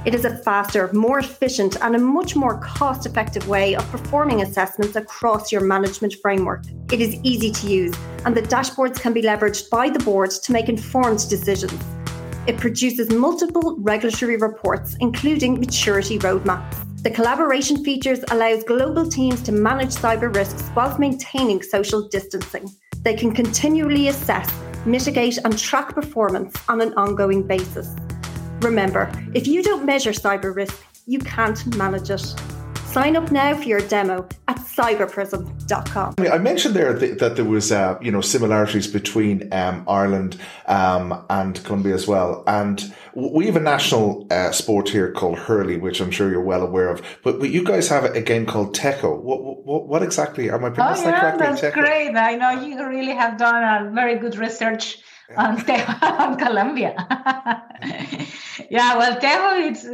It 0.07 0.15
is 0.15 0.25
a 0.25 0.39
faster, 0.39 0.91
more 0.93 1.19
efficient, 1.19 1.77
and 1.83 1.97
a 1.97 1.99
much 1.99 2.37
more 2.37 2.59
cost 2.61 3.07
effective 3.07 3.49
way 3.49 3.75
of 3.75 3.85
performing 3.91 4.41
assessments 4.43 4.97
across 4.97 5.51
your 5.51 5.63
management 5.63 6.15
framework. 6.23 6.63
It 6.93 7.01
is 7.01 7.17
easy 7.25 7.51
to 7.51 7.67
use, 7.67 7.95
and 8.25 8.35
the 8.35 8.43
dashboards 8.43 9.01
can 9.01 9.13
be 9.13 9.23
leveraged 9.23 9.69
by 9.69 9.91
the 9.91 9.99
board 9.99 10.31
to 10.31 10.53
make 10.53 10.69
informed 10.69 11.29
decisions. 11.29 11.83
It 12.47 12.57
produces 12.57 13.11
multiple 13.11 13.77
regulatory 13.81 14.37
reports, 14.37 14.97
including 15.01 15.59
maturity 15.59 16.19
roadmaps. 16.21 16.77
The 17.03 17.11
collaboration 17.11 17.85
features 17.85 18.21
allows 18.31 18.63
global 18.65 19.09
teams 19.09 19.43
to 19.43 19.53
manage 19.53 19.91
cyber 19.91 20.35
risks 20.35 20.71
whilst 20.75 21.01
maintaining 21.01 21.63
social 21.63 22.09
distancing. 22.09 22.71
They 23.07 23.15
can 23.15 23.31
continually 23.31 24.09
assess 24.09 24.51
mitigate, 24.87 25.39
and 25.45 25.59
track 25.59 25.95
performance 25.95 26.57
on 26.69 26.81
an 26.81 26.95
ongoing 26.95 27.43
basis. 27.43 27.95
Remember, 28.61 29.11
if 29.35 29.47
you 29.47 29.63
don't 29.63 29.85
measure 29.85 30.13
cyber 30.13 30.55
risk, 30.55 30.83
you 31.07 31.19
can't 31.19 31.77
manage 31.77 32.11
it. 32.11 32.56
Sign 32.97 33.15
up 33.15 33.31
now 33.31 33.55
for 33.55 33.65
your 33.65 33.83
demo 33.83 34.27
at 34.49 34.57
cyberprism.com. 34.57 36.15
I 36.33 36.39
mentioned 36.39 36.75
there 36.75 36.95
that 36.95 37.37
there 37.37 37.45
was, 37.45 37.71
uh, 37.71 37.99
you 38.01 38.11
know, 38.11 38.23
similarities 38.23 38.87
between 38.87 39.53
um, 39.53 39.85
Ireland 39.87 40.41
um, 40.65 41.23
and 41.29 41.63
Colombia 41.63 41.93
as 41.93 42.09
well. 42.09 42.43
And 42.47 42.95
we 43.15 43.45
have 43.49 43.57
a 43.57 43.61
national 43.61 44.27
uh, 44.31 44.51
sport 44.51 44.89
here 44.89 45.13
called 45.13 45.39
hurley, 45.41 45.77
which 45.77 46.01
I'm 46.01 46.11
sure 46.11 46.31
you're 46.31 46.41
well 46.41 46.63
aware 46.63 46.89
of. 46.89 47.03
But, 47.23 47.39
but 47.39 47.51
you 47.51 47.65
guys 47.65 47.87
have 47.89 48.05
a 48.05 48.23
game 48.23 48.47
called 48.47 48.75
Tejo. 48.75 49.21
What, 49.21 49.43
what, 49.43 49.87
what 49.89 50.03
exactly? 50.03 50.49
Am 50.49 50.65
I 50.65 50.71
pronouncing 50.71 51.09
oh, 51.09 51.11
yeah, 51.11 51.21
that 51.21 51.39
correctly? 51.39 51.69
That's 51.69 51.77
Tejo? 51.77 51.83
great. 51.83 52.17
I 52.17 52.37
know 52.37 52.63
you 52.63 52.83
really 52.83 53.15
have 53.15 53.37
done 53.37 53.63
a 53.63 53.91
very 53.91 54.19
good 54.19 54.39
research 54.39 54.97
on 55.37 55.59
Tejo, 55.59 56.03
on 56.19 56.39
Colombia. 56.39 56.95
yeah, 58.71 58.97
well, 58.97 59.21
Tejo, 59.21 59.69
it's, 59.69 59.87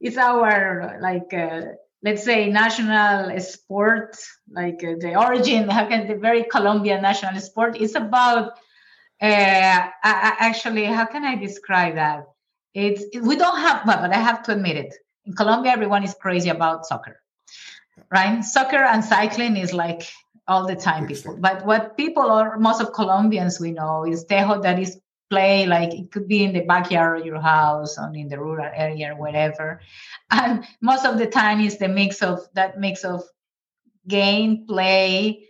it's 0.00 0.16
our 0.16 0.98
like. 1.00 1.32
Uh, 1.32 1.76
let's 2.02 2.24
say 2.24 2.48
national 2.48 3.38
sport 3.40 4.16
like 4.50 4.82
uh, 4.84 4.94
the 4.98 5.14
origin 5.16 5.68
how 5.76 5.86
can 5.86 6.08
the 6.08 6.16
very 6.16 6.44
colombian 6.44 7.02
national 7.02 7.40
sport 7.40 7.76
is 7.76 7.94
about 7.94 8.52
uh, 9.22 9.88
actually 10.02 10.84
how 10.84 11.04
can 11.04 11.24
i 11.24 11.36
describe 11.36 11.94
that? 11.96 12.24
It's 12.72 13.04
we 13.20 13.36
don't 13.36 13.58
have 13.58 13.84
but 13.84 14.12
i 14.12 14.16
have 14.16 14.42
to 14.44 14.52
admit 14.52 14.76
it. 14.76 14.94
In 15.26 15.34
colombia 15.34 15.72
everyone 15.72 16.04
is 16.04 16.14
crazy 16.14 16.50
about 16.50 16.86
soccer 16.86 17.20
right? 18.10 18.42
Soccer 18.44 18.82
and 18.82 19.04
cycling 19.04 19.56
is 19.56 19.72
like 19.72 20.08
all 20.48 20.66
the 20.66 20.76
time 20.76 21.06
people. 21.06 21.36
But 21.38 21.64
what 21.64 21.96
people 21.96 22.24
or 22.24 22.58
most 22.58 22.80
of 22.80 22.92
colombians 22.92 23.60
we 23.60 23.72
know 23.72 24.06
is 24.06 24.24
tejo 24.24 24.62
that 24.62 24.78
is 24.78 24.98
play 25.30 25.66
like 25.66 25.94
it 25.94 26.10
could 26.10 26.28
be 26.28 26.42
in 26.42 26.52
the 26.52 26.60
backyard 26.60 27.20
of 27.20 27.26
your 27.26 27.40
house 27.40 27.96
or 27.96 28.12
in 28.14 28.28
the 28.28 28.38
rural 28.38 28.70
area 28.74 29.12
or 29.12 29.16
whatever 29.16 29.80
and 30.30 30.66
most 30.80 31.06
of 31.06 31.18
the 31.18 31.26
time 31.26 31.60
is 31.60 31.78
the 31.78 31.88
mix 31.88 32.22
of 32.22 32.40
that 32.54 32.78
mix 32.78 33.04
of 33.04 33.22
game 34.08 34.66
play 34.66 35.46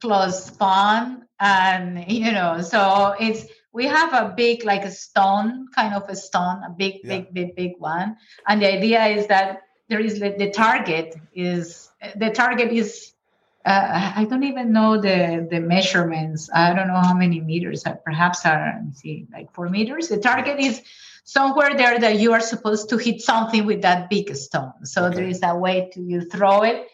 plus 0.00 0.50
fun 0.50 1.26
and 1.40 2.04
you 2.10 2.30
know 2.30 2.60
so 2.60 3.14
it's 3.18 3.46
we 3.72 3.86
have 3.86 4.12
a 4.12 4.34
big 4.36 4.64
like 4.64 4.84
a 4.84 4.90
stone 4.90 5.66
kind 5.74 5.94
of 5.94 6.08
a 6.08 6.16
stone 6.16 6.62
a 6.64 6.70
big 6.70 7.00
yeah. 7.02 7.20
big 7.20 7.34
big 7.34 7.56
big 7.56 7.72
one 7.78 8.16
and 8.48 8.60
the 8.60 8.70
idea 8.70 9.04
is 9.06 9.26
that 9.26 9.62
there 9.88 10.00
is 10.00 10.20
the 10.20 10.50
target 10.54 11.16
is 11.34 11.90
the 12.16 12.30
target 12.30 12.72
is 12.72 13.11
uh, 13.64 14.12
I 14.16 14.24
don't 14.24 14.44
even 14.44 14.72
know 14.72 15.00
the 15.00 15.46
the 15.50 15.60
measurements. 15.60 16.50
I 16.52 16.74
don't 16.74 16.88
know 16.88 17.00
how 17.00 17.14
many 17.14 17.40
meters. 17.40 17.84
Perhaps 18.04 18.44
are 18.44 18.80
see 18.94 19.26
like 19.32 19.52
four 19.52 19.68
meters. 19.68 20.08
The 20.08 20.18
target 20.18 20.58
is 20.58 20.82
somewhere 21.24 21.76
there 21.76 21.98
that 21.98 22.18
you 22.18 22.32
are 22.32 22.40
supposed 22.40 22.88
to 22.88 22.96
hit 22.96 23.20
something 23.20 23.64
with 23.64 23.82
that 23.82 24.10
big 24.10 24.34
stone. 24.34 24.84
So 24.84 25.04
okay. 25.04 25.14
there 25.14 25.26
is 25.26 25.40
a 25.42 25.54
way 25.56 25.90
to 25.92 26.00
you 26.00 26.22
throw 26.22 26.62
it. 26.62 26.88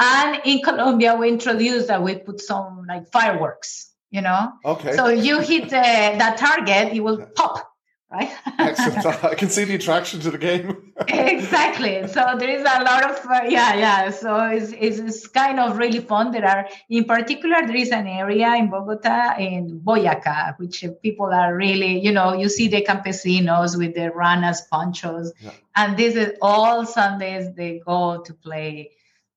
And 0.00 0.40
in 0.44 0.62
Colombia, 0.62 1.14
we 1.14 1.28
introduced 1.28 1.88
that 1.88 2.02
we 2.02 2.16
put 2.16 2.40
some 2.40 2.84
like 2.88 3.10
fireworks. 3.12 3.92
You 4.10 4.22
know. 4.22 4.52
Okay. 4.64 4.96
So 4.96 5.08
you 5.08 5.40
hit 5.40 5.64
uh, 5.66 6.16
that 6.18 6.38
target, 6.38 6.94
it 6.94 7.00
will 7.00 7.26
pop 7.36 7.67
right? 8.10 8.30
Excellent. 8.58 9.06
I 9.24 9.34
can 9.34 9.48
see 9.48 9.64
the 9.64 9.74
attraction 9.74 10.20
to 10.20 10.30
the 10.30 10.38
game. 10.38 10.92
exactly. 11.08 12.06
So 12.08 12.36
there 12.38 12.48
is 12.48 12.62
a 12.62 12.82
lot 12.82 13.10
of 13.10 13.16
uh, 13.26 13.40
yeah, 13.48 13.74
yeah. 13.74 14.10
So 14.10 14.44
it's, 14.46 14.72
it's, 14.78 14.98
it's 14.98 15.26
kind 15.26 15.60
of 15.60 15.76
really 15.76 16.00
fun. 16.00 16.32
There 16.32 16.46
are, 16.46 16.68
in 16.88 17.04
particular, 17.04 17.66
there 17.66 17.76
is 17.76 17.90
an 17.90 18.06
area 18.06 18.54
in 18.54 18.70
Bogota 18.70 19.36
in 19.38 19.80
Boyaca, 19.80 20.58
which 20.58 20.84
people 21.02 21.26
are 21.26 21.54
really, 21.54 21.98
you 22.00 22.12
know, 22.12 22.32
you 22.32 22.48
see 22.48 22.68
the 22.68 22.82
campesinos 22.82 23.76
with 23.76 23.94
their 23.94 24.12
ruanas 24.12 24.68
ponchos, 24.70 25.32
yeah. 25.40 25.50
and 25.76 25.96
this 25.96 26.14
is 26.14 26.32
all 26.40 26.86
Sundays 26.86 27.54
they 27.54 27.80
go 27.84 28.22
to 28.22 28.34
play 28.34 28.90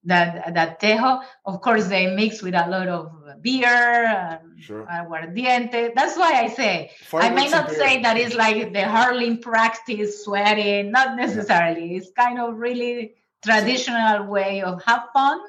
that 0.05 0.53
that 0.53 0.81
tejo. 0.81 1.23
Of 1.45 1.61
course, 1.61 1.87
they 1.87 2.13
mix 2.15 2.41
with 2.41 2.55
a 2.55 2.67
lot 2.67 2.87
of 2.87 3.11
beer 3.41 3.67
and 3.67 4.61
sure. 4.61 4.85
aguardiente. 4.85 5.93
That's 5.95 6.17
why 6.17 6.41
I 6.41 6.49
say 6.49 6.91
I 7.13 7.29
may 7.29 7.49
not 7.49 7.69
say 7.71 8.01
that 8.01 8.17
it's 8.17 8.35
like 8.35 8.73
the 8.73 8.83
hurling 8.83 9.41
practice, 9.41 10.23
sweating. 10.23 10.91
Not 10.91 11.15
necessarily. 11.15 11.95
It's 11.95 12.11
kind 12.17 12.39
of 12.39 12.57
really 12.57 13.15
traditional 13.43 14.27
way 14.27 14.61
of 14.61 14.83
have 14.83 15.05
fun. 15.13 15.39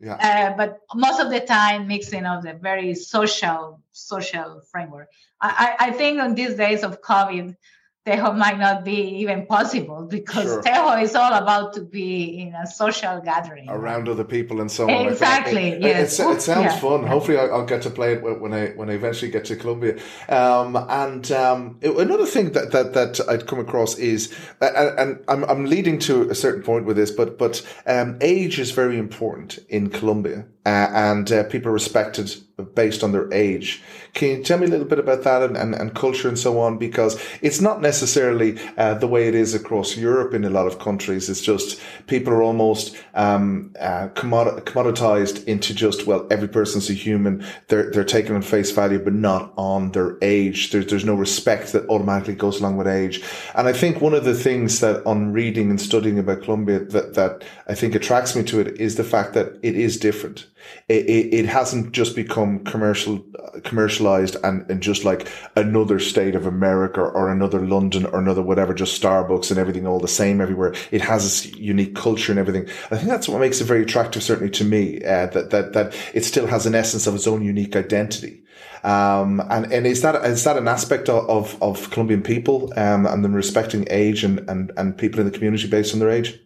Yeah. 0.00 0.14
Uh, 0.14 0.56
but 0.56 0.80
most 0.94 1.20
of 1.20 1.30
the 1.30 1.40
time, 1.40 1.86
mixing 1.86 2.26
of 2.26 2.42
the 2.42 2.54
very 2.54 2.94
social 2.94 3.80
social 3.92 4.62
framework. 4.70 5.08
I, 5.40 5.76
I 5.78 5.90
think 5.92 6.20
on 6.20 6.34
these 6.34 6.54
days 6.54 6.82
of 6.82 7.02
COVID, 7.02 7.56
Tejo 8.04 8.36
might 8.36 8.58
not 8.58 8.84
be 8.84 8.96
even 9.20 9.46
possible 9.46 10.04
because 10.10 10.44
sure. 10.44 10.62
Tejo 10.62 11.00
is 11.00 11.14
all 11.14 11.32
about 11.34 11.72
to 11.74 11.82
be 11.82 12.40
in 12.40 12.52
a 12.52 12.66
social 12.66 13.20
gathering 13.20 13.68
around 13.68 14.08
other 14.08 14.24
people 14.24 14.60
and 14.60 14.68
so 14.68 14.90
on. 14.90 15.06
Exactly. 15.06 15.68
It, 15.68 15.82
yes. 15.82 16.18
It, 16.18 16.24
it, 16.24 16.30
it 16.32 16.42
sounds 16.42 16.72
yeah. 16.72 16.80
fun. 16.80 17.06
Hopefully, 17.06 17.38
I'll, 17.38 17.54
I'll, 17.54 17.64
get 17.64 17.82
to 17.82 17.90
play 17.90 18.14
it 18.14 18.22
when 18.22 18.52
I 18.52 18.70
when 18.70 18.90
I 18.90 18.94
eventually 18.94 19.30
get 19.30 19.44
to 19.46 19.56
Colombia. 19.56 20.00
Um, 20.28 20.74
and 20.74 21.30
um, 21.30 21.78
another 21.82 22.26
thing 22.26 22.50
that, 22.52 22.72
that 22.72 22.92
that 22.94 23.20
I'd 23.28 23.46
come 23.46 23.60
across 23.60 23.96
is, 23.98 24.36
uh, 24.60 24.94
and 24.98 25.22
I'm 25.28 25.44
I'm 25.44 25.66
leading 25.66 26.00
to 26.00 26.28
a 26.28 26.34
certain 26.34 26.64
point 26.64 26.86
with 26.86 26.96
this, 26.96 27.12
but 27.12 27.38
but 27.38 27.64
um, 27.86 28.18
age 28.20 28.58
is 28.58 28.72
very 28.72 28.98
important 28.98 29.58
in 29.68 29.90
Colombia, 29.90 30.44
uh, 30.66 30.88
and 30.92 31.30
uh, 31.30 31.44
people 31.44 31.68
are 31.68 31.74
respected 31.74 32.34
based 32.62 33.02
on 33.02 33.12
their 33.12 33.32
age. 33.32 33.82
Can 34.14 34.28
you 34.28 34.44
tell 34.44 34.58
me 34.58 34.66
a 34.66 34.68
little 34.68 34.86
bit 34.86 34.98
about 34.98 35.22
that 35.24 35.42
and, 35.42 35.56
and, 35.56 35.74
and 35.74 35.94
culture 35.94 36.28
and 36.28 36.38
so 36.38 36.60
on? 36.60 36.76
Because 36.76 37.18
it's 37.40 37.62
not 37.62 37.80
necessarily 37.80 38.58
uh, 38.76 38.94
the 38.94 39.06
way 39.06 39.26
it 39.26 39.34
is 39.34 39.54
across 39.54 39.96
Europe 39.96 40.34
in 40.34 40.44
a 40.44 40.50
lot 40.50 40.66
of 40.66 40.78
countries. 40.78 41.30
It's 41.30 41.40
just 41.40 41.80
people 42.08 42.32
are 42.34 42.42
almost 42.42 42.94
um, 43.14 43.74
uh, 43.80 44.08
commoditized 44.08 45.44
into 45.46 45.74
just, 45.74 46.06
well, 46.06 46.26
every 46.30 46.48
person's 46.48 46.90
a 46.90 46.92
human. 46.92 47.42
They're, 47.68 47.90
they're 47.90 48.04
taken 48.04 48.34
on 48.34 48.42
face 48.42 48.70
value, 48.70 48.98
but 48.98 49.14
not 49.14 49.52
on 49.56 49.92
their 49.92 50.18
age. 50.20 50.72
There's, 50.72 50.86
there's 50.86 51.06
no 51.06 51.14
respect 51.14 51.72
that 51.72 51.88
automatically 51.88 52.34
goes 52.34 52.60
along 52.60 52.76
with 52.76 52.86
age. 52.86 53.22
And 53.54 53.66
I 53.66 53.72
think 53.72 54.02
one 54.02 54.12
of 54.12 54.24
the 54.24 54.34
things 54.34 54.80
that 54.80 55.06
on 55.06 55.32
reading 55.32 55.70
and 55.70 55.80
studying 55.80 56.18
about 56.18 56.42
Colombia 56.42 56.80
that, 56.80 57.14
that 57.14 57.44
I 57.66 57.74
think 57.74 57.94
attracts 57.94 58.36
me 58.36 58.42
to 58.44 58.60
it 58.60 58.78
is 58.78 58.96
the 58.96 59.04
fact 59.04 59.32
that 59.32 59.58
it 59.62 59.74
is 59.74 59.96
different. 59.96 60.48
It, 60.88 61.06
it, 61.06 61.34
it 61.34 61.46
hasn't 61.46 61.92
just 61.92 62.16
become 62.16 62.64
commercial, 62.64 63.24
commercialized 63.64 64.36
and, 64.42 64.68
and 64.70 64.82
just 64.82 65.04
like 65.04 65.28
another 65.56 65.98
state 65.98 66.34
of 66.34 66.46
America 66.46 67.00
or 67.00 67.30
another 67.30 67.60
London 67.60 68.06
or 68.06 68.18
another 68.18 68.42
whatever, 68.42 68.74
just 68.74 69.00
Starbucks 69.00 69.50
and 69.50 69.58
everything 69.58 69.86
all 69.86 70.00
the 70.00 70.08
same 70.08 70.40
everywhere. 70.40 70.74
It 70.90 71.02
has 71.02 71.22
this 71.22 71.54
unique 71.56 71.94
culture 71.94 72.32
and 72.32 72.38
everything. 72.38 72.68
I 72.90 72.96
think 72.96 73.08
that's 73.08 73.28
what 73.28 73.40
makes 73.40 73.60
it 73.60 73.64
very 73.64 73.82
attractive, 73.82 74.22
certainly 74.22 74.50
to 74.52 74.64
me, 74.64 75.02
uh, 75.04 75.26
that, 75.26 75.50
that, 75.50 75.72
that 75.72 75.94
it 76.14 76.24
still 76.24 76.46
has 76.46 76.66
an 76.66 76.74
essence 76.74 77.06
of 77.06 77.14
its 77.14 77.26
own 77.26 77.42
unique 77.42 77.76
identity. 77.76 78.42
Um, 78.84 79.40
and, 79.48 79.72
and 79.72 79.86
is 79.86 80.02
that, 80.02 80.16
is 80.24 80.42
that 80.44 80.56
an 80.56 80.66
aspect 80.66 81.08
of, 81.08 81.28
of, 81.30 81.62
of 81.62 81.90
Colombian 81.90 82.22
people, 82.22 82.72
um, 82.76 83.06
and 83.06 83.24
them 83.24 83.32
respecting 83.34 83.86
age 83.90 84.24
and, 84.24 84.40
and, 84.50 84.72
and 84.76 84.98
people 84.98 85.20
in 85.20 85.26
the 85.26 85.32
community 85.32 85.68
based 85.68 85.94
on 85.94 86.00
their 86.00 86.10
age? 86.10 86.38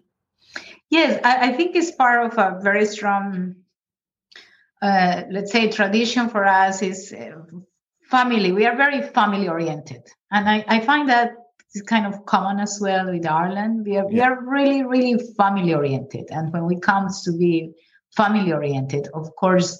Yes, 0.90 1.18
I, 1.24 1.48
I 1.48 1.52
think 1.52 1.74
it's 1.74 1.90
part 1.90 2.26
of 2.26 2.38
a 2.38 2.60
very 2.62 2.86
strong 2.86 3.56
uh, 4.86 5.24
let's 5.30 5.52
say 5.52 5.70
tradition 5.70 6.28
for 6.28 6.44
us 6.44 6.82
is 6.82 7.12
uh, 7.12 7.32
family. 8.10 8.52
We 8.52 8.66
are 8.66 8.76
very 8.76 9.02
family 9.02 9.48
oriented 9.48 10.02
and 10.30 10.48
I, 10.48 10.64
I 10.68 10.80
find 10.80 11.08
that 11.08 11.32
it's 11.74 11.82
kind 11.82 12.06
of 12.06 12.24
common 12.24 12.60
as 12.60 12.78
well 12.80 13.10
with 13.10 13.26
ireland. 13.26 13.84
We 13.84 13.96
are, 13.96 14.04
yeah. 14.04 14.14
we 14.14 14.20
are 14.20 14.44
really 14.44 14.84
really 14.84 15.18
family 15.36 15.74
oriented 15.74 16.26
and 16.30 16.52
when 16.52 16.64
we 16.64 16.78
come 16.78 17.08
to 17.24 17.32
be 17.32 17.72
family 18.16 18.52
oriented 18.52 19.08
of 19.12 19.34
course 19.36 19.78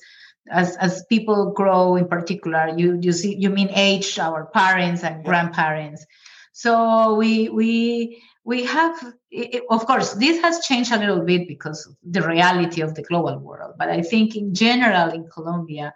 as 0.51 0.77
as 0.77 1.05
people 1.09 1.53
grow 1.53 1.97
in 1.97 2.07
particular 2.09 2.69
you 2.77 2.99
you 3.01 3.13
see 3.13 3.37
you 3.37 3.51
mean 3.51 3.71
age 3.71 4.19
our 4.19 4.47
parents 4.47 5.05
and 5.05 5.17
yeah. 5.17 5.23
grandparents. 5.23 6.05
So 6.53 7.15
we 7.15 7.49
we 7.49 8.23
we 8.47 8.65
have 8.65 8.97
it, 9.31 9.65
of 9.71 9.85
course 9.87 10.15
this 10.15 10.41
has 10.41 10.65
changed 10.65 10.93
a 10.93 10.99
little 10.99 11.21
bit 11.21 11.49
because 11.49 11.85
of 11.87 11.97
the 12.05 12.23
reality 12.23 12.81
of 12.81 12.95
the 12.95 13.03
global 13.03 13.37
world 13.39 13.75
but 13.77 13.91
i 13.91 14.01
think 14.01 14.37
in 14.37 14.55
general 14.55 15.11
in 15.11 15.27
colombia 15.29 15.93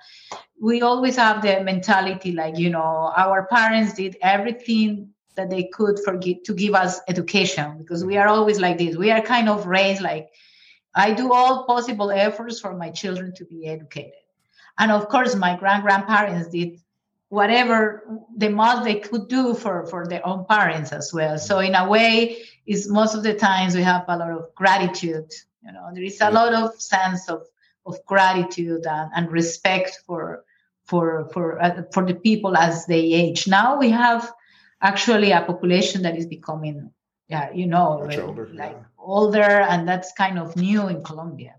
we 0.61 0.83
always 0.83 1.17
have 1.17 1.41
the 1.43 1.63
mentality 1.63 2.33
like 2.33 2.59
you 2.59 2.69
know 2.69 3.13
our 3.17 3.47
parents 3.47 3.95
did 3.95 4.17
everything 4.21 5.09
that 5.37 5.49
they 5.49 5.65
could 5.73 5.99
for 6.05 6.19
to 6.19 6.55
give 6.55 6.75
us 6.75 7.01
education 7.09 7.79
because 7.79 8.05
we 8.05 8.17
are 8.17 8.29
always 8.29 8.59
like 8.61 8.79
this. 8.79 8.97
We 8.97 9.11
are 9.11 9.23
kind 9.23 9.49
of 9.49 9.67
raised 9.67 10.03
like 10.03 10.29
i 10.95 11.13
do 11.13 11.33
all 11.33 11.65
possible 11.67 12.11
efforts 12.11 12.61
for 12.61 12.77
my 12.77 12.91
children 12.91 13.33
to 13.35 13.45
be 13.45 13.67
educated. 13.67 14.23
And 14.79 14.91
of 14.91 15.09
course 15.09 15.35
my 15.37 15.57
grand 15.57 15.83
grandparents 15.83 16.49
did 16.49 16.81
whatever 17.31 18.05
the 18.37 18.49
most 18.49 18.85
they 18.85 19.01
could 19.01 19.27
do 19.29 19.55
for 19.55 19.87
for 19.87 20.07
their 20.07 20.25
own 20.27 20.45
parents 20.45 20.93
as 20.93 21.13
well. 21.13 21.39
So 21.39 21.59
in 21.61 21.75
a 21.75 21.89
way 21.89 22.43
is 22.67 22.89
most 22.89 23.15
of 23.15 23.23
the 23.23 23.35
times 23.35 23.75
we 23.75 23.83
have 23.83 24.05
a 24.07 24.17
lot 24.17 24.31
of 24.31 24.55
gratitude 24.55 25.33
you 25.65 25.73
know 25.73 25.91
there 25.93 26.03
is 26.03 26.21
a 26.21 26.31
lot 26.31 26.53
of 26.55 26.81
sense 26.81 27.29
of 27.29 27.47
of 27.87 27.97
gratitude 28.07 28.87
and, 28.87 29.11
and 29.15 29.33
respect 29.33 30.03
for 30.07 30.45
for 30.85 31.29
for 31.33 31.63
uh, 31.63 31.83
for 31.93 32.05
the 32.05 32.15
people 32.15 32.57
as 32.57 32.87
they 32.87 33.01
age. 33.01 33.47
Now 33.47 33.79
we 33.79 33.91
have 33.91 34.33
actually 34.83 35.31
a 35.31 35.43
population 35.43 36.03
that 36.03 36.17
is 36.17 36.27
becoming 36.27 36.91
yeah 37.29 37.51
you 37.53 37.67
know 37.67 38.01
older, 38.03 38.49
like 38.55 38.73
yeah. 38.73 38.85
older 38.99 39.51
and 39.71 39.89
that's 39.89 40.13
kind 40.13 40.39
of 40.39 40.57
new 40.57 40.89
in 40.89 41.03
colombia. 41.03 41.55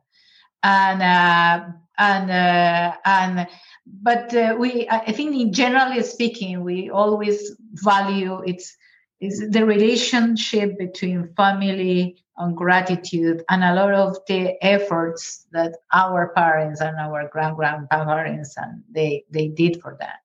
And 0.63 1.01
uh, 1.01 1.71
and 1.97 2.31
uh, 2.31 2.95
and 3.05 3.47
but 3.85 4.33
uh, 4.33 4.55
we 4.57 4.87
i 4.89 5.11
think 5.11 5.35
in 5.35 5.51
generally 5.51 6.01
speaking 6.01 6.63
we 6.63 6.89
always 6.89 7.55
value 7.73 8.41
it's 8.45 8.77
is 9.19 9.49
the 9.51 9.63
relationship 9.63 10.77
between 10.79 11.31
family 11.35 12.17
and 12.37 12.57
gratitude 12.57 13.43
and 13.49 13.63
a 13.63 13.75
lot 13.75 13.93
of 13.93 14.17
the 14.27 14.57
efforts 14.65 15.45
that 15.51 15.77
our 15.93 16.33
parents 16.33 16.81
and 16.81 16.97
our 16.97 17.27
grand 17.27 17.55
grandparents 17.55 18.57
and 18.57 18.83
they 18.89 19.23
they 19.29 19.47
did 19.47 19.79
for 19.81 19.95
that 19.99 20.20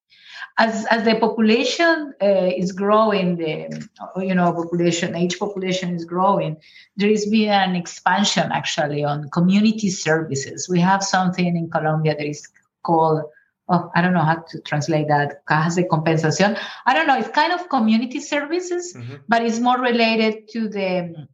as 0.59 0.87
as 0.87 1.05
the 1.05 1.14
population 1.16 2.14
uh, 2.22 2.51
is 2.57 2.72
growing 2.72 3.37
the 3.37 3.89
you 4.16 4.34
know 4.34 4.53
population 4.53 5.14
age 5.14 5.39
population 5.39 5.95
is 5.95 6.05
growing 6.05 6.57
there 6.97 7.11
has 7.11 7.26
been 7.26 7.51
an 7.51 7.76
expansion 7.76 8.51
actually 8.53 9.05
on 9.05 9.28
community 9.30 9.91
services 9.91 10.68
we 10.68 10.80
have 10.80 11.03
something 11.03 11.57
in 11.57 11.70
colombia 11.70 12.14
that 12.16 12.26
is 12.26 12.49
called 12.82 13.22
oh, 13.68 13.91
I 13.95 14.01
don't 14.01 14.14
know 14.14 14.22
how 14.22 14.37
to 14.37 14.61
translate 14.61 15.09
that, 15.09 15.45
cajas 15.47 15.76
de 15.76 15.84
compensación. 15.84 16.57
I 16.87 16.95
don't 16.95 17.07
know, 17.07 17.18
it's 17.18 17.28
kind 17.28 17.53
of 17.53 17.68
community 17.68 18.20
services, 18.20 18.95
mm-hmm. 18.95 19.16
but 19.28 19.43
it's 19.43 19.59
more 19.59 19.78
related 19.78 20.49
to 20.51 20.68
the, 20.68 21.26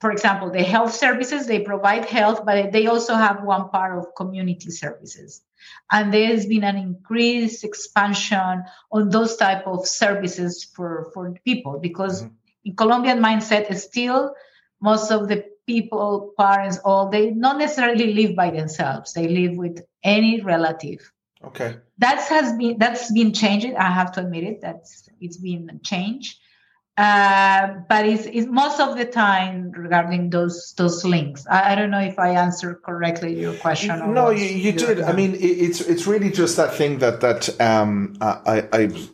for 0.00 0.10
example, 0.10 0.50
the 0.50 0.62
health 0.62 0.94
services, 0.94 1.46
they 1.46 1.60
provide 1.60 2.04
health, 2.04 2.44
but 2.44 2.72
they 2.72 2.86
also 2.86 3.14
have 3.14 3.42
one 3.42 3.70
part 3.70 3.98
of 3.98 4.14
community 4.14 4.70
services. 4.70 5.42
And 5.90 6.12
there's 6.12 6.46
been 6.46 6.64
an 6.64 6.76
increased 6.76 7.64
expansion 7.64 8.64
on 8.92 9.08
those 9.08 9.36
type 9.36 9.66
of 9.66 9.86
services 9.86 10.64
for, 10.64 11.10
for 11.14 11.34
people 11.44 11.78
because 11.78 12.22
mm-hmm. 12.22 12.34
in 12.64 12.76
Colombian 12.76 13.20
mindset 13.20 13.70
is 13.70 13.82
still 13.82 14.34
most 14.80 15.10
of 15.10 15.28
the 15.28 15.44
people, 15.66 16.34
parents, 16.38 16.78
all 16.84 17.08
they 17.08 17.30
not 17.30 17.58
necessarily 17.58 18.12
live 18.12 18.36
by 18.36 18.50
themselves. 18.50 19.14
They 19.14 19.28
live 19.28 19.56
with 19.56 19.80
any 20.04 20.40
relative 20.42 21.10
Okay. 21.44 21.76
That 21.98 22.20
has 22.28 22.56
been 22.56 22.78
that's 22.78 23.12
been 23.12 23.32
changed. 23.32 23.66
I 23.66 23.90
have 23.90 24.12
to 24.12 24.20
admit 24.20 24.44
it. 24.44 24.60
That's 24.60 25.08
it's 25.20 25.36
been 25.36 25.80
changed. 25.82 26.38
Uh, 26.96 27.74
but 27.90 28.06
it's, 28.06 28.24
it's, 28.26 28.46
most 28.46 28.80
of 28.80 28.96
the 28.96 29.04
time 29.04 29.70
regarding 29.72 30.30
those 30.30 30.72
those 30.78 31.04
links. 31.04 31.46
I, 31.50 31.72
I, 31.72 31.74
don't 31.74 31.90
know 31.90 32.00
if 32.00 32.18
I 32.18 32.30
answered 32.30 32.82
correctly 32.82 33.38
your 33.38 33.52
question. 33.54 34.14
No, 34.14 34.30
you, 34.30 34.46
you 34.46 34.72
did. 34.72 35.02
I 35.02 35.12
mean, 35.12 35.36
it's 35.38 35.82
it's 35.82 36.06
really 36.06 36.30
just 36.30 36.56
that 36.56 36.74
thing 36.74 36.98
that 37.00 37.20
that 37.20 37.60
um, 37.60 38.16
I 38.22 38.66
I 38.72 39.08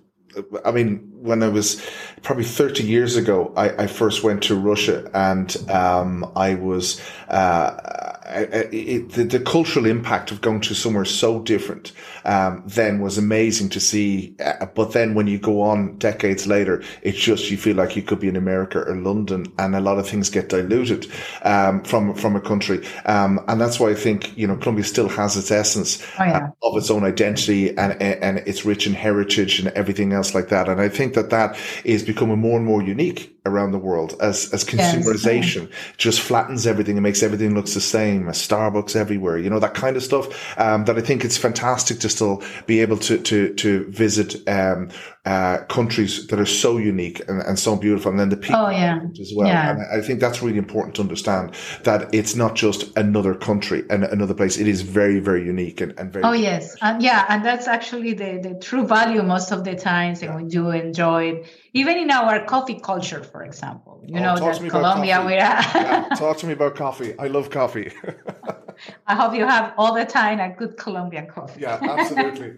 I 0.64 0.70
mean 0.70 1.12
when 1.22 1.42
I 1.42 1.48
was 1.48 1.80
probably 2.22 2.44
30 2.44 2.84
years 2.84 3.16
ago, 3.16 3.52
I, 3.56 3.84
I 3.84 3.86
first 3.86 4.24
went 4.24 4.42
to 4.44 4.56
Russia 4.56 5.08
and 5.14 5.56
um, 5.70 6.30
I 6.34 6.54
was 6.54 7.00
uh, 7.28 8.11
it, 8.32 9.10
the, 9.10 9.24
the, 9.24 9.40
cultural 9.40 9.86
impact 9.86 10.30
of 10.30 10.40
going 10.40 10.60
to 10.60 10.74
somewhere 10.74 11.04
so 11.04 11.40
different 11.40 11.92
um, 12.24 12.62
then 12.66 13.00
was 13.00 13.18
amazing 13.18 13.68
to 13.70 13.80
see. 13.80 14.34
Uh, 14.44 14.66
but 14.66 14.92
then 14.92 15.14
when 15.14 15.26
you 15.26 15.38
go 15.38 15.60
on 15.62 15.98
decades 15.98 16.46
later, 16.46 16.82
it's 17.02 17.18
just 17.18 17.50
you 17.50 17.56
feel 17.56 17.76
like 17.76 17.96
you 17.96 18.02
could 18.02 18.20
be 18.20 18.28
in 18.28 18.36
America 18.36 18.82
or 18.82 18.96
London, 18.96 19.46
and 19.58 19.74
a 19.74 19.80
lot 19.80 19.98
of 19.98 20.08
things 20.08 20.30
get 20.30 20.48
diluted 20.48 21.06
um, 21.42 21.82
from 21.84 22.14
from 22.14 22.36
a 22.36 22.40
country. 22.40 22.84
Um, 23.06 23.40
and 23.48 23.60
that's 23.60 23.78
why 23.78 23.90
I 23.90 23.94
think 23.94 24.36
you 24.36 24.46
know 24.46 24.56
Colombia 24.56 24.84
still 24.84 25.08
has 25.08 25.36
its 25.36 25.50
essence 25.50 26.02
oh, 26.18 26.24
yeah. 26.24 26.48
Of 26.62 26.76
its 26.76 26.90
own 26.90 27.04
identity 27.04 27.76
and 27.76 28.00
and 28.00 28.38
it's 28.46 28.64
rich 28.64 28.86
in 28.86 28.94
heritage 28.94 29.58
and 29.58 29.68
everything 29.68 30.12
else 30.12 30.34
like 30.34 30.48
that. 30.48 30.68
And 30.68 30.80
I 30.80 30.88
think 30.88 31.14
that 31.14 31.30
that 31.30 31.56
is 31.84 32.02
becoming 32.02 32.38
more 32.38 32.56
and 32.56 32.66
more 32.66 32.82
unique 32.82 33.31
around 33.44 33.72
the 33.72 33.78
world 33.78 34.14
as 34.20 34.52
as 34.52 34.64
consumerization 34.64 35.68
yes. 35.68 35.78
just 35.96 36.20
flattens 36.20 36.66
everything 36.66 36.96
and 36.96 37.02
makes 37.02 37.22
everything 37.22 37.54
looks 37.54 37.74
the 37.74 37.80
same. 37.80 38.26
Starbucks 38.26 38.94
everywhere, 38.94 39.38
you 39.38 39.50
know 39.50 39.58
that 39.58 39.74
kind 39.74 39.96
of 39.96 40.02
stuff. 40.02 40.58
Um, 40.58 40.84
that 40.84 40.96
I 40.96 41.00
think 41.00 41.24
it's 41.24 41.36
fantastic 41.36 41.98
to 42.00 42.08
still 42.08 42.42
be 42.66 42.80
able 42.80 42.98
to 42.98 43.18
to 43.18 43.54
to 43.54 43.84
visit 43.90 44.48
um, 44.48 44.90
uh, 45.24 45.58
countries 45.68 46.26
that 46.26 46.40
are 46.40 46.46
so 46.46 46.78
unique 46.78 47.20
and, 47.28 47.42
and 47.42 47.56
so 47.56 47.76
beautiful, 47.76 48.10
and 48.10 48.18
then 48.18 48.28
the 48.28 48.36
people 48.36 48.56
oh, 48.56 48.70
yeah. 48.70 48.98
as 49.20 49.32
well. 49.36 49.46
Yeah. 49.46 49.70
And 49.70 50.02
I 50.02 50.04
think 50.04 50.18
that's 50.18 50.42
really 50.42 50.58
important 50.58 50.96
to 50.96 51.02
understand 51.02 51.54
that 51.84 52.12
it's 52.12 52.34
not 52.34 52.56
just 52.56 52.96
another 52.96 53.34
country 53.34 53.84
and 53.88 54.02
another 54.02 54.34
place. 54.34 54.58
It 54.58 54.66
is 54.66 54.82
very 54.82 55.20
very 55.20 55.44
unique 55.44 55.80
and, 55.80 55.94
and 55.98 56.12
very. 56.12 56.24
Oh 56.24 56.32
yes, 56.32 56.76
and 56.82 57.00
yeah, 57.02 57.24
and 57.28 57.44
that's 57.44 57.68
actually 57.68 58.14
the 58.14 58.40
the 58.42 58.54
true 58.60 58.86
value 58.86 59.22
most 59.22 59.52
of 59.52 59.62
the 59.62 59.76
times, 59.76 60.22
and 60.22 60.32
yeah. 60.32 60.36
we 60.42 60.48
do 60.48 60.70
enjoy 60.70 61.30
it 61.30 61.46
even 61.72 61.96
in 61.96 62.10
our 62.10 62.44
coffee 62.44 62.80
culture, 62.80 63.22
for 63.22 63.42
example. 63.42 63.91
You 64.04 64.18
oh, 64.18 64.34
know 64.34 64.36
that 64.36 64.68
Colombia, 64.68 65.24
we 65.24 65.34
yeah, 65.34 66.08
talk 66.16 66.36
to 66.38 66.46
me 66.46 66.54
about 66.54 66.74
coffee. 66.74 67.16
I 67.18 67.28
love 67.28 67.50
coffee. 67.50 67.92
I 69.06 69.14
hope 69.14 69.34
you 69.34 69.46
have 69.46 69.74
all 69.78 69.94
the 69.94 70.04
time 70.04 70.40
a 70.40 70.56
good 70.56 70.76
Colombian 70.76 71.28
coffee. 71.28 71.60
Yeah, 71.60 71.78
absolutely. 71.80 72.56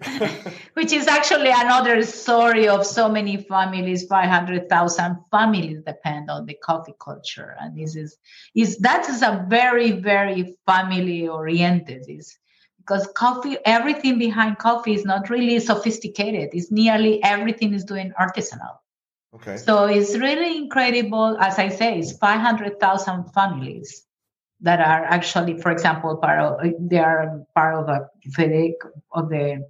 Which 0.75 0.93
is 0.93 1.07
actually 1.07 1.51
another 1.51 2.03
story 2.03 2.67
of 2.69 2.87
so 2.87 3.11
many 3.11 3.37
families. 3.37 4.07
Five 4.07 4.31
hundred 4.31 4.71
thousand 4.71 5.19
families 5.31 5.83
depend 5.85 6.31
on 6.31 6.47
the 6.47 6.55
coffee 6.55 6.95
culture, 6.99 7.55
and 7.61 7.77
this 7.77 7.95
is 7.95 8.17
is 8.55 8.79
that 8.79 9.09
is 9.11 9.23
a 9.23 9.45
very 9.49 9.93
very 9.93 10.57
family 10.67 11.29
oriented. 11.29 12.07
Is 12.09 12.39
because 12.79 13.07
coffee 13.15 13.59
everything 13.67 14.19
behind 14.19 14.59
coffee 14.59 14.95
is 14.95 15.05
not 15.05 15.31
really 15.31 15.59
sophisticated 15.59 16.51
it's 16.53 16.71
nearly 16.71 17.23
everything 17.23 17.73
is 17.73 17.85
doing 17.85 18.13
artisanal 18.21 18.77
Okay. 19.35 19.57
So 19.57 19.87
it's 19.87 20.17
really 20.17 20.57
incredible. 20.57 21.37
As 21.41 21.59
I 21.59 21.69
say, 21.69 21.99
it's 21.99 22.17
500,000 22.19 23.25
families 23.33 24.07
that 24.61 24.81
are 24.81 25.05
actually, 25.05 25.61
for 25.61 25.71
example, 25.71 26.17
part 26.17 26.41
of, 26.41 26.73
they 26.79 26.99
are 26.99 27.45
part 27.55 27.75
of 27.75 27.89
a 27.89 28.09
of 29.13 29.29
the 29.29 29.65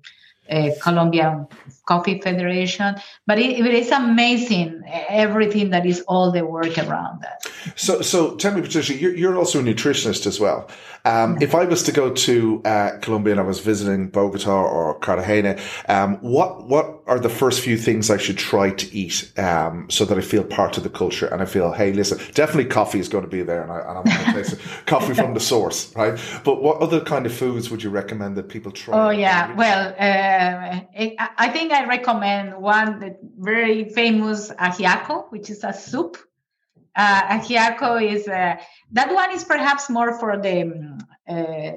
uh, 0.51 0.71
Colombian 0.83 1.47
Coffee 1.87 2.21
Federation. 2.21 2.95
But 3.27 3.39
it, 3.39 3.59
it 3.59 3.75
is 3.75 3.91
amazing 3.91 4.83
everything 5.09 5.71
that 5.71 5.87
is 5.87 6.03
all 6.03 6.31
the 6.31 6.45
work 6.45 6.79
around 6.79 7.23
that. 7.23 7.47
So, 7.77 8.03
so 8.03 8.37
tell 8.37 8.55
me, 8.55 8.63
Patricia, 8.63 8.95
you're, 8.95 9.15
you're 9.15 9.37
also 9.37 9.61
a 9.61 9.63
nutritionist 9.63 10.27
as 10.27 10.41
well. 10.41 10.69
Um, 11.07 11.37
if 11.43 11.55
I 11.55 11.65
was 11.65 11.83
to 11.83 11.93
go 11.93 12.15
to 12.15 12.63
uh, 12.65 12.99
Colombia 13.03 13.35
and 13.35 13.41
I 13.41 13.45
was 13.45 13.61
visiting 13.61 14.09
Bogota 14.09 14.51
or 14.51 14.99
Cartagena, 15.01 15.61
um, 15.87 16.17
what 16.23 16.67
what 16.67 17.03
are 17.07 17.19
the 17.19 17.29
first 17.29 17.61
few 17.61 17.77
things 17.77 18.11
I 18.11 18.17
should 18.17 18.39
try 18.39 18.71
to 18.71 18.97
eat 18.97 19.31
um, 19.39 19.91
so 19.91 20.07
that 20.07 20.17
I 20.17 20.23
feel 20.23 20.43
part 20.43 20.79
of 20.79 20.83
the 20.83 20.89
culture 20.89 21.27
and 21.27 21.43
I 21.43 21.45
feel, 21.45 21.73
hey, 21.73 21.93
listen, 21.93 22.17
definitely 22.33 22.65
coffee 22.67 23.01
is 23.01 23.11
going 23.11 23.25
to 23.25 23.29
be 23.29 23.43
there, 23.43 23.63
and 23.63 23.71
I, 23.71 23.81
and 23.81 23.89
I 23.89 23.95
want 23.95 24.09
to 24.09 24.33
taste 24.33 24.59
coffee 24.87 25.13
from 25.13 25.35
the 25.35 25.41
source, 25.41 25.95
right? 25.95 26.19
But 26.43 26.63
what 26.63 26.79
other 26.79 27.03
kind 27.03 27.27
of 27.27 27.35
foods 27.35 27.71
would 27.71 27.83
you 27.83 27.91
recommend 27.91 28.37
that 28.37 28.49
people 28.49 28.73
try? 28.73 28.99
Oh 28.99 29.11
yeah, 29.11 29.53
well, 29.55 29.89
uh, 29.89 30.81
it, 30.95 31.17
I 31.19 31.51
think 31.51 31.71
I 31.75 31.87
recommend 31.87 32.57
one 32.57 33.01
that 33.01 33.19
very 33.39 33.89
famous 33.91 34.51
ajiaco, 34.51 35.31
which 35.31 35.51
is 35.51 35.65
a 35.65 35.73
soup 35.73 36.17
uh, 36.97 37.39
ajiaco 37.39 38.01
is 38.03 38.29
uh, 38.29 38.57
that 38.93 39.13
one 39.13 39.33
is 39.33 39.45
perhaps 39.45 39.91
more 39.91 40.19
for 40.19 40.37
the 40.37 40.63
um, 40.63 40.99
uh, 41.29 41.73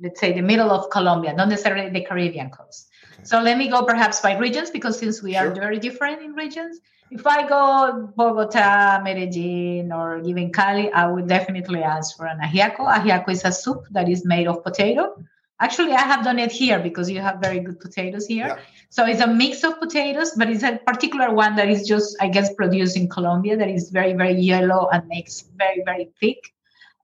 let's 0.00 0.20
say 0.20 0.32
the 0.32 0.42
middle 0.42 0.70
of 0.70 0.90
Colombia, 0.90 1.32
not 1.32 1.48
necessarily 1.48 1.90
the 1.90 2.02
Caribbean 2.02 2.50
coast. 2.50 2.88
Okay. 3.14 3.24
So 3.24 3.40
let 3.40 3.58
me 3.58 3.68
go 3.68 3.82
perhaps 3.84 4.20
by 4.20 4.36
regions 4.38 4.70
because 4.70 4.98
since 4.98 5.22
we 5.22 5.32
sure. 5.32 5.48
are 5.48 5.54
very 5.54 5.78
different 5.78 6.22
in 6.22 6.32
regions, 6.32 6.78
if 7.10 7.26
I 7.26 7.48
go 7.48 8.12
Bogota, 8.14 9.00
Medellin, 9.02 9.90
or 9.92 10.20
even 10.20 10.52
Cali, 10.52 10.92
I 10.92 11.06
would 11.06 11.28
definitely 11.28 11.82
ask 11.82 12.16
for 12.16 12.26
an 12.26 12.38
ajiaco. 12.40 12.86
Ajiaco 12.86 13.30
is 13.30 13.44
a 13.44 13.52
soup 13.52 13.86
that 13.90 14.08
is 14.08 14.24
made 14.24 14.46
of 14.46 14.62
potato 14.62 15.14
Actually, 15.58 15.92
I 15.92 16.02
have 16.02 16.22
done 16.22 16.38
it 16.38 16.52
here 16.52 16.78
because 16.78 17.10
you 17.10 17.20
have 17.20 17.40
very 17.40 17.60
good 17.60 17.80
potatoes 17.80 18.26
here. 18.26 18.46
Yeah. 18.46 18.58
So 18.88 19.04
it's 19.04 19.20
a 19.20 19.26
mix 19.26 19.64
of 19.64 19.78
potatoes, 19.78 20.32
but 20.36 20.48
it's 20.48 20.62
a 20.62 20.78
particular 20.86 21.34
one 21.34 21.56
that 21.56 21.68
is 21.68 21.86
just, 21.86 22.16
I 22.20 22.28
guess, 22.28 22.52
produced 22.54 22.96
in 22.96 23.08
Colombia 23.08 23.56
that 23.56 23.68
is 23.68 23.90
very, 23.90 24.14
very 24.14 24.40
yellow 24.40 24.88
and 24.90 25.06
makes 25.08 25.42
very, 25.56 25.82
very 25.84 26.10
thick. 26.20 26.38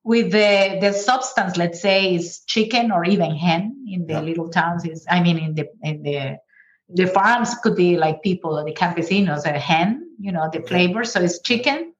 With 0.05 0.33
the 0.33 0.79
the 0.81 0.93
substance, 0.93 1.57
let's 1.57 1.81
say, 1.81 2.15
is 2.15 2.41
chicken 2.47 2.91
or 2.91 3.05
even 3.05 3.37
hen 3.37 3.87
in 3.89 4.07
the 4.07 4.15
yeah. 4.15 4.21
little 4.21 4.49
towns. 4.49 4.85
Is 4.85 5.07
I 5.09 5.23
mean, 5.23 5.39
in 5.39 5.55
the 5.55 5.69
in 5.83 6.03
the 6.03 6.39
the 6.89 7.07
farms 7.07 7.55
could 7.63 7.77
be 7.77 7.97
like 7.97 8.21
people, 8.23 8.65
the 8.65 8.73
campesinos, 8.73 9.45
a 9.45 9.57
hen. 9.59 10.09
You 10.19 10.33
know, 10.33 10.49
the 10.53 10.63
flavor. 10.63 11.05
So 11.05 11.21
it's 11.21 11.41
chicken, 11.41 11.95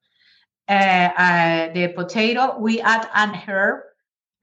uh, 0.67 0.71
uh, 0.71 1.73
the 1.73 1.93
potato. 1.95 2.57
We 2.57 2.81
add 2.81 3.07
an 3.13 3.33
herb 3.33 3.83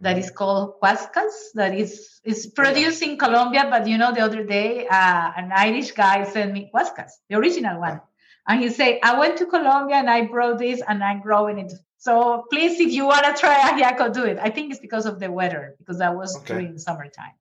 that 0.01 0.19
is 0.19 0.31
called 0.31 0.81
guascas 0.83 1.53
that 1.55 1.75
is 1.75 2.21
is 2.25 2.47
produced 2.47 3.03
in 3.03 3.19
Colombia. 3.19 3.67
But 3.71 3.87
you 3.87 3.99
know, 3.99 4.13
the 4.13 4.21
other 4.21 4.45
day, 4.45 4.87
uh, 4.87 5.33
an 5.37 5.53
Irish 5.55 5.93
guy 5.93 6.25
sent 6.25 6.53
me 6.53 6.71
guascas, 6.75 7.13
the 7.29 7.37
original 7.37 7.81
one, 7.81 8.01
and 8.49 8.61
he 8.61 8.71
said, 8.71 8.99
"I 9.03 9.19
went 9.19 9.39
to 9.39 9.47
Colombia 9.47 9.97
and 9.97 10.11
I 10.11 10.27
brought 10.27 10.59
this 10.59 10.83
and 10.87 11.03
I'm 11.03 11.21
growing 11.21 11.59
it." 11.59 11.73
So 11.99 12.47
please, 12.51 12.81
if 12.81 12.93
you 12.93 13.07
want 13.07 13.25
to 13.27 13.35
try 13.35 13.55
ajiaco, 13.71 14.13
do 14.13 14.25
it. 14.25 14.39
I 14.41 14.51
think 14.51 14.71
it's 14.73 14.81
because 14.81 15.07
of 15.07 15.21
the 15.21 15.31
weather, 15.31 15.77
because 15.79 15.99
that 15.99 16.17
was 16.17 16.37
okay. 16.39 16.55
during 16.55 16.79
summertime. 16.79 17.35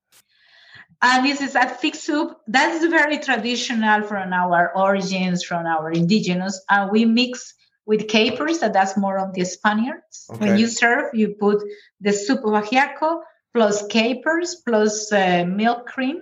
And 1.02 1.26
this 1.26 1.40
is 1.40 1.56
a 1.56 1.66
thick 1.66 1.96
soup 1.96 2.38
that's 2.46 2.86
very 2.86 3.20
traditional 3.20 4.04
from 4.04 4.34
our 4.34 4.76
origins, 4.76 5.46
from 5.46 5.66
our 5.66 5.92
indigenous, 5.92 6.62
and 6.70 6.92
we 6.92 7.06
mix 7.06 7.54
with 7.90 8.08
capers, 8.08 8.60
that 8.60 8.72
that's 8.72 8.96
more 8.96 9.18
of 9.18 9.34
the 9.34 9.44
Spaniards. 9.44 10.30
Okay. 10.30 10.46
When 10.46 10.60
you 10.60 10.68
serve, 10.68 11.06
you 11.16 11.30
put 11.30 11.64
the 12.00 12.14
soup 12.14 12.42
of 12.46 12.52
ajiaco 12.52 13.22
plus 13.52 13.88
capers 13.88 14.62
plus 14.64 15.12
uh, 15.12 15.44
milk 15.48 15.88
cream 15.88 16.22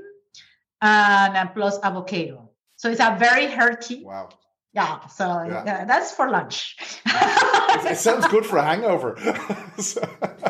and 0.82 1.36
uh, 1.36 1.48
plus 1.48 1.78
avocado. 1.84 2.52
So 2.78 2.90
it's 2.90 3.02
a 3.02 3.18
very 3.20 3.48
hearty. 3.48 4.06
Wow. 4.06 4.30
Yeah, 4.72 5.08
so 5.08 5.26
yeah. 5.26 5.64
Yeah, 5.66 5.86
that's 5.86 6.14
for 6.14 6.30
lunch. 6.30 6.78
it 7.06 7.98
sounds 7.98 8.28
good 8.28 8.46
for 8.46 8.58
a 8.58 8.64
hangover. 8.64 9.18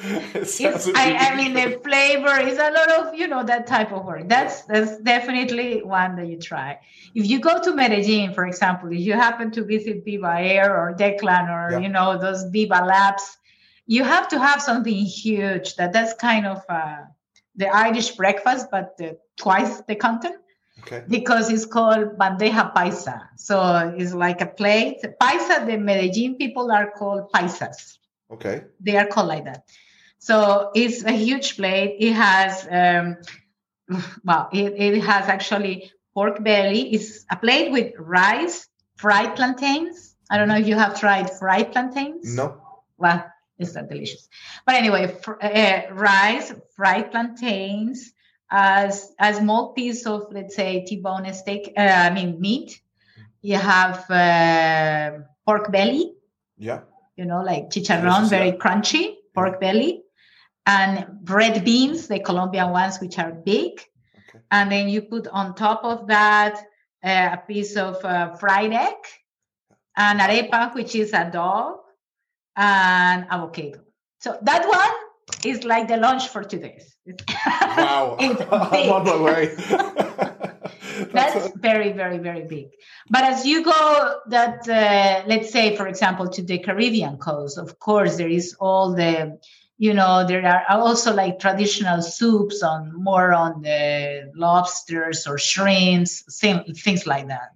I, 0.04 1.32
I, 1.32 1.36
mean 1.36 1.54
the 1.54 1.80
flavor 1.82 2.38
is 2.40 2.56
a 2.56 2.70
lot 2.70 2.90
of 2.92 3.14
you 3.16 3.26
know 3.26 3.42
that 3.42 3.66
type 3.66 3.90
of 3.90 4.04
work. 4.04 4.28
That's 4.28 4.62
that's 4.62 4.96
definitely 4.98 5.82
one 5.82 6.14
that 6.16 6.28
you 6.28 6.38
try. 6.38 6.78
If 7.16 7.28
you 7.28 7.40
go 7.40 7.60
to 7.60 7.74
medellin 7.74 8.32
for 8.32 8.46
example 8.46 8.92
if 8.92 9.00
you 9.00 9.14
happen 9.14 9.50
to 9.52 9.64
visit 9.64 10.04
viva 10.04 10.36
air 10.38 10.76
or 10.76 10.94
declan 10.94 11.48
or 11.50 11.72
yeah. 11.72 11.78
you 11.80 11.88
know 11.88 12.16
those 12.16 12.44
viva 12.44 12.84
labs 12.84 13.38
you 13.86 14.04
have 14.04 14.28
to 14.28 14.38
have 14.38 14.62
something 14.62 14.94
huge 14.94 15.74
that 15.76 15.92
that's 15.92 16.14
kind 16.14 16.46
of 16.46 16.62
uh, 16.68 16.98
the 17.56 17.66
irish 17.66 18.12
breakfast 18.12 18.68
but 18.70 18.96
the, 18.98 19.18
twice 19.36 19.80
the 19.88 19.96
content. 19.96 20.36
Okay. 20.82 21.02
because 21.08 21.50
it's 21.50 21.66
called 21.66 22.16
bandeja 22.16 22.72
paisa. 22.72 23.26
So 23.36 23.92
it's 23.96 24.14
like 24.14 24.40
a 24.40 24.46
plate. 24.46 25.02
Paisa 25.20 25.66
the 25.66 25.76
medellin 25.76 26.36
people 26.36 26.70
are 26.70 26.92
called 26.92 27.32
paisas. 27.32 27.98
Okay. 28.30 28.62
They 28.78 28.96
are 28.96 29.08
called 29.08 29.26
like 29.26 29.44
that 29.44 29.64
so 30.18 30.70
it's 30.74 31.04
a 31.04 31.12
huge 31.12 31.56
plate. 31.56 31.96
It 32.00 32.12
has, 32.12 32.66
um, 32.70 33.16
well, 34.24 34.48
it, 34.52 34.74
it 34.74 35.00
has 35.02 35.28
actually 35.28 35.90
pork 36.14 36.42
belly. 36.42 36.92
It's 36.94 37.24
a 37.30 37.36
plate 37.36 37.70
with 37.72 37.94
rice, 37.98 38.68
fried 38.96 39.36
plantains. 39.36 40.16
I 40.30 40.36
don't 40.36 40.48
know 40.48 40.56
if 40.56 40.66
you 40.66 40.76
have 40.76 40.98
tried 40.98 41.30
fried 41.30 41.72
plantains. 41.72 42.36
No. 42.36 42.60
Well, 42.98 43.24
it's 43.58 43.74
not 43.74 43.88
delicious. 43.88 44.28
But 44.66 44.74
anyway, 44.74 45.16
fr- 45.22 45.42
uh, 45.42 45.82
rice, 45.92 46.52
fried 46.76 47.10
plantains, 47.10 48.12
as 48.50 49.12
a 49.18 49.34
small 49.34 49.72
piece 49.72 50.06
of, 50.06 50.26
let's 50.30 50.56
say, 50.56 50.84
T-bone 50.84 51.32
steak. 51.34 51.72
Uh, 51.76 51.80
I 51.80 52.10
mean 52.10 52.40
meat. 52.40 52.80
You 53.42 53.56
have 53.56 54.10
uh, 54.10 55.18
pork 55.46 55.70
belly. 55.70 56.14
Yeah. 56.56 56.80
You 57.16 57.24
know, 57.24 57.42
like 57.42 57.70
chicharron, 57.70 58.28
very 58.28 58.52
crunchy 58.52 59.16
pork 59.34 59.60
belly, 59.60 60.02
and 60.68 61.06
bread 61.22 61.64
beans, 61.64 62.08
the 62.08 62.20
Colombian 62.20 62.70
ones, 62.70 62.98
which 62.98 63.18
are 63.18 63.32
big. 63.32 63.72
Okay. 64.28 64.44
And 64.50 64.70
then 64.70 64.88
you 64.88 65.00
put 65.00 65.26
on 65.28 65.54
top 65.54 65.80
of 65.82 66.06
that 66.08 66.58
uh, 67.02 67.36
a 67.36 67.42
piece 67.48 67.74
of 67.76 68.04
uh, 68.04 68.34
fried 68.36 68.72
egg, 68.72 69.00
and 69.96 70.20
arepa, 70.20 70.74
which 70.74 70.94
is 70.94 71.14
a 71.14 71.30
dog, 71.30 71.78
and 72.54 73.26
avocado. 73.30 73.80
So 74.20 74.38
that 74.42 74.68
one 74.68 74.94
is 75.44 75.64
like 75.64 75.88
the 75.88 75.96
lunch 75.96 76.28
for 76.28 76.44
today. 76.44 76.82
Wow. 77.76 78.16
I'm 78.18 78.36
on 78.92 79.04
my 79.04 79.22
way. 79.22 79.54
That's, 81.12 81.34
That's 81.34 81.56
very, 81.56 81.92
very, 81.92 82.18
very 82.18 82.44
big. 82.44 82.66
But 83.08 83.24
as 83.24 83.46
you 83.46 83.64
go, 83.64 84.20
that 84.28 84.68
uh, 84.68 85.22
let's 85.26 85.50
say, 85.50 85.76
for 85.76 85.86
example, 85.86 86.28
to 86.28 86.42
the 86.42 86.58
Caribbean 86.58 87.16
coast, 87.18 87.56
of 87.56 87.78
course, 87.78 88.16
there 88.16 88.28
is 88.28 88.56
all 88.60 88.94
the, 88.94 89.38
you 89.78 89.94
know, 89.94 90.26
there 90.26 90.44
are 90.44 90.64
also 90.68 91.14
like 91.14 91.38
traditional 91.38 92.02
soups 92.02 92.62
on 92.62 92.92
more 93.00 93.32
on 93.32 93.62
the 93.62 94.30
lobsters 94.34 95.26
or 95.26 95.38
shrimps, 95.38 96.22
things 96.40 97.06
like 97.06 97.28
that. 97.28 97.52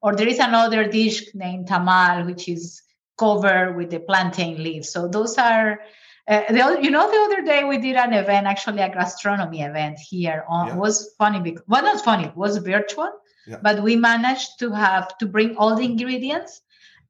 Or 0.00 0.14
there 0.14 0.28
is 0.28 0.38
another 0.38 0.86
dish 0.86 1.34
named 1.34 1.66
tamal, 1.66 2.26
which 2.26 2.48
is 2.48 2.80
covered 3.18 3.76
with 3.76 3.90
the 3.90 4.00
plantain 4.00 4.62
leaves. 4.62 4.90
So 4.90 5.08
those 5.08 5.36
are, 5.36 5.80
uh, 6.28 6.42
the, 6.48 6.78
you 6.80 6.90
know, 6.90 7.10
the 7.10 7.34
other 7.34 7.42
day 7.42 7.64
we 7.64 7.78
did 7.78 7.96
an 7.96 8.12
event, 8.12 8.46
actually 8.46 8.80
a 8.80 8.88
gastronomy 8.88 9.62
event 9.62 9.98
here. 9.98 10.44
On 10.48 10.68
yeah. 10.68 10.76
was 10.76 11.12
funny 11.18 11.40
because 11.40 11.64
well, 11.66 11.82
not 11.82 12.04
funny, 12.04 12.26
it 12.26 12.36
was 12.36 12.56
virtual, 12.58 13.10
yeah. 13.48 13.58
but 13.62 13.82
we 13.82 13.96
managed 13.96 14.60
to 14.60 14.70
have 14.70 15.18
to 15.18 15.26
bring 15.26 15.56
all 15.56 15.74
the 15.74 15.84
ingredients, 15.84 16.60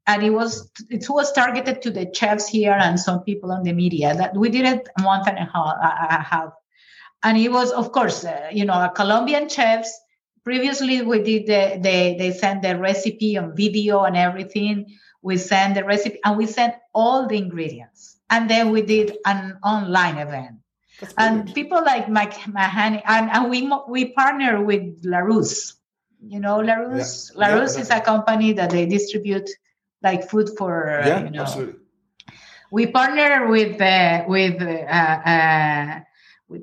and 0.07 0.23
it 0.23 0.31
was 0.31 0.71
it 0.91 1.09
was 1.09 1.33
targeted 1.33 1.81
to 1.83 1.91
the 1.91 2.11
chefs 2.15 2.49
here 2.49 2.73
and 2.73 2.99
some 3.01 3.21
people 3.23 3.53
on 3.53 3.63
the 3.63 3.73
media. 3.73 4.15
That 4.15 4.37
we 4.37 4.51
did 4.51 4.67
it 4.67 4.89
a 4.99 5.03
month 5.03 5.27
and 5.29 5.39
a 5.39 5.51
half, 5.53 5.77
a 5.81 6.23
half. 6.23 6.53
and 7.23 7.39
it 7.39 7.51
was, 7.51 7.73
of 7.73 7.93
course, 7.93 8.25
uh, 8.25 8.49
you 8.53 8.65
know, 8.65 8.75
a 8.75 8.93
Colombian 8.95 9.49
chefs. 9.49 9.91
Previously 10.45 11.01
we 11.01 11.23
did 11.23 11.47
the, 11.47 11.81
they 11.81 12.17
they 12.19 12.33
sent 12.33 12.63
the 12.63 12.79
recipe 12.79 13.39
on 13.39 13.57
video 13.57 14.05
and 14.05 14.17
everything. 14.17 14.87
We 15.23 15.39
sent 15.39 15.75
the 15.75 15.85
recipe 15.85 16.19
and 16.23 16.37
we 16.37 16.47
sent 16.47 16.75
all 16.95 17.27
the 17.27 17.39
ingredients. 17.39 18.19
And 18.29 18.51
then 18.51 18.71
we 18.71 18.83
did 18.83 19.17
an 19.25 19.59
online 19.65 20.19
event. 20.19 20.57
And 21.17 21.53
people 21.55 21.83
like 21.83 22.09
Mike 22.09 22.47
Mahoney 22.47 23.03
and, 23.07 23.31
and 23.31 23.51
we 23.51 23.71
we 23.89 24.13
partner 24.13 24.63
with 24.63 25.03
Larousse 25.03 25.75
you 26.27 26.41
know 26.41 26.57
Larousse 26.59 27.33
yeah. 27.35 27.49
Larousse 27.49 27.77
yeah, 27.77 27.83
is 27.83 27.91
a 27.91 28.01
company 28.01 28.53
that 28.53 28.71
they 28.71 28.87
distribute 28.87 29.49
like 30.05 30.29
food 30.29 30.51
for 30.57 31.03
yeah, 31.05 31.25
you 31.25 31.31
know 31.31 31.43
absolutely. 31.43 31.81
we 32.71 32.87
partner 32.87 33.49
with 33.49 33.81
uh, 33.81 34.25
with 34.29 34.61
uh, 34.63 35.19
uh, 35.35 36.01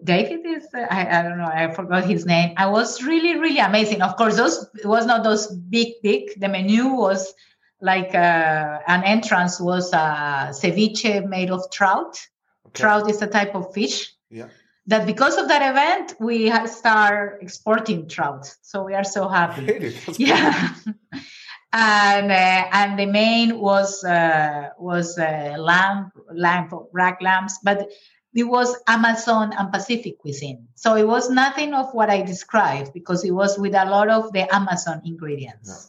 David 0.03 0.45
is 0.45 0.67
I, 0.73 1.19
I 1.19 1.23
don't 1.23 1.39
know 1.39 1.51
I 1.51 1.73
forgot 1.73 2.05
his 2.05 2.25
name. 2.25 2.53
I 2.55 2.67
was 2.67 3.03
really 3.03 3.37
really 3.39 3.59
amazing. 3.59 4.01
Of 4.01 4.15
course, 4.15 4.37
those 4.37 4.69
it 4.75 4.85
was 4.85 5.05
not 5.05 5.23
those 5.23 5.47
big 5.47 5.95
big. 6.03 6.39
The 6.39 6.47
menu 6.47 6.87
was 6.87 7.33
like 7.81 8.13
uh, 8.13 8.79
an 8.87 9.03
entrance 9.03 9.59
was 9.59 9.91
a 9.91 10.53
ceviche 10.53 11.27
made 11.27 11.49
of 11.49 11.63
trout. 11.71 12.19
Okay. 12.67 12.81
Trout 12.81 13.09
is 13.09 13.21
a 13.21 13.27
type 13.27 13.55
of 13.55 13.73
fish. 13.73 14.13
Yeah. 14.29 14.49
That 14.87 15.05
because 15.05 15.37
of 15.37 15.47
that 15.47 15.63
event 15.71 16.15
we 16.19 16.51
start 16.67 17.39
exporting 17.41 18.07
trout. 18.07 18.45
So 18.61 18.83
we 18.83 18.93
are 18.93 19.03
so 19.03 19.27
happy. 19.27 19.65
Really? 19.65 19.95
yeah. 20.17 20.73
And 21.73 22.31
uh, 22.31 22.67
and 22.73 22.99
the 22.99 23.05
main 23.05 23.59
was 23.59 24.03
uh, 24.03 24.69
was 24.77 25.17
uh, 25.17 25.55
lamb 25.57 26.11
lamb 26.33 26.69
rack 26.91 27.21
lambs, 27.21 27.57
but 27.63 27.89
it 28.33 28.43
was 28.43 28.75
Amazon 28.87 29.53
and 29.57 29.71
Pacific 29.71 30.19
cuisine. 30.19 30.67
So 30.75 30.95
it 30.95 31.07
was 31.07 31.29
nothing 31.29 31.73
of 31.73 31.93
what 31.93 32.09
I 32.09 32.21
described 32.21 32.93
because 32.93 33.23
it 33.23 33.31
was 33.31 33.57
with 33.57 33.73
a 33.73 33.85
lot 33.85 34.09
of 34.09 34.31
the 34.31 34.53
Amazon 34.53 35.01
ingredients. 35.05 35.69
Yeah. 35.69 35.87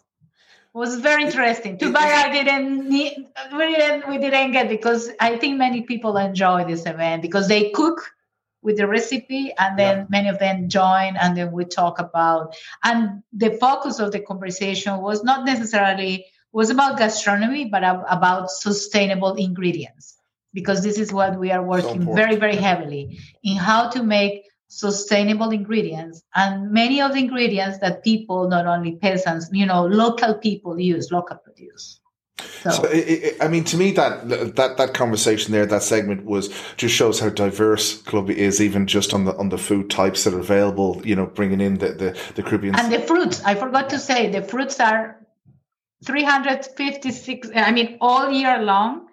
It 0.74 0.78
was 0.78 1.00
very 1.00 1.24
interesting. 1.24 1.78
Too 1.78 1.92
bad 1.92 2.30
I 2.30 2.32
didn't 2.32 2.88
need, 2.88 3.26
we 3.52 3.76
didn't 3.76 4.08
we 4.08 4.18
didn't 4.18 4.52
get 4.52 4.68
because 4.68 5.10
I 5.20 5.36
think 5.36 5.58
many 5.58 5.82
people 5.82 6.16
enjoy 6.16 6.64
this 6.64 6.86
event 6.86 7.22
because 7.22 7.46
they 7.46 7.70
cook 7.70 8.10
with 8.62 8.76
the 8.76 8.86
recipe 8.86 9.52
and 9.58 9.78
then 9.78 9.98
yeah. 9.98 10.06
many 10.08 10.28
of 10.28 10.38
them 10.38 10.68
join 10.68 11.16
and 11.16 11.36
then 11.36 11.52
we 11.52 11.64
talk 11.64 11.98
about 11.98 12.56
and 12.84 13.22
the 13.32 13.50
focus 13.58 13.98
of 13.98 14.12
the 14.12 14.20
conversation 14.20 14.98
was 15.00 15.22
not 15.24 15.44
necessarily 15.44 16.24
was 16.52 16.70
about 16.70 16.98
gastronomy 16.98 17.64
but 17.64 17.82
about 17.82 18.50
sustainable 18.50 19.34
ingredients. 19.34 20.18
Because 20.54 20.82
this 20.82 20.98
is 20.98 21.14
what 21.14 21.38
we 21.38 21.50
are 21.50 21.64
working 21.64 22.04
so 22.04 22.12
very 22.12 22.36
very 22.36 22.56
heavily 22.56 23.18
in 23.42 23.56
how 23.56 23.88
to 23.88 24.02
make 24.02 24.44
sustainable 24.68 25.50
ingredients. 25.50 26.22
And 26.34 26.70
many 26.70 27.00
of 27.00 27.14
the 27.14 27.20
ingredients 27.20 27.78
that 27.78 28.04
people 28.04 28.48
not 28.48 28.66
only 28.66 28.96
peasants 28.96 29.48
you 29.50 29.64
know 29.64 29.86
local 29.86 30.34
people 30.34 30.78
use 30.78 31.10
local 31.10 31.38
produce 31.38 32.01
so, 32.62 32.70
so 32.70 32.84
it, 32.84 32.96
it, 32.96 33.36
I 33.40 33.48
mean, 33.48 33.64
to 33.64 33.76
me, 33.76 33.92
that 33.92 34.28
that 34.56 34.76
that 34.76 34.94
conversation 34.94 35.52
there, 35.52 35.66
that 35.66 35.82
segment 35.82 36.24
was 36.24 36.48
just 36.76 36.94
shows 36.94 37.20
how 37.20 37.28
diverse 37.28 38.00
club 38.02 38.30
is, 38.30 38.60
even 38.60 38.86
just 38.86 39.14
on 39.14 39.24
the 39.24 39.36
on 39.36 39.48
the 39.48 39.58
food 39.58 39.90
types 39.90 40.24
that 40.24 40.34
are 40.34 40.40
available. 40.40 41.00
You 41.04 41.16
know, 41.16 41.26
bringing 41.26 41.60
in 41.60 41.78
the 41.78 41.92
the, 41.92 42.20
the 42.34 42.42
Caribbean 42.42 42.74
and 42.76 42.92
the 42.92 43.00
fruits. 43.00 43.42
I 43.44 43.54
forgot 43.54 43.90
to 43.90 43.98
say 43.98 44.28
the 44.30 44.42
fruits 44.42 44.78
are 44.80 45.18
356. 46.04 47.50
I 47.54 47.72
mean, 47.72 47.98
all 48.00 48.30
year 48.30 48.62
long 48.62 49.08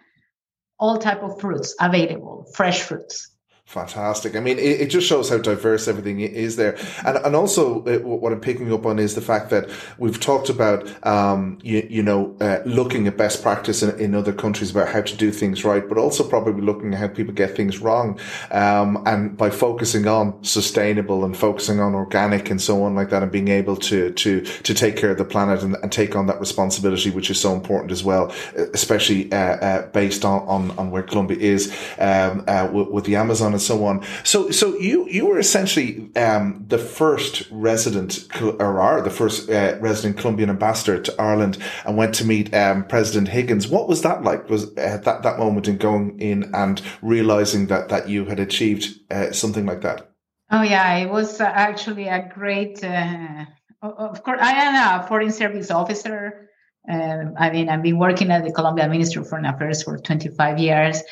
all 0.80 0.98
type 0.98 1.22
of 1.24 1.40
fruits 1.40 1.76
available, 1.80 2.46
fresh 2.56 2.82
fruits. 2.82 3.32
Fantastic. 3.70 4.36
I 4.36 4.40
mean, 4.40 4.58
it, 4.58 4.82
it, 4.82 4.90
just 4.90 5.06
shows 5.06 5.30
how 5.30 5.38
diverse 5.38 5.88
everything 5.88 6.22
is 6.22 6.56
there. 6.56 6.76
And, 7.06 7.18
and 7.18 7.36
also 7.36 7.84
it, 7.86 8.02
uh, 8.02 8.08
what 8.08 8.34
I'm 8.34 8.42
picking 8.42 8.74
up 8.74 8.84
on 8.88 8.98
is 8.98 9.14
the 9.14 9.22
fact 9.22 9.52
that 9.52 9.70
we've 10.00 10.20
talked 10.20 10.50
about, 10.50 10.90
um, 11.06 11.60
you, 11.62 11.88
you 11.88 12.02
know, 12.02 12.36
uh, 12.42 12.62
looking 12.66 13.06
at 13.06 13.16
best 13.16 13.44
practice 13.44 13.84
in, 13.84 13.96
in 14.00 14.16
other 14.16 14.34
countries 14.34 14.72
about 14.72 14.88
how 14.88 15.02
to 15.02 15.16
do 15.16 15.30
things 15.30 15.64
right, 15.64 15.88
but 15.88 16.00
also 16.00 16.28
probably 16.28 16.64
looking 16.64 16.96
at 16.96 17.00
how 17.00 17.08
people 17.10 17.32
get 17.32 17.56
things 17.56 17.78
wrong. 17.78 18.20
Um, 18.50 19.04
and 19.06 19.38
by 19.38 19.52
focusing 19.52 20.08
on 20.08 20.44
sustainable 20.44 21.24
and 21.24 21.38
focusing 21.38 21.80
on 21.80 21.94
organic 21.94 22.50
and 22.50 22.60
so 22.60 22.82
on 22.82 22.96
like 22.96 23.12
that 23.12 23.22
and 23.22 23.32
being 23.32 23.50
able 23.50 23.76
to, 23.76 24.10
to, 24.14 24.42
to 24.42 24.74
take 24.74 24.98
care 24.98 25.12
of 25.12 25.20
the 25.20 25.26
planet 25.26 25.62
and, 25.62 25.78
and 25.84 25.92
take 25.92 26.16
on 26.16 26.26
that 26.26 26.40
responsibility, 26.40 27.12
which 27.12 27.30
is 27.30 27.40
so 27.40 27.54
important 27.54 27.92
as 27.92 28.04
well, 28.04 28.34
especially, 28.74 29.32
uh, 29.32 29.36
uh, 29.36 29.88
based 29.92 30.26
on, 30.26 30.42
on, 30.48 30.72
on 30.80 30.90
where 30.90 31.04
Colombia 31.04 31.38
is, 31.38 31.72
um, 32.00 32.44
uh, 32.48 32.68
with, 32.74 32.88
with 32.88 33.06
the 33.06 33.16
Amazon 33.16 33.59
and 33.60 33.66
so 33.66 33.86
on. 33.86 34.04
So, 34.24 34.52
so 34.52 34.78
you 34.78 35.08
you 35.10 35.26
were 35.28 35.40
essentially 35.40 36.10
um, 36.16 36.66
the 36.68 36.78
first 36.78 37.48
resident 37.52 38.28
or 38.42 38.80
are 38.80 39.02
the 39.02 39.10
first 39.10 39.50
uh, 39.50 39.78
resident 39.80 40.18
Colombian 40.18 40.50
ambassador 40.50 41.02
to 41.02 41.22
Ireland, 41.22 41.58
and 41.86 41.98
went 41.98 42.16
to 42.16 42.26
meet 42.26 42.54
um, 42.54 42.86
President 42.86 43.28
Higgins. 43.28 43.68
What 43.68 43.88
was 43.88 44.02
that 44.04 44.24
like? 44.24 44.50
Was 44.50 44.66
uh, 44.78 45.02
that 45.04 45.24
that 45.24 45.38
moment 45.38 45.68
in 45.68 45.78
going 45.78 46.20
in 46.20 46.52
and 46.54 46.82
realizing 47.02 47.68
that 47.68 47.90
that 47.90 48.08
you 48.08 48.26
had 48.26 48.40
achieved 48.40 48.86
uh, 49.12 49.32
something 49.32 49.66
like 49.66 49.82
that? 49.82 50.10
Oh 50.52 50.62
yeah, 50.62 50.98
it 50.98 51.10
was 51.10 51.42
uh, 51.42 51.46
actually 51.46 52.08
a 52.08 52.32
great. 52.34 52.84
Uh, 52.84 53.46
of 53.82 54.24
course, 54.24 54.40
I 54.42 54.52
am 54.52 54.74
a 54.76 55.08
foreign 55.08 55.32
service 55.32 55.72
officer. 55.72 56.50
Um, 56.90 57.34
I 57.38 57.52
mean, 57.52 57.70
I've 57.70 57.84
been 57.84 58.00
working 58.00 58.32
at 58.32 58.44
the 58.44 58.52
Colombian 58.52 58.90
Ministry 58.90 59.22
of 59.22 59.30
Foreign 59.30 59.46
Affairs 59.46 59.84
for 59.84 59.98
25 59.98 60.58
years 60.58 61.04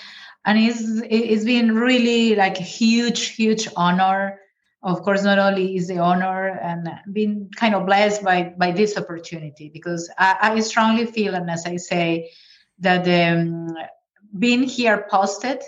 and 0.48 0.58
it's 0.58 0.82
it's 1.10 1.44
been 1.44 1.76
really 1.76 2.36
like 2.36 2.60
a 2.60 2.64
huge 2.64 3.28
huge 3.36 3.68
honor. 3.76 4.40
Of 4.82 5.02
course 5.04 5.24
not 5.24 5.38
only 5.38 5.76
is 5.76 5.90
the 5.90 6.00
honor 6.00 6.48
and 6.48 6.90
being 7.12 7.50
kind 7.58 7.76
of 7.76 7.86
blessed 7.86 8.24
by 8.24 8.54
by 8.58 8.72
this 8.72 8.98
opportunity 8.98 9.70
because 9.74 10.10
i, 10.18 10.38
I 10.42 10.60
strongly 10.62 11.06
feel 11.06 11.36
and 11.36 11.50
as 11.50 11.66
i 11.66 11.76
say 11.76 12.32
that 12.80 13.04
um, 13.08 13.76
being 14.38 14.64
here 14.64 15.06
posted 15.10 15.62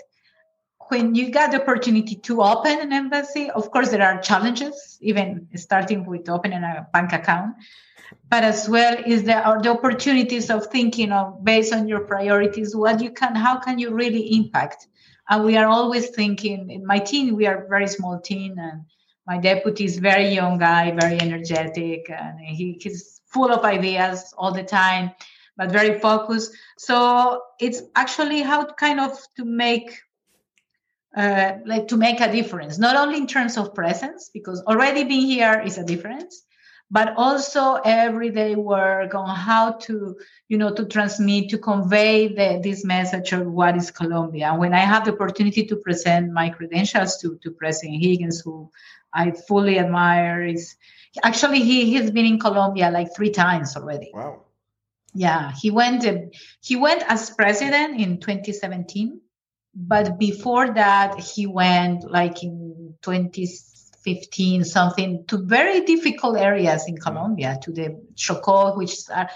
when 0.88 1.14
you 1.14 1.30
get 1.30 1.50
the 1.50 1.60
opportunity 1.60 2.14
to 2.14 2.40
open 2.40 2.80
an 2.80 2.92
embassy 2.92 3.50
of 3.50 3.70
course 3.72 3.90
there 3.90 4.02
are 4.02 4.22
challenges 4.22 4.96
even 5.00 5.48
starting 5.56 6.06
with 6.06 6.28
opening 6.28 6.62
a 6.62 6.86
bank 6.92 7.12
account 7.12 7.56
but 8.28 8.44
as 8.44 8.68
well 8.68 8.96
is 9.06 9.22
there 9.22 9.42
are 9.42 9.60
the 9.62 9.70
opportunities 9.70 10.50
of 10.50 10.66
thinking 10.66 11.12
of 11.12 11.44
based 11.44 11.72
on 11.72 11.88
your 11.88 12.00
priorities 12.00 12.74
what 12.74 13.00
you 13.00 13.10
can 13.10 13.34
how 13.34 13.58
can 13.58 13.78
you 13.78 13.94
really 13.94 14.34
impact? 14.34 14.88
And 15.28 15.44
we 15.44 15.56
are 15.56 15.66
always 15.66 16.10
thinking 16.10 16.70
in 16.70 16.84
my 16.84 16.98
team 16.98 17.36
we 17.36 17.46
are 17.46 17.66
very 17.68 17.86
small 17.86 18.20
team 18.20 18.58
and 18.58 18.82
my 19.26 19.38
deputy 19.38 19.84
is 19.84 19.98
very 19.98 20.28
young 20.28 20.58
guy 20.58 20.90
very 20.90 21.20
energetic 21.20 22.10
and 22.10 22.40
he, 22.40 22.78
he's 22.80 23.20
full 23.26 23.52
of 23.52 23.64
ideas 23.64 24.34
all 24.36 24.52
the 24.52 24.64
time 24.64 25.12
but 25.60 25.70
very 25.70 26.00
focused. 26.00 26.52
So 26.78 27.42
it's 27.60 27.82
actually 27.94 28.40
how 28.40 28.64
kind 28.64 28.98
of 28.98 29.18
to 29.36 29.44
make 29.44 30.00
uh, 31.14 31.58
like 31.66 31.88
to 31.88 31.96
make 31.96 32.20
a 32.20 32.32
difference, 32.32 32.78
not 32.78 32.96
only 32.96 33.18
in 33.18 33.26
terms 33.26 33.58
of 33.58 33.74
presence, 33.74 34.30
because 34.32 34.62
already 34.62 35.04
being 35.04 35.26
here 35.26 35.60
is 35.60 35.76
a 35.76 35.84
difference, 35.84 36.44
but 36.90 37.14
also 37.16 37.74
everyday 37.84 38.56
work 38.56 39.14
on 39.14 39.28
how 39.34 39.72
to, 39.72 40.16
you 40.48 40.58
know, 40.58 40.74
to 40.74 40.84
transmit, 40.86 41.48
to 41.50 41.58
convey 41.58 42.28
the, 42.28 42.60
this 42.62 42.84
message 42.84 43.32
of 43.32 43.46
what 43.46 43.76
is 43.76 43.90
Colombia. 43.90 44.54
When 44.54 44.74
I 44.74 44.80
have 44.80 45.04
the 45.04 45.12
opportunity 45.12 45.64
to 45.66 45.76
present 45.76 46.32
my 46.32 46.50
credentials 46.50 47.18
to, 47.18 47.38
to 47.42 47.50
President 47.52 48.02
Higgins, 48.02 48.40
who 48.40 48.70
I 49.14 49.30
fully 49.30 49.78
admire, 49.78 50.44
is 50.44 50.76
actually 51.22 51.60
he 51.60 51.90
he's 51.90 52.10
been 52.10 52.26
in 52.26 52.38
Colombia 52.38 52.90
like 52.90 53.14
three 53.14 53.30
times 53.30 53.76
already. 53.76 54.10
Wow. 54.12 54.42
Yeah, 55.14 55.52
he 55.60 55.70
went. 55.70 56.06
Um, 56.06 56.30
he 56.60 56.76
went 56.76 57.02
as 57.08 57.30
president 57.30 58.00
in 58.00 58.20
2017 58.20 59.20
but 59.74 60.18
before 60.18 60.72
that 60.72 61.18
he 61.20 61.46
went 61.46 62.10
like 62.10 62.42
in 62.42 62.94
2015 64.04 64.64
something 64.64 65.24
to 65.26 65.38
very 65.38 65.80
difficult 65.80 66.36
areas 66.36 66.84
in 66.88 66.96
colombia 66.96 67.58
to 67.62 67.72
the 67.72 68.00
chocó 68.14 68.76
which 68.76 68.94
are 69.10 69.28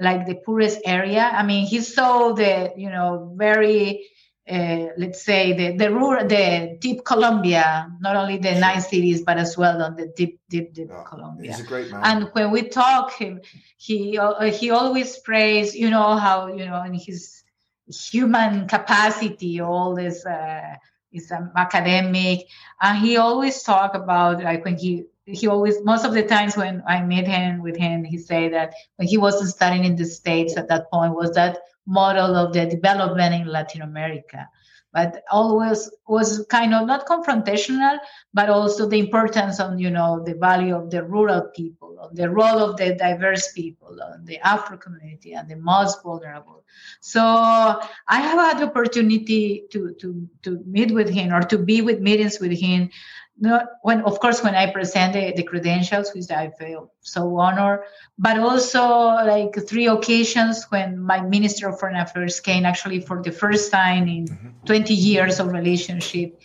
like 0.00 0.26
the 0.26 0.34
poorest 0.34 0.78
area 0.84 1.30
i 1.32 1.42
mean 1.42 1.66
he 1.66 1.80
saw 1.80 2.32
the 2.32 2.72
you 2.76 2.90
know 2.90 3.34
very 3.36 4.06
uh, 4.50 4.88
let's 4.96 5.22
say 5.22 5.52
the 5.52 5.76
the 5.76 5.90
rural 5.90 6.26
the 6.26 6.76
deep 6.80 7.04
Colombia, 7.04 7.88
not 8.00 8.16
only 8.16 8.38
the 8.38 8.58
nice 8.58 8.90
cities 8.90 9.22
but 9.22 9.38
as 9.38 9.56
well 9.56 9.80
on 9.80 9.94
the 9.94 10.12
deep 10.16 10.40
deep 10.48 10.74
deep 10.74 10.88
oh, 10.90 11.04
Colombia. 11.04 11.52
He's 11.52 11.60
a 11.60 11.64
great 11.64 11.92
man. 11.92 12.00
And 12.02 12.30
when 12.32 12.50
we 12.50 12.62
talk 12.68 13.12
him, 13.12 13.40
he 13.76 14.18
uh, 14.18 14.50
he 14.50 14.70
always 14.70 15.16
prays. 15.18 15.76
You 15.76 15.90
know 15.90 16.16
how 16.16 16.48
you 16.48 16.66
know 16.66 16.82
in 16.82 16.94
his 16.94 17.44
human 17.86 18.66
capacity, 18.66 19.60
all 19.60 19.94
this 19.94 20.26
uh, 20.26 20.74
is 21.12 21.30
an 21.30 21.50
academic. 21.56 22.46
And 22.80 22.98
he 22.98 23.16
always 23.16 23.62
talk 23.62 23.94
about 23.94 24.42
like 24.42 24.64
when 24.64 24.76
he 24.76 25.04
he 25.24 25.46
always 25.46 25.82
most 25.84 26.04
of 26.04 26.14
the 26.14 26.24
times 26.24 26.56
when 26.56 26.82
I 26.86 27.02
meet 27.02 27.26
him 27.26 27.62
with 27.62 27.76
him, 27.76 28.04
he 28.04 28.18
said 28.18 28.52
that 28.52 28.74
when 28.96 29.08
he 29.08 29.18
wasn't 29.18 29.50
studying 29.50 29.84
in 29.84 29.96
the 29.96 30.04
States 30.04 30.56
at 30.56 30.68
that 30.68 30.90
point 30.90 31.14
was 31.14 31.32
that 31.34 31.58
model 31.86 32.34
of 32.36 32.52
the 32.52 32.66
development 32.66 33.34
in 33.34 33.46
Latin 33.46 33.82
America 33.82 34.48
but 34.92 35.22
always 35.30 35.90
was 36.06 36.44
kind 36.50 36.74
of 36.74 36.86
not 36.86 37.06
confrontational, 37.06 37.98
but 38.34 38.50
also 38.50 38.88
the 38.88 38.98
importance 38.98 39.58
on 39.60 39.78
you 39.78 39.90
know 39.90 40.22
the 40.24 40.34
value 40.34 40.74
of 40.74 40.90
the 40.90 41.02
rural 41.02 41.42
people, 41.54 41.98
on 42.00 42.14
the 42.14 42.28
role 42.28 42.58
of 42.58 42.76
the 42.76 42.94
diverse 42.94 43.52
people, 43.52 43.98
on 44.02 44.24
the 44.24 44.38
Afro 44.40 44.76
community 44.76 45.32
and 45.32 45.48
the 45.48 45.56
most 45.56 46.02
vulnerable. 46.02 46.64
So 47.00 47.20
I 47.22 48.20
have 48.20 48.38
had 48.38 48.58
the 48.58 48.70
opportunity 48.70 49.64
to 49.72 49.94
to 50.00 50.28
to 50.42 50.62
meet 50.66 50.92
with 50.92 51.08
him 51.08 51.32
or 51.32 51.42
to 51.42 51.58
be 51.58 51.80
with 51.80 52.00
meetings 52.00 52.38
with 52.38 52.52
him 52.52 52.90
not 53.42 53.66
when 53.82 54.00
of 54.02 54.18
course 54.20 54.42
when 54.42 54.54
i 54.54 54.70
present 54.70 55.12
the, 55.12 55.32
the 55.36 55.42
credentials 55.42 56.12
which 56.14 56.30
i 56.30 56.48
feel 56.50 56.90
so 57.00 57.36
honored 57.36 57.80
but 58.18 58.38
also 58.38 58.82
like 59.26 59.54
three 59.68 59.88
occasions 59.88 60.64
when 60.70 60.98
my 60.98 61.20
minister 61.20 61.68
of 61.68 61.78
foreign 61.78 61.96
affairs 61.96 62.40
came 62.40 62.64
actually 62.64 63.00
for 63.00 63.20
the 63.22 63.32
first 63.32 63.70
time 63.70 64.08
in 64.08 64.26
mm-hmm. 64.26 64.64
20 64.64 64.94
years 64.94 65.40
of 65.40 65.48
relationship 65.48 66.40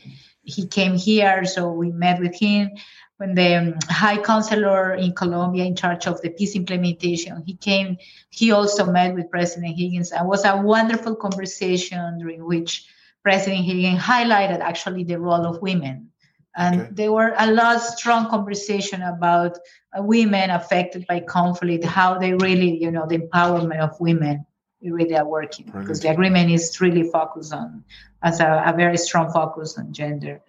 he 0.48 0.66
came 0.66 0.95
here 0.95 1.45
so 1.45 1.70
we 1.70 1.91
met 1.91 2.20
with 2.20 2.34
him. 2.34 2.72
When 3.18 3.34
the 3.34 3.56
um, 3.56 3.76
high 3.89 4.22
counselor 4.22 4.93
in 4.93 5.14
colombia 5.14 5.66
in 5.66 5.76
charge 5.76 6.08
of 6.08 6.22
the 6.22 6.30
peace 6.30 6.56
implementation 6.56 7.43
he 7.45 7.56
came 7.56 7.98
he 8.30 8.52
also 8.52 8.86
met 8.86 9.16
with 9.16 9.30
president 9.32 9.76
higgins. 9.76 10.12
And 10.12 10.28
was 10.28 10.45
a 10.45 10.56
wonderful 10.56 11.16
conversation 11.16 12.20
during 12.20 12.45
which 12.45 12.88
president 13.24 13.66
higgins 13.66 14.02
highlighted 14.02 14.60
actually 14.60 15.04
the 15.04 15.20
role 15.20 15.45
of 15.45 15.62
women 15.62 16.12
and 16.58 16.82
okay. 16.82 16.89
there 16.93 17.12
were 17.12 17.34
a 17.38 17.51
lot 17.51 17.76
of 17.76 17.82
strong 17.82 18.30
conversation 18.30 19.01
about 19.03 19.58
uh, 19.97 20.01
women 20.01 20.49
affected 20.49 21.05
by 21.08 21.20
conflict 21.20 21.86
how 21.86 22.18
they 22.18 22.34
really 22.34 22.76
you 22.78 22.91
know 22.91 23.05
the 23.08 23.18
empowerment 23.18 23.80
of 23.80 23.97
women 23.99 24.45
really 24.82 25.16
are 25.16 25.28
working 25.28 25.66
Brilliant. 25.66 25.88
because 25.88 26.01
the 26.01 26.10
agreement 26.10 26.51
is 26.51 26.80
really 26.82 27.10
focused 27.10 27.53
on 27.53 27.84
as 28.22 28.39
a, 28.39 28.64
a 28.66 28.74
very 28.76 28.97
strong 28.97 29.32
focus 29.32 29.78
on 29.78 29.93
gender 29.93 30.41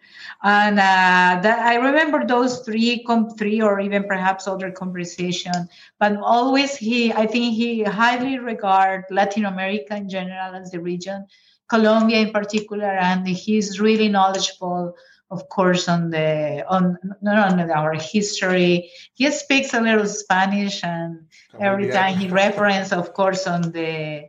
and 0.42 0.78
uh, 0.78 1.40
that 1.42 1.59
i 1.61 1.76
remember 1.76 2.24
those 2.26 2.61
three 2.61 3.02
com- 3.04 3.30
three 3.30 3.61
or 3.61 3.80
even 3.80 4.04
perhaps 4.04 4.46
other 4.46 4.70
conversation 4.70 5.68
but 5.98 6.16
always 6.22 6.76
he 6.76 7.12
i 7.12 7.26
think 7.26 7.54
he 7.54 7.82
highly 7.82 8.38
regard 8.38 9.04
latin 9.11 9.44
america 9.44 9.96
in 9.96 10.09
general 10.09 10.54
as 10.54 10.70
the 10.70 10.80
region 10.80 11.26
colombia 11.68 12.18
in 12.18 12.30
particular 12.30 12.92
and 13.09 13.26
he's 13.26 13.80
really 13.80 14.09
knowledgeable 14.09 14.94
of 15.30 15.48
course, 15.48 15.88
on 15.88 16.10
the 16.10 16.64
on 16.68 16.98
not 17.20 17.52
on 17.52 17.70
our 17.70 17.94
history. 17.94 18.90
He 19.14 19.30
speaks 19.30 19.74
a 19.74 19.80
little 19.80 20.06
Spanish, 20.06 20.82
and 20.82 21.26
every 21.60 21.90
time 21.90 22.16
he 22.18 22.28
references, 22.28 22.92
of 22.92 23.12
course, 23.12 23.46
on 23.46 23.62
the 23.72 24.28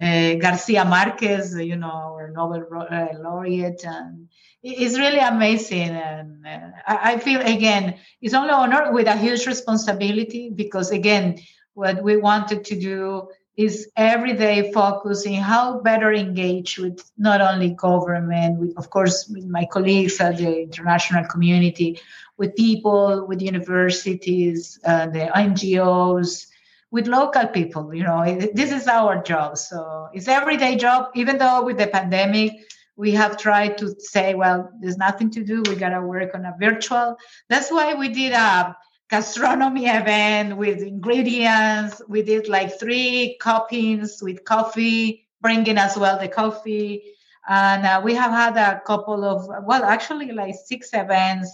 uh, 0.00 0.34
Garcia 0.34 0.84
Marquez, 0.84 1.56
you 1.56 1.76
know, 1.76 1.90
our 1.90 2.30
Nobel 2.30 2.66
uh, 2.90 3.08
laureate, 3.18 3.84
and 3.86 4.28
it's 4.62 4.98
really 4.98 5.18
amazing. 5.18 5.90
And 5.90 6.46
uh, 6.46 6.70
I, 6.86 7.12
I 7.12 7.18
feel 7.18 7.40
again, 7.40 7.96
it's 8.20 8.34
only 8.34 8.50
honor 8.50 8.92
with 8.92 9.06
a 9.06 9.16
huge 9.16 9.46
responsibility 9.46 10.50
because 10.54 10.90
again, 10.90 11.38
what 11.72 12.02
we 12.02 12.16
wanted 12.16 12.64
to 12.66 12.78
do 12.78 13.28
is 13.56 13.88
every 13.96 14.32
day 14.32 14.72
focusing 14.72 15.34
how 15.34 15.80
better 15.80 16.12
engage 16.12 16.78
with 16.78 17.10
not 17.16 17.40
only 17.40 17.70
government, 17.70 18.58
with 18.58 18.76
of 18.76 18.90
course 18.90 19.28
with 19.28 19.46
my 19.46 19.64
colleagues 19.70 20.20
at 20.20 20.38
the 20.38 20.62
international 20.62 21.24
community, 21.26 22.00
with 22.36 22.56
people, 22.56 23.26
with 23.26 23.40
universities, 23.40 24.80
uh, 24.84 25.06
the 25.06 25.30
NGOs, 25.34 26.46
with 26.90 27.06
local 27.06 27.46
people. 27.46 27.94
You 27.94 28.04
know, 28.04 28.24
this 28.54 28.72
is 28.72 28.88
our 28.88 29.22
job. 29.22 29.56
So 29.56 30.08
it's 30.12 30.28
everyday 30.28 30.76
job. 30.76 31.10
Even 31.14 31.38
though 31.38 31.64
with 31.64 31.78
the 31.78 31.86
pandemic, 31.86 32.52
we 32.96 33.12
have 33.12 33.36
tried 33.36 33.78
to 33.78 33.94
say, 33.98 34.34
well, 34.34 34.70
there's 34.80 34.96
nothing 34.96 35.30
to 35.30 35.44
do. 35.44 35.62
We 35.68 35.76
gotta 35.76 36.00
work 36.00 36.34
on 36.34 36.44
a 36.44 36.54
virtual. 36.58 37.16
That's 37.48 37.70
why 37.70 37.94
we 37.94 38.08
did 38.08 38.32
a 38.32 38.76
gastronomy 39.10 39.86
event 39.86 40.56
with 40.56 40.82
ingredients. 40.82 42.02
We 42.08 42.22
did 42.22 42.48
like 42.48 42.78
three 42.78 43.36
cuppings 43.40 44.22
with 44.22 44.44
coffee, 44.44 45.28
bringing 45.40 45.78
as 45.78 45.96
well 45.96 46.18
the 46.18 46.28
coffee. 46.28 47.02
And 47.48 47.84
uh, 47.84 48.00
we 48.02 48.14
have 48.14 48.30
had 48.30 48.56
a 48.56 48.80
couple 48.86 49.24
of, 49.24 49.46
well, 49.64 49.84
actually 49.84 50.32
like 50.32 50.54
six 50.64 50.90
events 50.94 51.50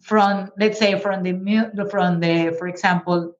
from, 0.00 0.50
let's 0.58 0.78
say, 0.78 0.98
from 0.98 1.22
the, 1.22 1.88
from 1.90 2.20
the, 2.20 2.56
for 2.58 2.66
example, 2.66 3.36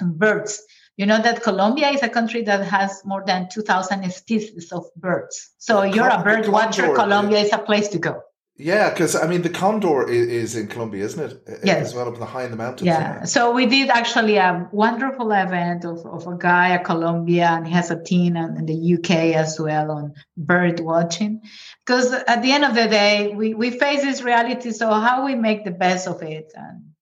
birds. 0.00 0.62
You 0.96 1.06
know 1.06 1.22
that 1.22 1.44
Colombia 1.44 1.90
is 1.90 2.02
a 2.02 2.08
country 2.08 2.42
that 2.42 2.64
has 2.64 3.02
more 3.04 3.22
than 3.24 3.48
2,000 3.48 4.12
species 4.12 4.72
of 4.72 4.86
birds. 4.96 5.50
So 5.58 5.84
you're 5.84 6.08
a 6.08 6.24
bird 6.24 6.48
watcher, 6.48 6.92
Colombia 6.92 7.38
is 7.38 7.52
a 7.52 7.58
place 7.58 7.86
to 7.88 7.98
go. 7.98 8.22
Yeah, 8.60 8.90
because 8.90 9.14
I 9.14 9.28
mean 9.28 9.42
the 9.42 9.50
condor 9.50 10.08
is, 10.08 10.26
is, 10.26 10.56
in 10.56 10.66
Colombia, 10.66 11.04
isn't 11.04 11.32
it? 11.32 11.60
Yes. 11.62 11.88
As 11.88 11.94
well 11.94 12.08
up 12.08 12.14
in 12.14 12.20
the 12.20 12.26
high 12.26 12.44
in 12.44 12.50
the 12.50 12.56
mountains. 12.56 12.86
Yeah. 12.86 13.22
So 13.22 13.52
we 13.52 13.66
did 13.66 13.88
actually 13.88 14.36
a 14.36 14.68
wonderful 14.72 15.30
event 15.30 15.84
of, 15.84 16.04
of 16.04 16.26
a 16.26 16.36
guy, 16.36 16.74
a 16.74 16.82
Colombian, 16.82 17.64
he 17.64 17.72
has 17.72 17.92
a 17.92 18.02
team 18.02 18.36
in 18.36 18.66
the 18.66 18.94
UK 18.94 19.36
as 19.36 19.60
well 19.60 19.92
on 19.92 20.14
bird 20.36 20.80
watching. 20.80 21.42
Because 21.86 22.12
at 22.12 22.42
the 22.42 22.50
end 22.50 22.64
of 22.64 22.74
the 22.74 22.88
day, 22.88 23.32
we, 23.32 23.54
we 23.54 23.70
face 23.70 24.02
this 24.02 24.22
reality. 24.22 24.72
So 24.72 24.90
how 24.90 25.24
we 25.24 25.36
make 25.36 25.64
the 25.64 25.70
best 25.70 26.08
of 26.08 26.20
it. 26.22 26.52
And 26.56 26.94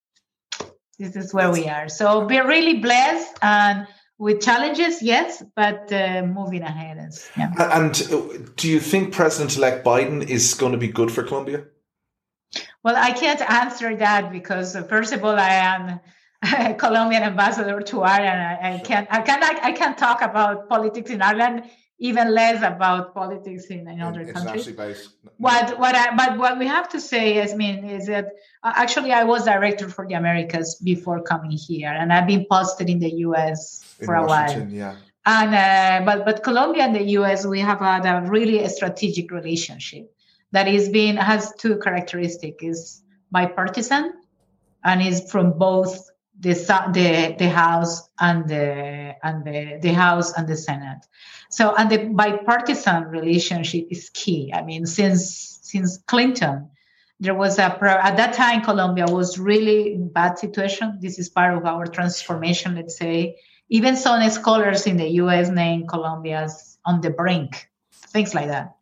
this 0.99 1.17
is 1.17 1.33
where 1.33 1.51
we 1.51 1.69
are. 1.69 1.89
So 1.89 2.27
we're 2.27 2.47
really 2.47 2.81
blessed 2.81 3.39
and 3.41 3.87
with 4.19 4.41
challenges, 4.41 5.03
yes, 5.03 5.43
but 5.55 5.93
uh, 5.93 6.23
moving 6.23 6.63
ahead. 6.63 6.97
Is, 7.09 7.29
yeah. 7.37 7.53
And 7.59 7.93
uh, 8.11 8.39
do 8.57 8.69
you 8.69 8.81
think 8.81 9.13
President-elect 9.13 9.85
Biden 9.85 10.27
is 10.27 10.55
going 10.55 10.73
to 10.73 10.79
be 10.79 10.89
good 10.89 11.11
for 11.11 11.23
Colombia? 11.23 11.65
Well, 12.83 12.97
I 12.97 13.13
can't 13.13 13.43
answer 13.51 13.97
that 13.97 14.33
because, 14.33 14.77
uh, 14.77 14.85
first 14.85 15.13
of 15.13 15.25
all, 15.25 15.37
I 15.37 15.51
am 15.51 16.01
a 16.43 16.75
Colombian 16.75 17.23
ambassador 17.23 17.81
to 17.81 18.03
Ireland. 18.03 18.41
I, 18.41 18.75
I 18.75 18.79
can't, 18.79 19.09
I 19.11 19.21
can't, 19.21 19.43
I 19.43 19.73
can't 19.73 19.99
talk 19.99 20.23
about 20.23 20.69
politics 20.69 21.11
in 21.11 21.21
Ireland 21.21 21.65
even 21.99 22.35
less 22.35 22.63
about 22.63 23.15
politics 23.15 23.67
in 23.67 23.89
another 23.89 24.31
country. 24.33 24.75
What 25.39 25.79
what 25.79 25.95
I, 25.95 26.15
but 26.15 26.39
what 26.39 26.59
we 26.59 26.67
have 26.67 26.89
to 26.91 27.01
say, 27.01 27.39
is, 27.39 27.53
I 27.53 27.57
mean, 27.57 27.85
is 27.85 28.07
that 28.07 28.27
uh, 28.63 28.73
actually 28.77 29.13
I 29.13 29.25
was 29.25 29.45
director 29.45 29.89
for 29.89 30.07
the 30.07 30.15
Americas 30.15 30.77
before 30.77 31.23
coming 31.23 31.53
here, 31.53 31.91
and 31.91 32.13
I've 32.13 32.27
been 32.27 32.47
posted 32.51 32.91
in 32.91 32.99
the 32.99 33.11
U.S. 33.27 33.83
for 34.05 34.15
in 34.15 34.23
a 34.23 34.27
while. 34.27 34.69
Yeah. 34.69 34.97
And 35.25 35.55
uh, 35.55 36.05
but 36.05 36.25
but 36.25 36.43
Colombia 36.43 36.85
and 36.85 36.95
the 36.95 37.05
U.S. 37.21 37.47
we 37.47 37.61
have 37.61 37.81
had 37.81 38.05
a 38.05 38.29
really 38.29 38.63
a 38.63 38.69
strategic 38.69 39.31
relationship 39.31 40.13
that 40.53 40.69
is 40.69 40.89
being 40.89 41.17
has 41.17 41.53
two 41.59 41.79
characteristics: 41.79 42.63
is 42.63 43.03
bipartisan 43.31 44.13
and 44.85 45.03
is 45.03 45.31
from 45.31 45.59
both 45.59 46.11
the 46.39 46.53
the 46.93 47.35
the 47.39 47.49
House 47.49 48.09
and 48.21 48.47
the 48.49 49.15
and 49.23 49.45
the 49.45 49.79
the 49.81 49.93
House 49.93 50.33
and 50.35 50.47
the 50.47 50.57
Senate. 50.57 51.05
So 51.51 51.75
and 51.77 51.91
the 51.91 51.99
bipartisan 52.09 53.05
relationship 53.05 53.87
is 53.91 54.11
key. 54.13 54.53
I 54.55 54.63
mean, 54.63 54.87
since 54.87 55.59
since 55.63 55.99
Clinton, 56.07 56.71
there 57.21 57.35
was 57.35 57.59
a 57.59 57.65
at 57.65 58.17
that 58.17 58.35
time 58.35 58.63
Colombia 58.63 59.07
was 59.09 59.39
really 59.39 59.97
bad 59.99 60.39
situation. 60.39 60.99
This 61.01 61.19
is 61.19 61.29
part 61.29 61.57
of 61.57 61.65
our 61.65 61.87
transformation, 61.87 62.75
let's 62.75 62.97
say. 62.97 63.37
Even 63.69 63.97
some 63.97 64.29
scholars 64.31 64.87
in 64.87 64.97
the 64.97 65.09
U.S. 65.23 65.51
name 65.51 65.89
Colombia 65.89 66.43
as 66.43 66.79
on 66.85 67.01
the 67.01 67.11
brink, 67.11 67.69
things 67.91 68.33
like 68.33 68.47
that. 68.47 68.77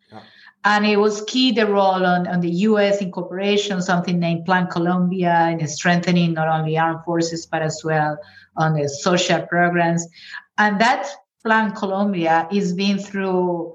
And 0.66 0.86
it 0.86 0.96
was 0.96 1.22
key 1.26 1.52
the 1.52 1.66
role 1.66 2.06
on, 2.06 2.26
on 2.26 2.40
the 2.40 2.50
U.S. 2.50 3.02
incorporation, 3.02 3.82
something 3.82 4.18
named 4.18 4.46
Plan 4.46 4.66
Colombia, 4.66 5.48
in 5.50 5.66
strengthening 5.68 6.32
not 6.32 6.48
only 6.48 6.78
armed 6.78 7.04
forces 7.04 7.44
but 7.44 7.60
as 7.60 7.82
well 7.84 8.18
on 8.56 8.74
the 8.74 8.88
social 8.88 9.42
programs. 9.42 10.06
And 10.56 10.80
that 10.80 11.06
Plan 11.44 11.72
Colombia 11.72 12.48
is 12.50 12.72
being 12.72 12.98
through 12.98 13.74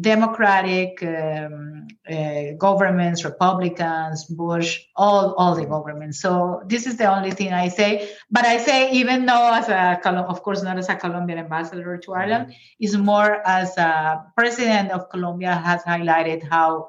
democratic 0.00 1.02
um, 1.02 1.88
uh, 2.08 2.52
governments, 2.58 3.24
Republicans, 3.24 4.24
Bush, 4.26 4.80
all 4.96 5.34
all 5.34 5.54
the 5.54 5.64
governments. 5.64 6.20
So 6.20 6.62
this 6.66 6.86
is 6.86 6.96
the 6.96 7.06
only 7.06 7.30
thing 7.30 7.52
I 7.52 7.68
say. 7.68 8.10
But 8.30 8.44
I 8.44 8.58
say 8.58 8.92
even 8.92 9.26
though 9.26 9.52
as 9.52 9.68
a 9.68 10.00
of 10.28 10.42
course 10.42 10.62
not 10.62 10.78
as 10.78 10.88
a 10.88 10.96
Colombian 10.96 11.38
ambassador 11.38 11.96
to 11.96 12.12
Ireland, 12.12 12.48
mm-hmm. 12.48 12.84
is 12.84 12.96
more 12.96 13.40
as 13.46 13.76
a 13.78 14.24
president 14.36 14.90
of 14.90 15.08
Colombia 15.10 15.54
has 15.54 15.82
highlighted 15.82 16.48
how 16.48 16.88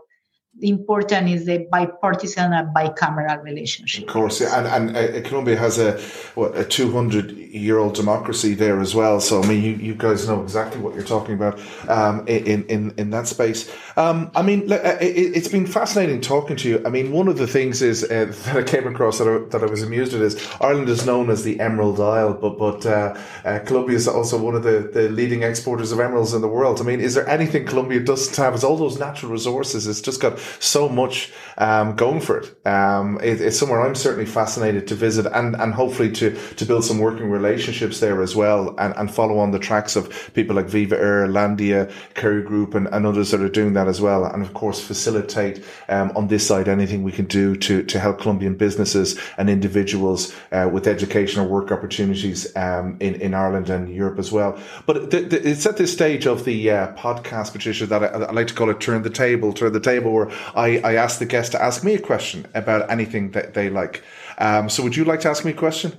important 0.62 1.30
is 1.30 1.46
the 1.46 1.68
bipartisan 1.72 2.54
and 2.54 2.74
bicameral 2.76 3.44
relationship. 3.44 4.04
Of 4.04 4.14
course, 4.14 4.42
yeah. 4.42 4.60
and, 4.60 4.94
and 4.96 4.98
uh, 4.98 5.28
Colombia 5.28 5.58
has 5.58 5.78
a 5.78 6.00
what 6.36 6.56
a 6.58 6.66
two 6.66 6.92
hundred 6.92 7.32
year 7.32 7.78
old 7.78 7.96
democracy 7.96 8.54
there 8.54 8.80
as 8.80 8.94
well. 8.94 9.20
So 9.20 9.42
I 9.42 9.48
mean, 9.48 9.64
you, 9.64 9.74
you 9.76 9.96
guys 9.96 10.28
know 10.28 10.42
exactly 10.44 10.82
what 10.82 10.94
you're 10.96 11.04
talking 11.04 11.36
about 11.36 11.60
um, 11.88 12.28
in 12.28 12.66
in 12.66 12.94
in 12.98 13.10
that 13.12 13.28
space. 13.28 13.74
Um, 13.98 14.32
I 14.36 14.42
mean, 14.42 14.72
uh, 14.72 14.98
it, 15.02 15.36
has 15.36 15.48
been 15.48 15.66
fascinating 15.66 16.22
talking 16.22 16.56
to 16.58 16.70
you. 16.70 16.82
I 16.86 16.90
mean, 16.90 17.12
one 17.12 17.28
of 17.28 17.38
the 17.38 17.48
things 17.48 17.82
is 17.82 18.04
uh, 18.04 18.08
that 18.46 18.58
I 18.58 18.64
came 18.64 18.88
across 18.88 19.20
that 19.20 19.28
I, 19.28 19.50
that 19.50 19.64
I 19.64 19.68
was 19.68 19.84
amused 19.84 20.14
at 20.14 20.22
is 20.22 20.36
Ireland 20.62 20.90
is 20.90 21.06
known 21.06 21.30
as 21.30 21.44
the 21.44 21.60
Emerald 21.60 22.00
Isle, 22.00 22.34
but 22.34 22.58
but 22.58 22.86
uh, 22.86 23.18
uh, 23.46 23.60
Colombia 23.60 23.96
is 23.96 24.08
also 24.08 24.38
one 24.38 24.56
of 24.56 24.64
the, 24.64 24.90
the 24.94 25.10
leading 25.10 25.44
exporters 25.44 25.92
of 25.92 26.00
emeralds 26.00 26.34
in 26.34 26.42
the 26.42 26.48
world. 26.48 26.80
I 26.80 26.84
mean, 26.84 27.00
is 27.00 27.16
there 27.16 27.28
anything 27.28 27.66
Colombia 27.66 28.00
doesn't 28.00 28.36
have? 28.36 28.54
It's 28.54 28.64
all 28.64 28.78
those 28.78 29.00
natural 29.00 29.32
resources. 29.32 29.88
It's 29.88 30.02
just 30.02 30.22
got 30.22 30.40
so 30.60 30.90
much 30.90 31.32
um, 31.60 31.96
going 31.96 32.22
for 32.22 32.40
it. 32.40 32.68
Um, 32.68 33.20
it. 33.22 33.42
It's 33.42 33.60
somewhere 33.60 33.82
I'm 33.82 33.96
certainly 33.96 34.26
fascinated 34.26 34.88
to 34.88 34.96
visit 34.96 35.26
and, 35.26 35.56
and 35.56 35.74
hopefully 35.74 36.12
to, 36.14 36.36
to 36.56 36.66
build 36.66 36.86
some 36.86 37.00
working 37.00 37.30
relationships 37.30 38.00
there 38.00 38.22
as 38.22 38.36
well 38.36 38.76
and, 38.80 38.96
and 38.96 39.14
follow 39.14 39.40
on 39.40 39.52
the 39.52 39.60
tracks 39.60 39.96
of 39.96 40.34
people 40.34 40.56
like 40.56 40.68
Viva 40.68 40.98
Air, 40.98 41.28
Irelandia, 41.28 41.92
Kerry 42.14 42.44
Group 42.44 42.76
and, 42.76 42.88
and 42.88 43.06
others 43.06 43.32
that 43.32 43.42
are 43.42 43.50
doing 43.50 43.74
that 43.74 43.88
as 43.88 44.00
well. 44.00 44.26
And 44.26 44.42
of 44.42 44.54
course, 44.54 44.80
facilitate 44.80 45.64
um, 45.90 46.12
on 46.16 46.28
this 46.28 46.48
side 46.48 46.68
anything 46.68 47.04
we 47.04 47.12
can 47.12 47.26
do 47.26 47.56
to, 47.58 47.84
to 47.84 48.00
help 48.00 48.20
Colombian 48.20 48.56
businesses 48.56 49.20
and 49.38 49.50
individuals 49.50 50.34
uh, 50.52 50.70
with 50.72 50.88
education 50.88 51.42
or 51.42 51.48
work 51.48 51.72
opportunities 51.72 52.56
um, 52.56 52.98
in, 53.00 53.16
in 53.16 53.34
Ireland 53.34 53.70
and 53.70 53.94
Europe 53.94 54.20
as 54.20 54.32
well. 54.32 54.58
But 54.86 55.12
the, 55.12 55.22
the, 55.22 55.50
it's 55.50 55.66
at 55.66 55.78
this 55.78 55.92
stage 55.92 56.26
of 56.26 56.46
the 56.46 56.72
uh, 56.72 56.96
podcast, 56.96 57.52
Patricia, 57.52 57.86
that 57.88 58.04
I, 58.04 58.08
I 58.08 58.32
like 58.32 58.48
to 58.48 58.54
call 58.54 58.70
it 58.70 58.80
turn 58.80 59.02
the 59.02 59.10
table, 59.10 59.52
turn 59.54 59.74
the 59.74 59.80
table, 59.80 60.14
where 60.14 60.30
I, 60.56 60.80
I 60.80 60.96
ask 60.96 61.20
the 61.20 61.26
guest 61.26 61.52
to 61.54 61.62
ask 61.62 61.84
me 61.84 61.96
a 61.96 62.00
question 62.00 62.48
about 62.54 62.90
anything 62.90 63.32
that 63.32 63.54
they 63.54 63.70
like. 63.70 64.04
Um, 64.38 64.70
so, 64.70 64.84
would 64.84 64.96
you 64.96 65.06
like 65.06 65.22
to 65.22 65.30
ask 65.30 65.44
me 65.46 65.52
a 65.52 65.56
question? 65.56 65.94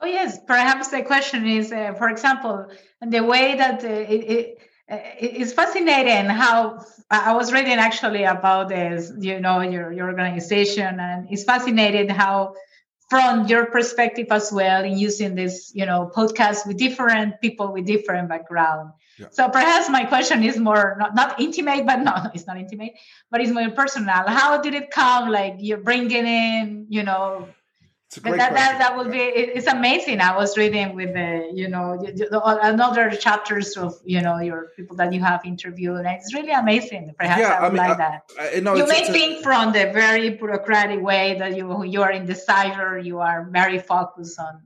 Oh 0.00 0.06
yes, 0.06 0.38
perhaps 0.46 0.88
the 0.88 1.02
question 1.02 1.46
is, 1.46 1.72
uh, 1.72 1.94
for 1.94 2.08
example, 2.08 2.68
the 3.00 3.20
way 3.20 3.56
that 3.56 3.82
uh, 3.82 3.88
it, 3.88 4.30
it 4.30 4.58
uh, 4.90 4.98
it's 5.18 5.52
fascinating 5.52 6.26
how 6.30 6.84
I 7.10 7.32
was 7.34 7.52
reading 7.52 7.78
actually 7.78 8.24
about 8.24 8.68
this, 8.68 9.12
you 9.18 9.40
know, 9.40 9.60
your 9.60 9.92
your 9.92 10.08
organization, 10.08 11.00
and 11.00 11.26
it's 11.30 11.44
fascinating 11.44 12.08
how, 12.08 12.54
from 13.08 13.46
your 13.46 13.66
perspective 13.66 14.26
as 14.30 14.52
well, 14.52 14.84
in 14.84 14.98
using 14.98 15.34
this, 15.34 15.72
you 15.74 15.86
know, 15.86 16.10
podcast 16.14 16.66
with 16.66 16.76
different 16.76 17.40
people 17.40 17.72
with 17.72 17.86
different 17.86 18.28
background, 18.28 18.92
so 19.30 19.48
perhaps 19.48 19.88
my 19.88 20.04
question 20.04 20.42
is 20.42 20.58
more 20.58 20.96
not, 20.98 21.14
not 21.14 21.40
intimate, 21.40 21.86
but 21.86 22.00
no, 22.00 22.14
it's 22.34 22.46
not 22.46 22.58
intimate, 22.58 22.92
but 23.30 23.40
it's 23.40 23.52
more 23.52 23.70
personal. 23.70 24.26
How 24.26 24.60
did 24.60 24.74
it 24.74 24.90
come? 24.90 25.30
Like 25.30 25.56
you're 25.58 25.78
bringing 25.78 26.26
in, 26.26 26.86
you 26.88 27.02
know, 27.02 27.48
that, 28.22 28.54
that, 28.54 28.78
that 28.78 28.96
would 28.96 29.10
be 29.10 29.18
it's 29.18 29.66
amazing. 29.66 30.20
I 30.20 30.36
was 30.36 30.56
reading 30.56 30.94
with 30.94 31.12
the 31.12 31.50
you 31.52 31.68
know 31.68 31.98
another 32.62 33.10
chapters 33.10 33.76
of 33.76 33.94
you 34.04 34.22
know 34.22 34.38
your 34.38 34.68
people 34.76 34.96
that 34.96 35.12
you 35.12 35.20
have 35.20 35.44
interviewed 35.44 35.98
and 35.98 36.06
it's 36.06 36.32
really 36.32 36.52
amazing. 36.52 37.14
Perhaps 37.18 37.40
yeah, 37.40 37.58
i 37.58 37.62
would 37.62 37.66
I 37.66 37.68
mean, 37.68 37.76
like 37.76 37.90
I, 37.90 37.96
that. 37.96 38.56
I, 38.56 38.60
no, 38.60 38.74
you 38.76 38.86
may 38.86 39.04
think 39.06 39.42
from 39.42 39.72
the 39.72 39.90
very 39.92 40.30
bureaucratic 40.30 41.02
way 41.02 41.36
that 41.38 41.56
you 41.56 41.84
you 41.84 42.02
are 42.02 42.12
in 42.12 42.26
the 42.26 42.34
cyber 42.34 43.04
you 43.04 43.18
are 43.18 43.48
very 43.50 43.80
focused 43.80 44.38
on 44.38 44.62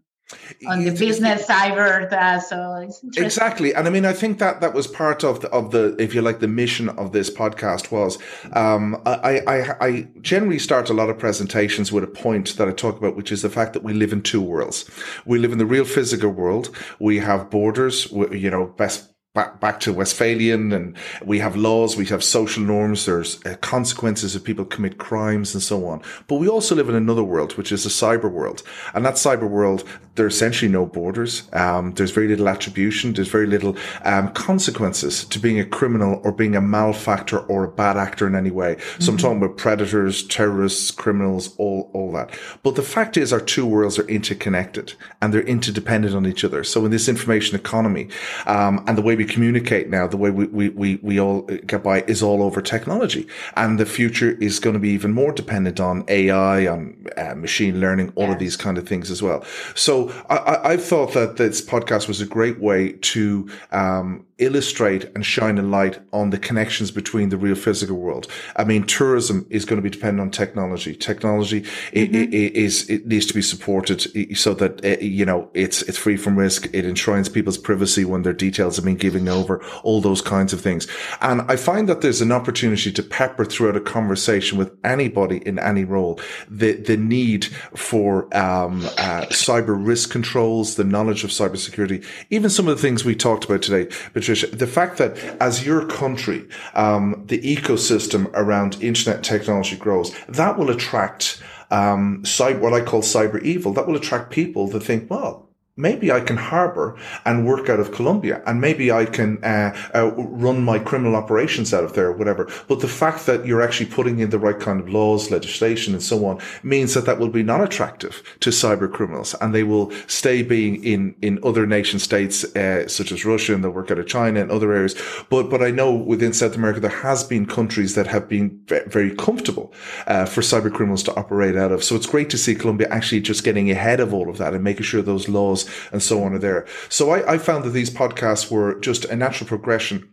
on 0.66 0.85
the 0.85 0.91
business 0.91 1.47
cyber 1.47 2.09
that 2.11 2.39
so 2.39 2.89
exactly 3.16 3.74
and 3.74 3.87
i 3.87 3.91
mean 3.91 4.05
i 4.05 4.12
think 4.12 4.39
that 4.39 4.61
that 4.61 4.74
was 4.74 4.87
part 4.87 5.24
of 5.24 5.41
the 5.41 5.49
of 5.51 5.70
the 5.70 5.97
if 5.99 6.14
you 6.14 6.22
like 6.22 6.41
the 6.41 6.49
mission 6.49 6.89
of 6.91 7.12
this 7.12 7.31
podcast 7.31 7.91
was 7.91 8.18
um, 8.53 9.01
I, 9.07 9.41
I 9.47 9.87
i 9.87 10.09
generally 10.20 10.59
start 10.59 10.91
a 10.91 10.95
lot 10.95 11.11
of 11.11 11.18
presentations 11.18 11.93
with 11.93 12.05
a 12.05 12.09
point 12.09 12.57
that 12.57 12.68
i 12.68 12.72
talk 12.72 12.97
about 12.99 13.16
which 13.16 13.33
is 13.33 13.43
the 13.43 13.51
fact 13.51 13.72
that 13.72 13.83
we 13.83 13.93
live 13.93 14.12
in 14.12 14.22
two 14.22 14.41
worlds. 14.41 14.89
We 15.26 15.39
live 15.39 15.53
in 15.53 15.59
the 15.59 15.66
real 15.66 15.85
physical 15.85 16.31
world 16.31 16.74
we 16.99 17.18
have 17.18 17.51
borders 17.51 18.11
you 18.11 18.51
know 18.51 18.66
best 18.66 19.11
back, 19.33 19.61
back 19.61 19.78
to 19.78 19.93
Westphalian 19.93 20.72
and 20.72 20.97
we 21.24 21.39
have 21.39 21.55
laws, 21.55 21.97
we 21.97 22.07
have 22.07 22.24
social 22.24 22.64
norms, 22.64 23.07
there's 23.07 23.45
uh, 23.47 23.55
consequences 23.61 24.35
if 24.35 24.43
people 24.43 24.64
commit 24.64 24.99
crimes 24.99 25.55
and 25.55 25.62
so 25.62 25.87
on. 25.87 26.03
But 26.26 26.37
we 26.37 26.49
also 26.49 26.74
live 26.74 26.89
in 26.89 26.97
another 26.97 27.22
world, 27.22 27.57
which 27.57 27.70
is 27.70 27.87
a 27.87 27.91
cyber 27.91 28.31
world. 28.31 28.64
And 28.93 29.05
that 29.05 29.14
cyber 29.14 29.49
world, 29.49 29.85
there 30.16 30.24
are 30.24 30.28
essentially 30.28 30.70
no 30.70 30.85
borders. 30.85 31.49
Um, 31.53 31.93
there's 31.93 32.11
very 32.11 32.26
little 32.26 32.49
attribution. 32.49 33.12
There's 33.12 33.28
very 33.28 33.47
little 33.47 33.76
um, 34.05 34.33
consequences 34.33 35.24
to 35.26 35.39
being 35.39 35.61
a 35.61 35.64
criminal 35.64 36.20
or 36.24 36.33
being 36.33 36.57
a 36.57 36.61
malefactor 36.61 37.39
or 37.39 37.64
a 37.64 37.70
bad 37.70 37.97
actor 37.97 38.26
in 38.26 38.35
any 38.35 38.51
way. 38.51 38.78
So 38.78 38.83
mm-hmm. 38.83 39.11
I'm 39.11 39.16
talking 39.16 39.43
about 39.43 39.57
predators, 39.57 40.26
terrorists, 40.26 40.91
criminals, 40.91 41.55
all, 41.57 41.89
all 41.95 42.11
that. 42.12 42.37
But 42.64 42.74
the 42.74 42.83
fact 42.83 43.16
is 43.16 43.33
our 43.33 43.41
two 43.41 43.64
worlds 43.64 43.97
are 43.97 44.09
interconnected 44.09 44.95
and 45.22 45.33
they're 45.33 45.43
interdependent 45.43 46.16
on 46.16 46.26
each 46.26 46.43
other. 46.43 46.64
So 46.64 46.85
in 46.85 46.91
this 46.91 47.09
information 47.09 47.55
economy, 47.55 48.09
um, 48.47 48.85
and 48.89 48.99
the 48.99 49.03
way 49.03 49.19
we 49.20 49.26
communicate 49.26 49.90
now, 49.90 50.06
the 50.06 50.16
way 50.16 50.30
we, 50.30 50.46
we, 50.46 50.70
we, 50.70 50.98
we 51.02 51.20
all 51.20 51.42
get 51.42 51.82
by 51.82 52.00
is 52.04 52.22
all 52.22 52.42
over 52.42 52.62
technology. 52.62 53.28
And 53.54 53.78
the 53.78 53.84
future 53.84 54.30
is 54.40 54.58
going 54.58 54.72
to 54.72 54.80
be 54.80 54.88
even 54.92 55.12
more 55.12 55.30
dependent 55.30 55.78
on 55.78 56.04
AI, 56.08 56.66
on 56.66 57.06
uh, 57.18 57.34
machine 57.34 57.80
learning, 57.80 58.14
all 58.16 58.28
yes. 58.28 58.32
of 58.32 58.38
these 58.38 58.56
kind 58.56 58.78
of 58.78 58.88
things 58.88 59.10
as 59.10 59.22
well. 59.22 59.44
So 59.74 60.10
I, 60.30 60.72
I 60.72 60.76
thought 60.78 61.12
that 61.12 61.36
this 61.36 61.60
podcast 61.60 62.08
was 62.08 62.22
a 62.22 62.24
great 62.24 62.60
way 62.60 62.92
to, 62.92 63.50
um, 63.72 64.24
illustrate 64.41 65.05
and 65.14 65.24
shine 65.24 65.59
a 65.59 65.62
light 65.62 66.01
on 66.12 66.30
the 66.30 66.38
connections 66.38 66.91
between 66.91 67.28
the 67.28 67.36
real 67.36 67.55
physical 67.55 67.97
world. 67.97 68.26
I 68.57 68.64
mean, 68.64 68.84
tourism 68.84 69.47
is 69.51 69.64
going 69.64 69.76
to 69.76 69.82
be 69.82 69.91
dependent 69.91 70.20
on 70.20 70.30
technology. 70.30 70.95
Technology 70.95 71.62
mm-hmm. 71.62 72.14
it, 72.14 72.34
it 72.34 72.57
is 72.57 72.88
it 72.88 73.07
needs 73.07 73.26
to 73.26 73.34
be 73.34 73.43
supported 73.43 74.01
so 74.36 74.55
that 74.55 74.84
it, 74.84 75.03
you 75.03 75.24
know 75.24 75.49
it's 75.55 75.82
it's 75.82 75.99
free 75.99 76.16
from 76.16 76.38
risk. 76.38 76.68
It 76.72 76.84
enshrines 76.84 77.28
people's 77.28 77.59
privacy 77.59 78.05
when 78.05 78.22
their 78.22 78.32
details 78.32 78.76
have 78.76 78.84
been 78.84 78.97
given 78.97 79.28
over. 79.28 79.62
All 79.82 80.01
those 80.01 80.22
kinds 80.22 80.53
of 80.53 80.61
things. 80.61 80.86
And 81.20 81.43
I 81.43 81.57
find 81.57 81.88
that 81.88 82.01
there's 82.01 82.20
an 82.20 82.32
opportunity 82.32 82.93
to 82.93 83.03
pepper 83.03 83.45
throughout 83.45 83.76
a 83.76 83.80
conversation 83.80 84.59
with 84.59 84.76
anybody 84.84 85.38
in 85.47 85.59
any 85.59 85.84
role 85.84 86.18
the 86.49 86.72
the 86.72 86.97
need 86.97 87.47
for 87.74 88.24
um, 88.36 88.82
uh, 88.99 89.26
cyber 89.30 89.76
risk 89.86 90.11
controls, 90.11 90.76
the 90.76 90.84
knowledge 90.84 91.24
of 91.24 91.30
cybersecurity, 91.30 92.05
even 92.30 92.51
some 92.51 92.68
of 92.68 92.76
the 92.76 92.82
things 92.82 93.05
we 93.05 93.14
talked 93.14 93.45
about 93.45 93.62
today. 93.62 93.91
But 94.12 94.22
Patricia, 94.31 94.55
the 94.55 94.66
fact 94.68 94.99
that 94.99 95.16
as 95.41 95.66
your 95.66 95.85
country, 95.87 96.47
um, 96.74 97.24
the 97.26 97.41
ecosystem 97.41 98.31
around 98.35 98.81
internet 98.81 99.24
technology 99.24 99.74
grows, 99.76 100.14
that 100.28 100.57
will 100.57 100.70
attract 100.70 101.43
um, 101.72 102.22
cyber, 102.22 102.61
what 102.61 102.72
I 102.72 102.81
call 102.81 103.03
cyber 103.03 103.43
evil. 103.43 103.72
That 103.72 103.89
will 103.89 103.97
attract 103.97 104.31
people 104.31 104.68
that 104.68 104.85
think, 104.85 105.11
well, 105.11 105.49
maybe 105.81 106.12
I 106.12 106.20
can 106.20 106.37
harbor 106.37 106.97
and 107.24 107.47
work 107.47 107.68
out 107.68 107.81
of 107.81 107.93
Colombia 107.93 108.43
and 108.47 108.61
maybe 108.61 108.93
I 108.93 109.05
can 109.07 109.43
uh, 109.43 109.74
uh, 109.95 110.12
run 110.14 110.62
my 110.62 110.78
criminal 110.78 111.16
operations 111.16 111.72
out 111.72 111.85
of 111.85 111.95
there 111.95 112.07
or 112.07 112.12
whatever. 112.12 112.49
But 112.68 112.81
the 112.81 112.89
fact 112.89 113.26
that 113.26 113.47
you're 113.47 113.62
actually 113.62 113.87
putting 113.87 114.18
in 114.18 114.31
the 114.31 114.39
right 114.39 114.59
kind 114.59 114.81
of 114.81 114.89
laws, 114.89 115.31
legislation 115.31 115.95
and 115.95 116.03
so 116.03 116.24
on 116.26 116.41
means 116.62 116.95
that 116.95 117.07
that 117.07 117.18
will 117.18 117.28
be 117.28 117.43
non 117.43 117.61
attractive 117.61 118.22
to 118.41 118.51
cyber 118.51 118.91
criminals 118.91 119.35
and 119.41 119.55
they 119.55 119.62
will 119.62 119.91
stay 120.07 120.43
being 120.43 120.83
in, 120.85 121.14
in 121.22 121.39
other 121.43 121.66
nation 121.66 121.99
states, 121.99 122.45
uh, 122.57 122.87
such 122.89 123.12
as 123.12 123.24
Russia 123.24 123.55
and 123.55 123.64
they'll 123.64 123.70
work 123.70 123.91
out 123.91 123.99
of 123.99 124.07
China 124.07 124.41
and 124.41 124.51
other 124.51 124.72
areas. 124.72 124.95
But, 125.31 125.51
but 125.51 125.62
I 125.62 125.70
know 125.70 125.95
within 125.95 126.33
South 126.33 126.55
America, 126.55 126.81
there 126.81 126.91
has 126.91 127.24
been 127.24 127.47
countries 127.47 127.95
that 127.95 128.07
have 128.07 128.28
been 128.28 128.61
very 128.66 129.14
comfortable 129.14 129.72
uh, 130.07 130.26
for 130.26 130.41
cyber 130.41 130.72
criminals 130.72 131.03
to 131.05 131.14
operate 131.16 131.57
out 131.57 131.72
of. 131.72 131.83
So 131.83 131.97
it's 131.97 132.07
great 132.07 132.31
to 132.31 132.39
see 132.39 132.55
Colombia 132.55 132.89
actually 132.91 133.20
just 133.20 133.45
getting 133.45 133.70
ahead 133.70 134.01
of 134.01 134.12
all 134.12 134.28
of 134.28 134.39
that 134.39 134.55
and 134.55 134.62
making 134.62 134.85
sure 134.85 135.03
those 135.03 135.28
laws 135.28 135.69
and 135.92 136.02
so 136.02 136.22
on 136.22 136.34
are 136.34 136.38
there. 136.38 136.66
So 136.88 137.10
I, 137.10 137.34
I 137.34 137.38
found 137.38 137.64
that 137.64 137.70
these 137.70 137.90
podcasts 137.90 138.50
were 138.50 138.78
just 138.80 139.04
a 139.06 139.16
natural 139.16 139.48
progression 139.48 140.08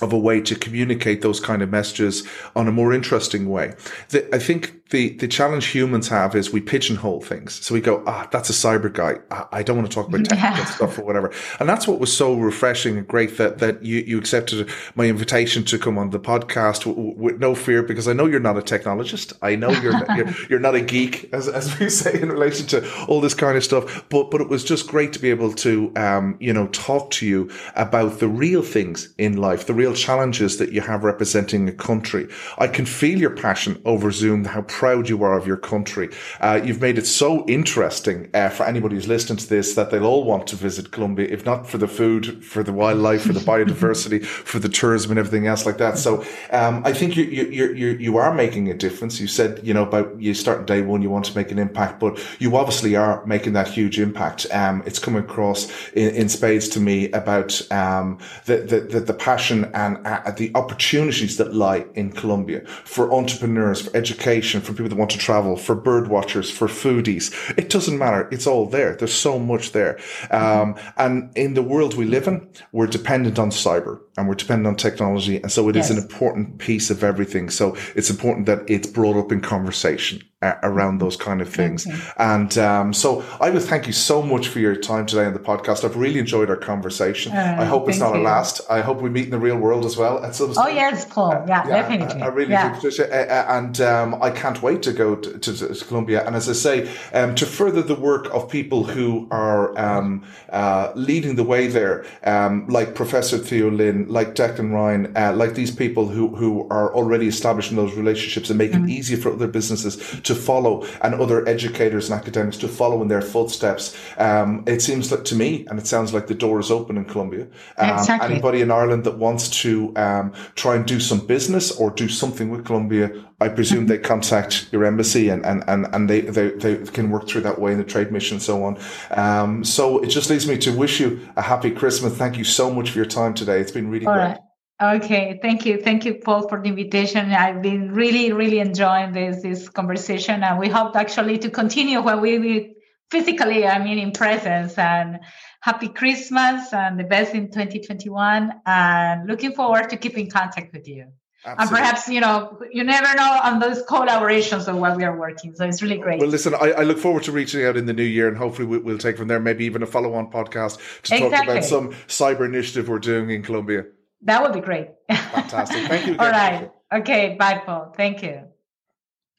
of 0.00 0.12
a 0.12 0.18
way 0.18 0.40
to 0.40 0.54
communicate 0.56 1.22
those 1.22 1.40
kind 1.40 1.62
of 1.62 1.70
messages 1.70 2.26
on 2.56 2.66
a 2.66 2.72
more 2.72 2.92
interesting 2.92 3.48
way. 3.48 3.74
The, 4.08 4.34
I 4.34 4.38
think 4.38 4.81
the, 4.92 5.08
the 5.14 5.26
challenge 5.26 5.68
humans 5.68 6.06
have 6.08 6.36
is 6.36 6.52
we 6.52 6.60
pigeonhole 6.60 7.22
things. 7.22 7.64
So 7.64 7.72
we 7.72 7.80
go, 7.80 8.04
ah, 8.06 8.28
that's 8.30 8.50
a 8.50 8.52
cyber 8.52 8.92
guy. 8.92 9.16
I, 9.50 9.62
don't 9.62 9.78
want 9.78 9.90
to 9.90 9.94
talk 9.94 10.06
about 10.06 10.24
technical 10.26 10.58
yeah. 10.58 10.64
stuff 10.66 10.98
or 10.98 11.04
whatever. 11.04 11.32
And 11.58 11.68
that's 11.68 11.88
what 11.88 11.98
was 11.98 12.14
so 12.14 12.34
refreshing 12.34 12.98
and 12.98 13.08
great 13.08 13.38
that, 13.38 13.58
that 13.58 13.82
you, 13.82 14.00
you 14.00 14.18
accepted 14.18 14.68
my 14.94 15.06
invitation 15.06 15.64
to 15.64 15.78
come 15.78 15.96
on 15.96 16.10
the 16.10 16.20
podcast 16.20 16.84
with 17.16 17.40
no 17.40 17.54
fear 17.54 17.82
because 17.82 18.06
I 18.06 18.12
know 18.12 18.26
you're 18.26 18.38
not 18.38 18.58
a 18.58 18.60
technologist. 18.60 19.32
I 19.40 19.56
know 19.56 19.70
you're, 19.70 19.94
you're, 20.14 20.30
you're 20.50 20.60
not 20.60 20.74
a 20.74 20.82
geek 20.82 21.32
as, 21.32 21.48
as 21.48 21.78
we 21.78 21.88
say 21.88 22.20
in 22.20 22.28
relation 22.28 22.66
to 22.66 23.06
all 23.06 23.22
this 23.22 23.34
kind 23.34 23.56
of 23.56 23.64
stuff. 23.64 24.04
But, 24.10 24.30
but 24.30 24.42
it 24.42 24.48
was 24.50 24.62
just 24.62 24.88
great 24.88 25.14
to 25.14 25.18
be 25.18 25.30
able 25.30 25.54
to, 25.54 25.90
um, 25.96 26.36
you 26.38 26.52
know, 26.52 26.66
talk 26.66 27.10
to 27.12 27.26
you 27.26 27.50
about 27.76 28.18
the 28.18 28.28
real 28.28 28.60
things 28.60 29.08
in 29.16 29.38
life, 29.38 29.66
the 29.66 29.74
real 29.74 29.94
challenges 29.94 30.58
that 30.58 30.72
you 30.72 30.82
have 30.82 31.02
representing 31.02 31.66
a 31.66 31.72
country. 31.72 32.28
I 32.58 32.66
can 32.66 32.84
feel 32.84 33.18
your 33.18 33.34
passion 33.34 33.80
over 33.86 34.12
Zoom, 34.12 34.44
how 34.44 34.60
proud 34.82 35.08
you 35.08 35.22
are 35.22 35.38
of 35.38 35.46
your 35.46 35.56
country. 35.56 36.10
Uh, 36.40 36.60
you've 36.64 36.80
made 36.80 36.98
it 36.98 37.06
so 37.06 37.46
interesting 37.46 38.28
uh, 38.34 38.48
for 38.48 38.64
anybody 38.66 38.96
who's 38.96 39.06
listening 39.06 39.38
to 39.38 39.48
this 39.48 39.76
that 39.76 39.92
they'll 39.92 40.04
all 40.04 40.24
want 40.24 40.44
to 40.44 40.56
visit 40.56 40.90
Colombia, 40.90 41.24
if 41.30 41.46
not 41.46 41.70
for 41.70 41.78
the 41.78 41.86
food, 41.86 42.44
for 42.44 42.64
the 42.64 42.72
wildlife, 42.72 43.22
for 43.22 43.32
the 43.32 43.46
biodiversity, 43.52 44.24
for 44.50 44.58
the 44.58 44.68
tourism 44.68 45.12
and 45.12 45.20
everything 45.20 45.46
else 45.46 45.64
like 45.64 45.78
that. 45.78 45.98
So 45.98 46.24
um, 46.50 46.82
I 46.84 46.92
think 46.92 47.16
you, 47.16 47.22
you, 47.22 47.72
you, 47.74 47.90
you 48.06 48.16
are 48.16 48.34
making 48.34 48.70
a 48.70 48.74
difference. 48.74 49.20
You 49.20 49.28
said, 49.28 49.60
you 49.62 49.72
know, 49.72 49.84
about 49.84 50.20
you 50.20 50.34
start 50.34 50.66
day 50.66 50.82
one, 50.82 51.00
you 51.00 51.10
want 51.10 51.26
to 51.26 51.36
make 51.36 51.52
an 51.52 51.60
impact, 51.60 52.00
but 52.00 52.18
you 52.40 52.56
obviously 52.56 52.96
are 52.96 53.24
making 53.24 53.52
that 53.52 53.68
huge 53.68 54.00
impact. 54.00 54.48
Um, 54.50 54.82
it's 54.84 54.98
coming 54.98 55.22
across 55.22 55.70
in, 55.92 56.10
in 56.16 56.28
spades 56.28 56.68
to 56.70 56.80
me 56.80 57.08
about 57.12 57.52
um, 57.70 58.18
the, 58.46 58.56
the, 58.56 58.98
the, 58.98 59.14
passion 59.14 59.70
and 59.74 60.04
uh, 60.04 60.32
the 60.32 60.50
opportunities 60.56 61.36
that 61.36 61.54
lie 61.54 61.86
in 61.94 62.10
Colombia 62.10 62.66
for 62.66 63.12
entrepreneurs, 63.12 63.82
for 63.82 63.96
education, 63.96 64.60
for 64.60 64.71
people 64.76 64.88
that 64.88 64.96
want 64.96 65.10
to 65.12 65.18
travel, 65.18 65.56
for 65.56 65.74
bird 65.74 66.08
watchers, 66.08 66.50
for 66.50 66.68
foodies. 66.68 67.32
It 67.58 67.70
doesn't 67.70 67.98
matter. 67.98 68.28
It's 68.30 68.46
all 68.46 68.66
there. 68.66 68.96
There's 68.96 69.14
so 69.14 69.38
much 69.38 69.72
there. 69.72 69.98
Um, 70.30 70.76
and 70.96 71.36
in 71.36 71.54
the 71.54 71.62
world 71.62 71.94
we 71.94 72.04
live 72.04 72.26
in, 72.28 72.48
we're 72.72 72.86
dependent 72.86 73.38
on 73.38 73.50
cyber 73.50 74.00
and 74.16 74.28
we're 74.28 74.34
dependent 74.34 74.66
on 74.66 74.76
technology. 74.76 75.36
And 75.36 75.50
so 75.50 75.68
it 75.68 75.76
yes. 75.76 75.90
is 75.90 75.96
an 75.96 76.02
important 76.02 76.58
piece 76.58 76.90
of 76.90 77.04
everything. 77.04 77.50
So 77.50 77.76
it's 77.94 78.10
important 78.10 78.46
that 78.46 78.68
it's 78.68 78.86
brought 78.86 79.16
up 79.16 79.32
in 79.32 79.40
conversation 79.40 80.22
uh, 80.42 80.54
around 80.62 80.98
those 80.98 81.16
kind 81.16 81.40
of 81.40 81.48
things. 81.48 81.86
And 82.16 82.56
um, 82.58 82.92
so 82.92 83.24
I 83.40 83.50
would 83.50 83.62
thank 83.62 83.86
you 83.86 83.92
so 83.92 84.22
much 84.22 84.48
for 84.48 84.58
your 84.58 84.76
time 84.76 85.06
today 85.06 85.24
on 85.24 85.32
the 85.32 85.38
podcast. 85.38 85.84
I've 85.84 85.96
really 85.96 86.18
enjoyed 86.18 86.50
our 86.50 86.56
conversation. 86.56 87.32
Uh, 87.32 87.56
I 87.58 87.64
hope 87.64 87.88
it's 87.88 87.98
not 87.98 88.14
you. 88.14 88.20
a 88.20 88.22
last. 88.22 88.60
I 88.68 88.80
hope 88.80 89.00
we 89.00 89.10
meet 89.10 89.24
in 89.24 89.30
the 89.30 89.38
real 89.38 89.56
world 89.56 89.84
as 89.84 89.96
well 89.96 90.22
at 90.24 90.34
some 90.34 90.52
Oh, 90.56 90.68
yes, 90.68 91.04
Paul. 91.04 91.44
Yeah, 91.46 91.66
yeah 91.66 91.82
definitely. 91.82 92.22
I, 92.22 92.26
I 92.26 92.28
really 92.28 92.50
yeah. 92.50 92.68
do, 92.68 92.74
Patricia. 92.74 93.04
Uh, 93.08 93.56
and 93.58 93.80
um, 93.80 94.22
I 94.22 94.30
can't 94.30 94.60
wait 94.62 94.82
to 94.82 94.92
go 94.92 95.16
to, 95.16 95.38
to, 95.38 95.74
to 95.74 95.84
Colombia. 95.84 96.26
And 96.26 96.36
as 96.36 96.48
I 96.48 96.52
say, 96.52 96.90
um, 97.12 97.34
to 97.36 97.46
further 97.46 97.82
the 97.82 97.94
work 97.94 98.32
of 98.34 98.50
people 98.50 98.84
who 98.84 99.28
are 99.30 99.78
um, 99.78 100.24
uh, 100.50 100.92
leading 100.94 101.36
the 101.36 101.44
way 101.44 101.68
there, 101.68 102.04
um, 102.24 102.66
like 102.68 102.94
Professor 102.94 103.38
Theo 103.38 103.70
Lin, 103.70 104.08
like 104.08 104.34
Declan 104.34 104.72
Ryan, 104.72 105.16
uh, 105.16 105.32
like 105.34 105.54
these 105.54 105.70
people 105.74 106.08
who, 106.08 106.34
who 106.34 106.68
are 106.68 106.94
already 106.94 107.26
establishing 107.28 107.76
those 107.76 107.94
relationships 107.94 108.50
and 108.50 108.58
making 108.58 108.80
mm-hmm. 108.80 108.88
it 108.88 108.92
easier 108.92 109.16
for 109.16 109.32
other 109.32 109.48
businesses 109.48 109.96
to 110.22 110.31
follow 110.34 110.86
and 111.02 111.14
other 111.14 111.46
educators 111.48 112.10
and 112.10 112.18
academics 112.18 112.56
to 112.58 112.68
follow 112.68 113.02
in 113.02 113.08
their 113.08 113.22
footsteps. 113.22 113.96
Um, 114.18 114.64
it 114.66 114.80
seems 114.82 115.10
like 115.10 115.24
to 115.24 115.34
me, 115.34 115.66
and 115.68 115.78
it 115.78 115.86
sounds 115.86 116.12
like 116.12 116.26
the 116.26 116.34
door 116.34 116.60
is 116.60 116.70
open 116.70 116.96
in 116.96 117.04
Colombia. 117.04 117.46
Um, 117.78 117.90
exactly. 117.90 118.32
Anybody 118.32 118.60
in 118.60 118.70
Ireland 118.70 119.04
that 119.04 119.18
wants 119.18 119.48
to 119.62 119.94
um, 119.96 120.32
try 120.54 120.76
and 120.76 120.86
do 120.86 121.00
some 121.00 121.26
business 121.26 121.70
or 121.72 121.90
do 121.90 122.08
something 122.08 122.50
with 122.50 122.64
Colombia, 122.64 123.12
I 123.40 123.48
presume 123.48 123.86
they 123.86 123.98
contact 123.98 124.68
your 124.72 124.84
embassy 124.84 125.28
and, 125.28 125.44
and, 125.44 125.64
and, 125.66 125.86
and 125.92 126.08
they, 126.08 126.20
they, 126.20 126.50
they 126.50 126.76
can 126.76 127.10
work 127.10 127.28
through 127.28 127.40
that 127.42 127.60
way 127.60 127.72
in 127.72 127.78
the 127.78 127.84
trade 127.84 128.12
mission 128.12 128.36
and 128.36 128.42
so 128.42 128.64
on. 128.64 128.78
Um, 129.10 129.64
so 129.64 129.98
it 129.98 130.08
just 130.08 130.30
leaves 130.30 130.46
me 130.46 130.56
to 130.58 130.70
wish 130.76 131.00
you 131.00 131.20
a 131.36 131.42
happy 131.42 131.70
Christmas. 131.70 132.16
Thank 132.16 132.38
you 132.38 132.44
so 132.44 132.72
much 132.72 132.90
for 132.90 132.98
your 132.98 133.06
time 133.06 133.34
today. 133.34 133.60
It's 133.60 133.72
been 133.72 133.90
really 133.90 134.06
All 134.06 134.14
great. 134.14 134.24
Right. 134.24 134.38
Okay, 134.82 135.38
thank 135.40 135.64
you, 135.64 135.80
thank 135.80 136.04
you, 136.04 136.14
Paul, 136.14 136.48
for 136.48 136.60
the 136.60 136.68
invitation. 136.68 137.30
I've 137.30 137.62
been 137.62 137.92
really, 137.92 138.32
really 138.32 138.58
enjoying 138.58 139.12
this 139.12 139.42
this 139.42 139.68
conversation, 139.68 140.42
and 140.42 140.58
we 140.58 140.68
hope 140.68 140.96
actually 140.96 141.38
to 141.38 141.50
continue 141.50 142.00
when 142.02 142.20
we 142.20 142.38
be 142.38 142.74
physically, 143.12 143.66
I 143.66 143.78
mean, 143.84 143.98
in 143.98 144.10
presence. 144.10 144.76
And 144.76 145.20
happy 145.60 145.88
Christmas 145.88 146.72
and 146.72 146.98
the 146.98 147.04
best 147.04 147.34
in 147.34 147.46
2021. 147.46 148.52
And 148.66 149.28
looking 149.28 149.52
forward 149.52 149.90
to 149.90 149.96
keep 149.96 150.18
in 150.18 150.28
contact 150.28 150.72
with 150.72 150.88
you. 150.88 151.06
Absolutely. 151.44 151.62
And 151.62 151.70
perhaps, 151.70 152.08
you 152.08 152.20
know, 152.20 152.58
you 152.70 152.84
never 152.84 153.14
know 153.16 153.40
on 153.42 153.58
those 153.58 153.82
collaborations 153.84 154.68
of 154.68 154.76
what 154.76 154.96
we 154.96 155.04
are 155.04 155.16
working. 155.16 155.54
So 155.54 155.66
it's 155.66 155.82
really 155.82 155.98
great. 155.98 156.20
Well, 156.20 156.28
listen, 156.28 156.54
I, 156.54 156.72
I 156.72 156.82
look 156.82 156.98
forward 156.98 157.24
to 157.24 157.32
reaching 157.32 157.64
out 157.64 157.76
in 157.76 157.86
the 157.86 157.92
new 157.92 158.04
year 158.04 158.28
and 158.28 158.36
hopefully 158.36 158.66
we, 158.66 158.78
will 158.78 158.98
take 158.98 159.18
from 159.18 159.28
there 159.28 159.40
maybe 159.40 159.64
even 159.64 159.82
a 159.82 159.86
follow 159.86 160.14
on 160.14 160.30
podcast 160.30 160.76
to 161.02 161.14
exactly. 161.14 161.30
talk 161.30 161.44
about 161.44 161.64
some 161.64 161.90
cyber 162.06 162.46
initiative 162.46 162.88
we're 162.88 163.00
doing 163.00 163.30
in 163.30 163.42
Colombia. 163.42 163.86
That 164.22 164.42
would 164.42 164.52
be 164.52 164.60
great. 164.60 164.88
Fantastic. 165.08 165.88
Thank 165.88 166.06
you. 166.06 166.12
All 166.18 166.30
right. 166.30 166.70
Okay. 166.92 167.36
Bye, 167.38 167.62
Paul. 167.64 167.92
Thank 167.96 168.22
you. 168.22 168.42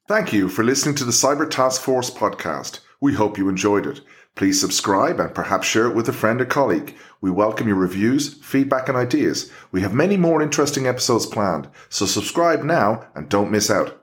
Thank 0.07 0.34
you 0.34 0.49
for 0.49 0.63
listening 0.63 0.95
to 0.95 1.05
the 1.05 1.11
Cyber 1.11 1.49
Task 1.49 1.81
Force 1.81 2.09
podcast. 2.09 2.79
We 2.99 3.13
hope 3.13 3.38
you 3.38 3.47
enjoyed 3.47 3.88
it. 3.88 4.01
Please 4.36 4.59
subscribe 4.59 5.19
and 5.19 5.34
perhaps 5.34 5.67
share 5.67 5.88
it 5.88 5.95
with 5.95 6.09
a 6.09 6.13
friend 6.13 6.41
or 6.41 6.45
colleague. 6.45 6.95
We 7.21 7.31
welcome 7.31 7.67
your 7.67 7.77
reviews, 7.77 8.34
feedback, 8.34 8.89
and 8.89 8.97
ideas. 8.97 9.51
We 9.71 9.81
have 9.81 9.93
many 9.93 10.17
more 10.17 10.41
interesting 10.41 10.88
episodes 10.88 11.25
planned, 11.25 11.69
so 11.89 12.05
subscribe 12.05 12.63
now 12.63 13.07
and 13.15 13.29
don't 13.29 13.51
miss 13.51 13.69
out. 13.69 13.99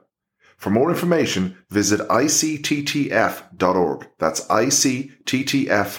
For 0.57 0.69
more 0.69 0.89
information, 0.89 1.57
visit 1.69 1.99
icttf.org. 2.07 4.07
That's 4.19 4.47
icttf.org. 4.47 5.95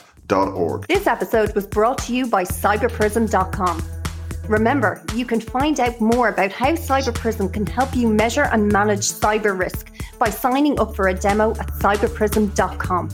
This 0.86 1.06
episode 1.06 1.54
was 1.54 1.66
brought 1.66 1.98
to 1.98 2.14
you 2.14 2.26
by 2.26 2.44
cyberprism.com. 2.44 4.01
Remember, 4.52 5.02
you 5.14 5.24
can 5.24 5.40
find 5.40 5.80
out 5.80 5.98
more 5.98 6.28
about 6.28 6.52
how 6.52 6.72
CyberPrism 6.72 7.54
can 7.54 7.64
help 7.64 7.96
you 7.96 8.06
measure 8.06 8.50
and 8.52 8.70
manage 8.70 9.00
cyber 9.00 9.58
risk 9.58 9.90
by 10.18 10.28
signing 10.28 10.78
up 10.78 10.94
for 10.94 11.08
a 11.08 11.14
demo 11.14 11.52
at 11.52 11.68
cyberprism.com. 11.68 13.08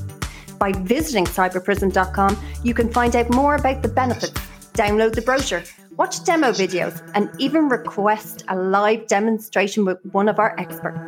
By 0.59 0.72
visiting 0.72 1.26
cyberprism.com, 1.26 2.36
you 2.64 2.74
can 2.74 2.93
find 2.93 3.14
out 3.14 3.30
more 3.30 3.55
about 3.55 3.82
the 3.82 3.89
benefits, 3.89 4.41
download 4.72 5.14
the 5.14 5.22
brochure, 5.22 5.62
watch 5.97 6.24
demo 6.24 6.51
videos, 6.51 7.09
and 7.14 7.30
even 7.39 7.68
request 7.68 8.43
a 8.49 8.57
live 8.57 9.07
demonstration 9.07 9.84
with 9.84 9.99
one 10.11 10.28
of 10.28 10.41
our 10.41 10.59
experts. 10.59 10.99